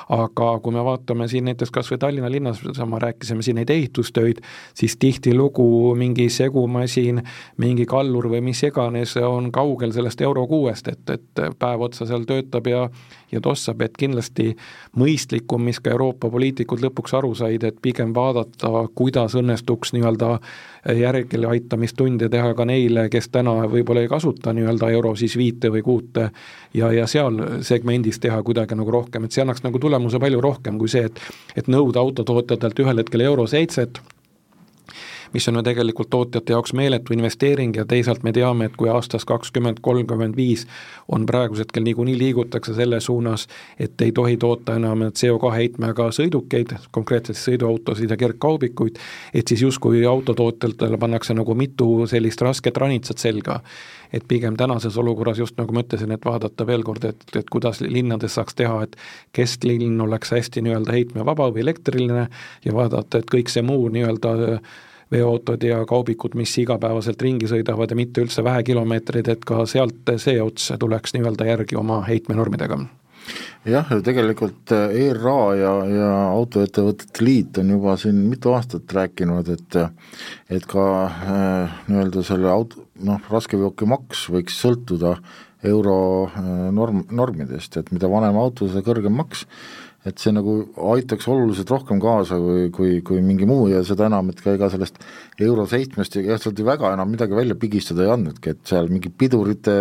aga 0.09 0.49
kui 0.63 0.73
me 0.73 0.83
vaatame 0.85 1.27
siin 1.27 1.47
näiteks 1.49 1.71
kas 1.73 1.91
või 1.91 1.99
Tallinna 2.01 2.31
linnas, 2.31 2.61
sama 2.77 2.99
rääkisime 2.99 3.43
siin 3.43 3.59
neid 3.59 3.69
ehitustöid, 3.69 4.41
siis 4.77 4.97
tihtilugu 4.97 5.95
mingi 5.99 6.29
segumasin, 6.29 7.21
mingi 7.57 7.85
kallur 7.85 8.29
või 8.31 8.41
mis 8.49 8.63
iganes 8.63 9.17
on 9.17 9.51
kaugel 9.51 9.91
sellest 9.95 10.21
Euro 10.21 10.47
kuuest, 10.47 10.87
et, 10.87 11.09
et 11.09 11.45
päev 11.59 11.87
otsa 11.89 12.07
seal 12.07 12.27
töötab 12.29 12.67
ja 12.71 12.87
ja 13.31 13.41
tossab, 13.41 13.81
et 13.83 13.97
kindlasti 13.99 14.53
mõistlikum, 14.95 15.65
mis 15.67 15.81
ka 15.83 15.91
Euroopa 15.91 16.29
poliitikud 16.31 16.79
lõpuks 16.83 17.15
aru 17.17 17.33
said, 17.35 17.63
et 17.67 17.81
pigem 17.83 18.13
vaadata, 18.15 18.85
kuidas 18.95 19.35
õnnestuks 19.35 19.91
nii-öelda 19.95 20.37
järeleaitamistunde 20.95 22.29
teha 22.31 22.53
ka 22.55 22.65
neile, 22.65 23.07
kes 23.11 23.27
täna 23.33 23.57
võib-olla 23.67 24.05
ei 24.05 24.11
kasuta 24.11 24.53
nii-öelda 24.55 24.91
euro 24.95 25.15
siis 25.19 25.35
viite 25.37 25.71
või 25.73 25.83
kuute 25.83 26.29
ja, 26.73 26.91
ja 26.95 27.07
seal 27.07 27.41
segmendis 27.67 28.21
teha 28.23 28.39
kuidagi 28.43 28.77
nagu 28.79 28.95
rohkem, 28.95 29.27
et 29.27 29.35
see 29.35 29.43
annaks 29.43 29.65
nagu 29.65 29.81
tulemuse 29.97 30.21
palju 30.21 30.41
rohkem 30.41 30.77
kui 30.77 30.91
see, 30.91 31.09
et 31.09 31.19
et 31.57 31.67
nõuda 31.71 32.03
autotootjatelt 32.05 32.79
ühel 32.83 33.01
hetkel 33.01 33.25
euro 33.25 33.47
seitset 33.49 33.99
mis 35.33 35.47
on 35.47 35.59
ju 35.59 35.63
tegelikult 35.63 36.09
tootjate 36.09 36.53
jaoks 36.53 36.73
meeletu 36.73 37.13
investeering 37.13 37.75
ja 37.75 37.85
teisalt 37.85 38.23
me 38.23 38.33
teame, 38.33 38.65
et 38.65 38.77
kui 38.77 38.89
aastast 38.89 39.27
kakskümmend, 39.29 39.81
kolmkümmend 39.81 40.35
viis 40.37 40.67
on 41.07 41.25
praegusel 41.25 41.67
hetkel 41.67 41.83
niikuinii 41.83 42.17
liigutakse 42.17 42.73
selles 42.73 43.05
suunas, 43.05 43.47
et 43.79 44.01
ei 44.01 44.11
tohi 44.11 44.37
toota 44.37 44.75
enam 44.75 45.01
CO2 45.11 45.51
heitmega 45.53 46.09
sõidukeid, 46.15 46.73
konkreetselt 46.91 47.37
sõiduautosid 47.37 48.09
ja 48.09 48.17
kergkaubikuid, 48.17 48.99
et 49.33 49.47
siis 49.47 49.61
justkui 49.61 50.05
autotootjatele 50.05 50.97
pannakse 50.97 51.33
nagu 51.33 51.55
mitu 51.55 52.07
sellist 52.07 52.41
rasket 52.41 52.77
ranitsat 52.77 53.17
selga. 53.17 53.61
Et 54.13 54.23
pigem 54.27 54.55
tänases 54.55 54.95
olukorras 54.97 55.39
just 55.39 55.57
nagu 55.59 55.73
ma 55.75 55.83
ütlesin, 55.83 56.13
et 56.15 56.23
vaadata 56.25 56.63
veel 56.67 56.83
kord, 56.87 57.03
et, 57.03 57.25
et 57.35 57.49
kuidas 57.51 57.81
linnades 57.83 58.37
saaks 58.39 58.55
teha, 58.55 58.85
et 58.87 58.95
kesklinn 59.35 59.99
oleks 60.01 60.31
hästi 60.31 60.63
nii-öelda 60.63 60.95
heitmevaba 60.95 61.49
või 61.51 61.65
elektriline 61.65 62.29
ja 62.63 62.73
vaadata, 62.73 63.19
et 63.19 63.27
kõik 63.33 63.51
see 63.51 63.65
muu 63.67 63.89
nii-öelda 63.91 64.61
veoautod 65.11 65.63
ja 65.63 65.81
kaubikud, 65.87 66.35
mis 66.35 66.53
igapäevaselt 66.61 67.21
ringi 67.21 67.49
sõidavad 67.49 67.91
ja 67.91 67.99
mitte 67.99 68.23
üldse 68.23 68.43
vähe 68.43 68.63
kilomeetreid, 68.67 69.27
et 69.31 69.45
ka 69.47 69.65
sealt 69.69 70.15
see 70.19 70.41
ots 70.43 70.71
tuleks 70.79 71.15
nii-öelda 71.15 71.47
järgi 71.51 71.79
oma 71.79 72.01
heitmenormidega. 72.07 72.81
Jah, 73.67 73.89
tegelikult 74.03 74.71
ERA 74.71 75.39
ja, 75.59 75.71
ja 75.91 76.11
Autoettevõtete 76.31 77.23
Liit 77.25 77.57
on 77.59 77.73
juba 77.73 77.97
siin 77.99 78.21
mitu 78.29 78.53
aastat 78.55 78.93
rääkinud, 78.95 79.49
et 79.51 79.79
et 80.47 80.67
ka 80.69 80.85
äh, 81.07 81.81
nii-öelda 81.89 82.23
selle 82.23 82.47
auto, 82.51 82.85
noh, 83.03 83.19
raskeveokimaks 83.31 84.29
võiks 84.31 84.61
sõltuda 84.63 85.17
euro 85.67 85.97
äh, 86.29 86.47
norm, 86.71 87.03
normidest, 87.11 87.75
et 87.81 87.91
mida 87.91 88.07
vanem 88.11 88.39
auto, 88.39 88.69
seda 88.71 88.85
kõrgem 88.85 89.19
maks, 89.19 89.43
et 90.07 90.21
see 90.21 90.33
nagu 90.35 90.55
aitaks 90.93 91.27
oluliselt 91.31 91.71
rohkem 91.73 92.01
kaasa 92.01 92.39
kui, 92.41 92.67
kui, 92.73 92.91
kui 93.05 93.21
mingi 93.25 93.47
muu 93.49 93.67
ja 93.71 93.83
seda 93.87 94.07
enam, 94.09 94.31
et 94.31 94.41
ka 94.43 94.55
ega 94.57 94.69
sellest 94.73 94.99
euro 95.43 95.67
seitsmest 95.69 96.19
ja 96.21 96.39
sealt 96.41 96.59
ju 96.59 96.67
väga 96.67 96.93
enam 96.95 97.11
midagi 97.13 97.37
välja 97.37 97.57
pigistada 97.59 98.05
ei 98.05 98.11
andnudki, 98.15 98.55
et 98.55 98.63
seal 98.67 98.91
mingi 98.91 99.11
pidurite 99.13 99.77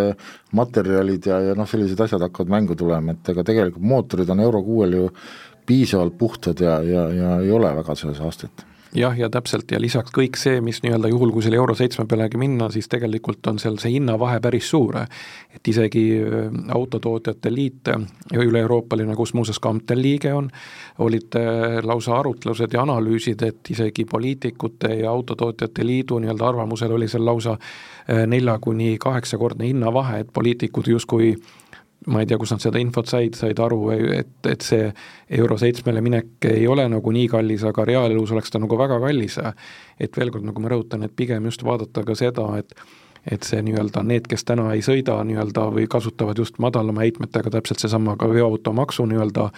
materjalid 0.56 1.30
ja, 1.30 1.40
ja 1.50 1.58
noh, 1.58 1.68
sellised 1.70 2.00
asjad 2.04 2.24
hakkavad 2.26 2.52
mängu 2.52 2.78
tulema, 2.78 3.16
et 3.16 3.34
ega 3.34 3.46
tegelikult 3.46 3.86
mootorid 3.94 4.32
on 4.34 4.44
euro 4.46 4.62
kuuel 4.66 4.96
ju 5.00 5.10
piisavalt 5.66 6.16
puhtad 6.18 6.62
ja, 6.62 6.78
ja, 6.86 7.10
ja 7.14 7.36
ei 7.42 7.52
ole 7.54 7.74
väga 7.80 7.98
selles 7.98 8.22
aastat 8.22 8.66
jah, 8.94 9.18
ja 9.18 9.28
täpselt, 9.30 9.70
ja 9.70 9.80
lisaks 9.80 10.12
kõik 10.14 10.38
see, 10.40 10.60
mis 10.64 10.80
nii-öelda 10.84 11.08
juhul, 11.10 11.32
kui 11.34 11.44
selle 11.44 11.58
Euro 11.58 11.74
seitsme 11.76 12.06
pealegi 12.08 12.38
minna, 12.40 12.68
siis 12.72 12.88
tegelikult 12.92 13.46
on 13.50 13.58
seal 13.62 13.78
see 13.82 13.96
hinnavahe 13.96 14.40
päris 14.44 14.70
suur. 14.70 14.96
et 15.56 15.68
isegi 15.68 16.04
äh, 16.20 16.48
Autotootjate 16.74 17.54
Liit, 17.54 17.88
äh, 17.88 18.06
üle-euroopaline, 18.34 19.14
kus 19.16 19.34
muuseas 19.34 19.58
ka 19.58 19.68
Amtel 19.68 20.02
liige 20.02 20.32
on, 20.34 20.50
olid 20.98 21.36
äh, 21.36 21.78
lausa 21.82 22.18
arutlused 22.18 22.72
ja 22.72 22.82
analüüsid, 22.82 23.42
et 23.42 23.70
isegi 23.70 24.04
poliitikute 24.04 24.94
ja 25.02 25.10
Autotootjate 25.10 25.86
Liidu 25.86 26.18
nii-öelda 26.18 26.48
arvamusel 26.48 26.92
oli 26.92 27.08
seal 27.08 27.24
lausa 27.24 27.56
nelja 28.06 28.58
kuni 28.62 28.98
kaheksakordne 29.02 29.66
hinnavahe, 29.66 30.20
et 30.20 30.28
poliitikud 30.32 30.86
justkui 30.86 31.32
ma 32.06 32.22
ei 32.22 32.26
tea, 32.26 32.38
kus 32.38 32.52
nad 32.54 32.62
seda 32.62 32.80
infot 32.82 33.08
said, 33.10 33.34
said 33.38 33.58
aru, 33.62 33.80
et, 33.94 34.36
et 34.46 34.62
see 34.62 34.90
euro 35.40 35.58
seitsmele 35.58 36.02
minek 36.04 36.46
ei 36.50 36.66
ole 36.70 36.86
nagu 36.90 37.14
nii 37.14 37.26
kallis, 37.32 37.64
aga 37.66 37.86
reaalelus 37.88 38.34
oleks 38.34 38.52
ta 38.54 38.60
nagu 38.62 38.78
väga 38.78 39.00
kallis. 39.02 39.38
et 40.00 40.16
veel 40.16 40.30
kord, 40.30 40.46
nagu 40.46 40.62
ma 40.62 40.70
rõhutan, 40.70 41.02
et 41.04 41.16
pigem 41.16 41.44
just 41.50 41.64
vaadata 41.66 42.04
ka 42.06 42.14
seda, 42.14 42.46
et 42.58 42.74
et 43.26 43.42
see 43.42 43.58
nii-öelda 43.58 44.04
need, 44.06 44.28
kes 44.30 44.44
täna 44.46 44.68
ei 44.70 44.84
sõida 44.86 45.16
nii-öelda 45.26 45.64
või 45.74 45.88
kasutavad 45.90 46.38
just 46.38 46.60
madalama 46.62 47.02
heitmetega, 47.02 47.50
täpselt 47.50 47.82
seesama 47.82 48.14
ka 48.16 48.28
veoautomaksu 48.30 49.06
nii-öelda 49.10 49.48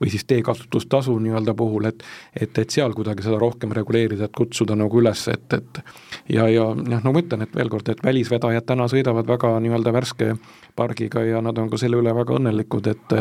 või 0.00 0.10
siis 0.12 0.24
teekasutustasu 0.30 1.16
nii-öelda 1.18 1.54
puhul, 1.54 1.90
et 1.90 2.04
et, 2.34 2.58
et 2.58 2.70
seal 2.70 2.94
kuidagi 2.96 3.24
seda 3.24 3.38
rohkem 3.40 3.72
reguleerida, 3.76 4.28
et 4.28 4.36
kutsuda 4.36 4.76
nagu 4.78 5.00
üles, 5.00 5.26
et, 5.32 5.52
et 5.52 5.80
ja, 6.28 6.48
ja 6.50 6.66
noh, 6.74 7.00
no 7.04 7.12
ma 7.14 7.22
ütlen, 7.22 7.44
et 7.46 7.54
veel 7.56 7.70
kord, 7.72 7.88
et 7.92 8.02
välisvedajad 8.04 8.66
täna 8.66 8.88
sõidavad 8.90 9.28
väga 9.28 9.54
nii-öelda 9.64 9.94
värske 9.94 10.34
pargiga 10.74 11.22
ja 11.24 11.40
nad 11.44 11.58
on 11.58 11.70
ka 11.70 11.78
selle 11.78 11.98
üle 12.00 12.14
väga 12.14 12.38
õnnelikud, 12.38 12.88
et 12.90 13.14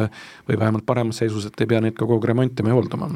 või 0.47 0.57
vähemalt 0.59 0.85
paremas 0.85 1.21
seisus, 1.21 1.45
et 1.47 1.61
ei 1.61 1.69
pea 1.69 1.81
neid 1.83 1.95
ka 1.97 2.05
kogu 2.05 2.17
aeg 2.17 2.29
remontima 2.31 2.71
ja 2.71 2.77
hooldama. 2.77 3.09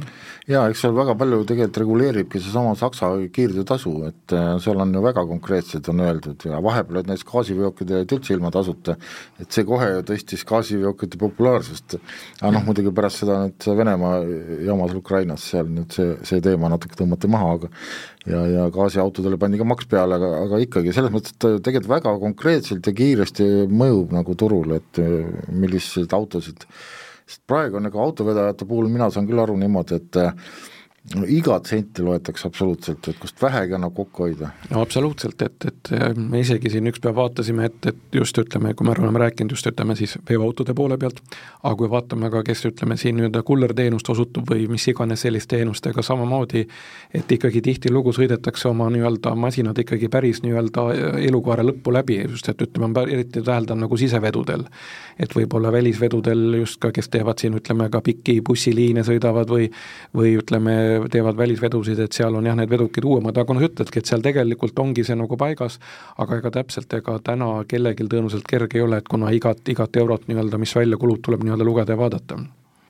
jaa, 0.47 0.67
eks 0.69 0.83
seal 0.85 0.95
väga 0.95 1.15
palju 1.17 1.43
tegelikult 1.47 1.81
reguleeribki 1.83 2.41
seesama 2.41 2.75
Saksa 2.77 3.09
kiirteetasu, 3.33 3.93
et 4.07 4.35
äh, 4.35 4.49
seal 4.63 4.81
on 4.83 4.93
ju 4.93 5.01
väga 5.03 5.25
konkreetselt 5.29 5.89
on 5.89 6.03
öeldud 6.05 6.45
ja 6.45 6.61
vahepeal, 6.63 7.01
et 7.01 7.09
näiteks 7.09 7.27
gaasiveokid 7.31 7.93
jäid 7.95 8.15
üldse 8.17 8.35
ilma 8.35 8.51
tasuta, 8.53 8.97
et 9.41 9.51
see 9.51 9.65
kohe 9.67 9.89
tõstis 10.07 10.45
gaasiveokite 10.47 11.19
populaarsust, 11.21 11.97
aga 12.41 12.53
noh, 12.53 12.65
muidugi 12.67 12.93
pärast 12.93 13.23
seda 13.23 13.39
nüüd 13.47 13.67
Venemaa 13.79 14.19
jaamas 14.67 14.93
Ukrainas, 14.97 15.47
seal 15.51 15.71
nüüd 15.71 15.95
see, 15.95 16.13
see 16.27 16.43
teema 16.43 16.69
natuke 16.71 16.99
tõmmati 16.99 17.31
maha, 17.31 17.55
aga 17.57 17.71
ja, 18.27 18.43
ja 18.53 18.67
gaasiautodele 18.73 19.39
pandi 19.41 19.59
ka 19.61 19.67
maks 19.67 19.89
peale, 19.89 20.19
aga, 20.19 20.31
aga 20.45 20.61
ikkagi 20.63 20.93
selles 20.95 21.13
mõttes, 21.13 21.33
et 21.33 21.65
tegelikult 21.65 21.91
väga 21.95 22.15
konkreetselt 22.21 22.87
ja 22.87 22.95
kiiresti 23.01 23.49
mõjub 23.71 24.15
nagu 24.15 24.37
turul, 24.39 24.77
et 24.77 25.01
milliseid 25.49 26.13
autosid, 26.17 26.67
sest 27.27 27.43
praegu 27.49 27.81
nagu 27.83 28.01
autovedajate 28.03 28.67
puhul 28.67 28.91
mina 28.91 29.09
saan 29.11 29.27
küll 29.29 29.43
aru 29.43 29.57
niimoodi, 29.59 30.01
et 30.01 30.21
no 31.15 31.23
igat 31.27 31.69
senti 31.71 32.03
loetakse 32.03 32.47
absoluutselt, 32.47 33.07
et 33.07 33.19
kust 33.21 33.41
vähegi 33.41 33.75
annab 33.77 33.93
kokku 33.95 34.25
hoida. 34.25 34.49
no 34.71 34.81
absoluutselt, 34.81 35.41
et, 35.41 35.67
et 35.69 35.91
me 36.17 36.41
isegi 36.43 36.71
siin 36.73 36.89
üks 36.91 36.99
päev 37.03 37.15
vaatasime, 37.15 37.69
et, 37.69 37.77
et 37.91 38.17
just 38.19 38.37
ütleme, 38.41 38.73
kui 38.75 38.87
me 38.87 38.95
oleme 38.95 39.21
rääkinud 39.23 39.55
just 39.55 39.69
ütleme 39.71 39.95
siis 39.95 40.17
veoautode 40.29 40.75
poole 40.75 40.97
pealt, 40.99 41.21
aga 41.63 41.75
kui 41.79 41.89
vaatame 41.91 42.31
ka, 42.33 42.43
kes 42.47 42.65
ütleme 42.71 42.97
siin 42.99 43.15
nii-öelda 43.19 43.43
kullerteenust 43.47 44.09
osutub 44.11 44.51
või 44.51 44.67
mis 44.71 44.87
iganes 44.91 45.23
sellist 45.23 45.49
teenust, 45.53 45.87
ega 45.87 46.03
samamoodi, 46.03 46.65
et 47.15 47.31
ikkagi 47.37 47.63
tihtilugu 47.63 48.11
sõidetakse 48.17 48.67
oma 48.71 48.89
nii-öelda 48.91 49.35
masinad 49.39 49.79
ikkagi 49.79 50.11
päris 50.11 50.43
nii-öelda 50.43 50.87
elukaare 51.23 51.63
lõppu 51.69 51.95
läbi, 51.95 52.19
just 52.27 52.51
et 52.51 52.67
ütleme, 52.67 52.91
ma 52.91 53.07
eriti 53.07 53.41
täheldan 53.41 53.79
nagu 53.85 53.97
sisevedudel. 53.97 54.67
et 55.19 55.31
võib-olla 55.33 55.71
välisvedudel 55.71 56.59
just 56.59 56.77
ka, 56.81 56.91
kes 56.93 57.09
teevad 57.09 57.39
siin 57.41 57.55
ütleme 57.57 57.87
ka 57.89 58.01
pikki 58.05 58.41
bussiliine 58.45 59.01
sõidavad 59.07 59.49
või, 59.49 59.71
või 60.13 60.35
ütleme, 60.37 60.75
teevad 61.13 61.37
välisvedusid, 61.39 61.99
et 62.03 62.17
seal 62.17 62.35
on 62.35 62.45
jah, 62.45 62.57
need 62.57 62.69
vedukid 62.71 63.05
uuemad, 63.07 63.37
aga 63.37 63.55
noh, 63.55 63.65
ütledki, 63.67 64.01
et 64.01 64.09
seal 64.09 64.23
tegelikult 64.25 64.79
ongi 64.83 65.05
see 65.07 65.17
nagu 65.17 65.39
paigas, 65.39 65.79
aga 66.17 66.41
ega 66.41 66.53
täpselt, 66.59 66.93
ega 66.99 67.17
täna 67.23 67.49
kellelgi 67.69 68.07
tõenäoliselt 68.07 68.47
kerge 68.49 68.79
ei 68.79 68.85
ole, 68.85 69.01
et 69.01 69.09
kuna 69.11 69.31
igat, 69.35 69.63
igat 69.69 69.99
eurot 70.01 70.29
nii-öelda, 70.29 70.61
mis 70.61 70.75
välja 70.75 70.99
kulub, 71.01 71.21
tuleb 71.25 71.45
nii-öelda 71.45 71.67
lugeda 71.67 71.95
ja 71.95 72.01
vaadata. 72.01 72.39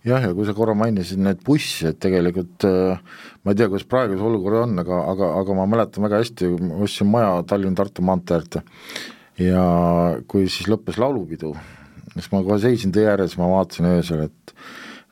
Jah, 0.08 0.24
ja 0.24 0.32
kui 0.32 0.46
sa 0.48 0.54
korra 0.56 0.76
mainisid 0.78 1.20
neid 1.20 1.42
busse, 1.44 1.92
et 1.92 1.98
tegelikult 2.00 2.64
äh, 2.68 3.00
ma 3.44 3.52
ei 3.52 3.58
tea, 3.60 3.68
kuidas 3.68 3.88
praegu 3.90 4.16
see 4.16 4.28
olukord 4.28 4.62
on, 4.62 4.78
aga, 4.84 5.02
aga, 5.12 5.32
aga 5.42 5.56
ma 5.58 5.66
mäletan 5.68 6.06
väga 6.06 6.22
hästi, 6.22 6.52
ma 6.64 6.80
ostsin 6.86 7.10
maja 7.12 7.34
Tallinn-Tartu 7.50 8.06
maantee 8.06 8.38
äärde. 8.38 8.62
Ja 9.42 9.64
kui 10.30 10.48
siis 10.48 10.70
lõppes 10.72 10.98
laulupidu, 11.02 11.52
siis 12.14 12.30
ma 12.32 12.42
kohe 12.46 12.60
seisin 12.62 12.94
tee 12.96 13.06
ääres, 13.10 13.36
ma 13.42 13.50
vaatasin 13.52 13.90
öösel, 13.90 14.24
et 14.30 14.37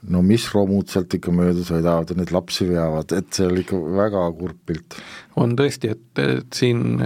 no 0.09 0.21
mis 0.25 0.47
romud 0.53 0.91
sealt 0.91 1.13
ikka 1.17 1.33
mööda 1.35 1.65
sõidavad 1.67 2.11
ja 2.11 2.19
neid 2.19 2.31
lapsi 2.35 2.67
veavad, 2.69 3.11
et 3.17 3.33
see 3.35 3.49
oli 3.49 3.65
ikka 3.65 3.81
väga 3.97 4.23
kurb 4.39 4.61
pilt. 4.65 4.97
on 5.41 5.55
tõesti, 5.59 5.93
et, 5.95 6.23
et 6.23 6.61
siin 6.61 6.97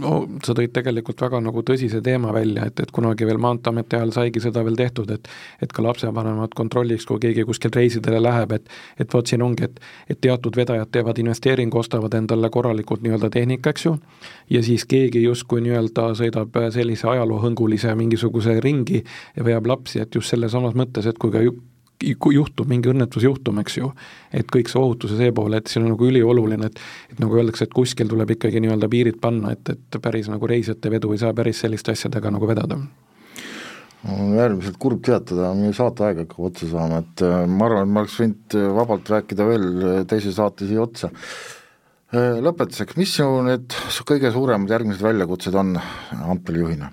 no 0.00 0.12
sa 0.44 0.54
tõid 0.56 0.72
tegelikult 0.76 1.20
väga 1.26 1.40
nagu 1.44 1.62
tõsise 1.66 2.00
teema 2.04 2.32
välja, 2.34 2.66
et, 2.68 2.80
et 2.82 2.92
kunagi 2.94 3.26
veel 3.28 3.40
Maanteeameti 3.42 3.98
ajal 3.98 4.12
saigi 4.14 4.42
seda 4.44 4.62
veel 4.66 4.76
tehtud, 4.78 5.10
et 5.14 5.28
et 5.62 5.72
ka 5.72 5.84
lapsevanemad 5.84 6.54
kontrolliks, 6.56 7.06
kui 7.08 7.20
keegi 7.22 7.46
kuskilt 7.48 7.76
reisidele 7.78 8.20
läheb, 8.22 8.52
et 8.58 8.68
et 9.00 9.14
vot 9.14 9.26
siin 9.26 9.44
ongi, 9.46 9.68
et 9.68 9.80
et 10.10 10.20
teatud 10.20 10.56
vedajad 10.56 10.90
teevad 10.92 11.18
investeeringu, 11.22 11.78
ostavad 11.78 12.14
endale 12.14 12.50
korralikult 12.50 13.04
nii-öelda 13.04 13.30
tehnika, 13.32 13.72
eks 13.72 13.86
ju, 13.86 13.96
ja 14.50 14.62
siis 14.62 14.84
keegi 14.88 15.22
justkui 15.24 15.62
nii-öelda 15.64 16.10
sõidab 16.18 16.60
sellise 16.74 17.08
ajaloohõngulise 17.14 17.94
mingisuguse 17.96 18.60
ringi 18.60 19.02
ja 19.36 19.44
veab 19.44 19.66
lapsi, 19.66 20.00
et 20.00 20.14
just 20.14 20.32
selles 20.32 20.52
samas 20.52 20.76
mõttes, 20.76 21.08
et 21.08 21.18
kui 21.18 21.32
ka 21.32 21.44
kui 22.20 22.36
juhtub 22.36 22.68
mingi 22.68 22.90
õnnetusjuhtum, 22.92 23.62
eks 23.62 23.78
ju, 23.78 23.90
et 24.36 24.50
kõik 24.52 24.68
see 24.68 24.80
ohutus 24.80 25.14
ja 25.14 25.22
see 25.22 25.32
pool, 25.36 25.56
et 25.56 25.70
see 25.70 25.80
on 25.80 25.90
nagu 25.92 26.10
ülioluline, 26.10 26.70
et 26.70 27.14
et 27.14 27.22
nagu 27.22 27.38
öeldakse, 27.38 27.64
et 27.64 27.74
kuskil 27.74 28.10
tuleb 28.10 28.36
ikkagi 28.36 28.60
nii-öelda 28.60 28.90
piirid 28.92 29.20
panna, 29.22 29.56
et, 29.56 29.72
et 29.72 30.00
päris 30.02 30.28
nagu 30.32 30.46
reisijate 30.46 30.92
vedu 30.92 31.12
ei 31.14 31.24
saa 31.24 31.34
päris 31.34 31.64
selliste 31.64 31.96
asjadega 31.96 32.34
nagu 32.34 32.48
vedada 32.48 32.80
on 34.06 34.38
äärmiselt 34.38 34.78
kurb 34.78 35.02
teatada, 35.04 35.52
meie 35.56 35.74
saateaeg 35.76 36.22
hakkab 36.24 36.48
otsa 36.50 36.68
saama, 36.70 37.02
et 37.02 37.22
äh, 37.26 37.44
ma 37.50 37.68
arvan, 37.68 37.86
et 37.86 37.94
ma 37.94 38.02
oleks 38.04 38.18
võinud 38.20 38.56
äh, 38.58 38.66
vabalt 38.76 39.12
rääkida 39.12 39.46
veel 39.48 39.66
äh, 39.72 40.00
teise 40.10 40.34
saate 40.36 40.68
siia 40.68 40.84
otsa. 40.84 41.12
Lõpetuseks, 42.16 42.94
mis 42.96 43.10
su 43.18 43.24
need 43.44 43.74
kõige 44.06 44.30
suuremad 44.32 44.70
järgmised 44.70 45.02
väljakutsed 45.02 45.56
on 45.58 45.74
Ampeli 46.30 46.62
juhina? 46.62 46.92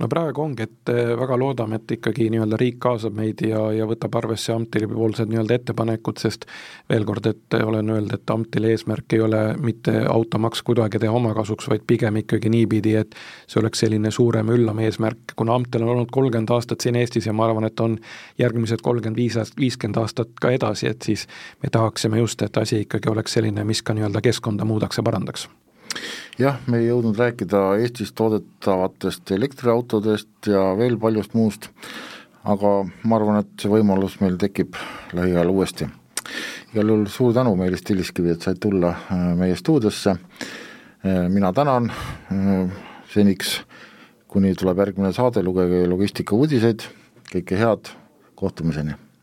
No 0.00 0.08
praegu 0.10 0.42
ongi, 0.42 0.66
et 0.66 0.90
eh, 0.90 1.12
väga 1.18 1.36
loodame, 1.38 1.78
et 1.78 1.94
ikkagi 1.96 2.26
nii-öelda 2.32 2.58
riik 2.60 2.80
kaasab 2.82 3.14
meid 3.18 3.42
ja, 3.46 3.60
ja 3.74 3.86
võtab 3.88 4.16
arvesse 4.18 4.52
Amtili 4.54 4.88
poolsed 4.90 5.30
nii-öelda 5.30 5.58
ettepanekud, 5.58 6.18
sest 6.20 6.46
veel 6.90 7.06
kord, 7.06 7.26
et 7.30 7.56
olen 7.60 7.92
öelnud, 7.94 8.14
et 8.16 8.34
Amtili 8.34 8.72
eesmärk 8.74 9.14
ei 9.14 9.22
ole 9.24 9.42
mitte 9.62 9.96
automaks 10.10 10.64
kuidagi 10.66 10.98
teha 11.02 11.14
omakasuks, 11.14 11.70
vaid 11.70 11.86
pigem 11.86 12.18
ikkagi 12.24 12.50
niipidi, 12.52 12.96
et 13.04 13.14
see 13.46 13.60
oleks 13.62 13.84
selline 13.84 14.10
suurem, 14.14 14.50
üllam 14.54 14.82
eesmärk, 14.84 15.36
kuna 15.38 15.58
Amtel 15.60 15.86
on 15.86 15.94
olnud 15.96 16.14
kolmkümmend 16.14 16.54
aastat 16.54 16.84
siin 16.84 16.98
Eestis 16.98 17.28
ja 17.30 17.36
ma 17.36 17.46
arvan, 17.48 17.68
et 17.70 17.80
on 17.80 17.98
järgmised 18.38 18.82
kolmkümmend 18.82 19.20
viis 19.20 19.38
aastat, 19.38 19.60
viiskümmend 19.62 20.02
aastat 20.02 20.34
ka 20.40 20.50
edasi, 20.54 20.90
et 20.90 21.06
siis 21.06 21.28
me 21.62 21.70
tahaksime 21.70 22.18
just, 22.18 22.42
et 22.42 22.56
asi 22.58 22.82
ikkagi 22.84 23.12
oleks 23.12 23.38
selline, 23.38 23.64
mis 23.64 23.82
ka 23.82 23.94
nii-öelda 23.94 24.24
keskkonda 24.24 24.66
muudaks 24.66 24.98
ja 24.98 25.06
parandaks 25.06 25.48
jah, 26.38 26.58
me 26.66 26.80
ei 26.80 26.88
jõudnud 26.88 27.18
rääkida 27.18 27.62
Eestis 27.82 28.12
toodetavatest 28.16 29.30
elektriautodest 29.36 30.50
ja 30.50 30.66
veel 30.78 30.98
paljust 31.00 31.34
muust, 31.34 31.68
aga 32.44 32.72
ma 33.04 33.18
arvan, 33.18 33.42
et 33.44 33.52
see 33.60 33.72
võimalus 33.72 34.18
meil 34.22 34.38
tekib 34.40 34.78
lähiajal 35.16 35.52
uuesti. 35.52 35.88
igal 36.74 36.88
juhul 36.88 37.06
suur 37.06 37.34
tänu, 37.34 37.54
Meelis 37.56 37.82
Tilliskivi, 37.82 38.30
et 38.34 38.42
said 38.42 38.58
tulla 38.60 38.90
äh, 38.90 39.30
meie 39.38 39.56
stuudiosse, 39.56 40.16
äh, 41.04 41.28
mina 41.28 41.52
tänan, 41.52 41.90
äh, 42.32 42.68
seniks 43.12 43.60
kuni 44.28 44.54
tuleb 44.54 44.78
järgmine 44.78 45.12
saade, 45.12 45.42
lugege 45.42 45.86
Logistika 45.86 46.34
uudiseid, 46.34 46.88
kõike 47.30 47.60
head, 47.60 47.94
kohtumiseni! 48.34 49.03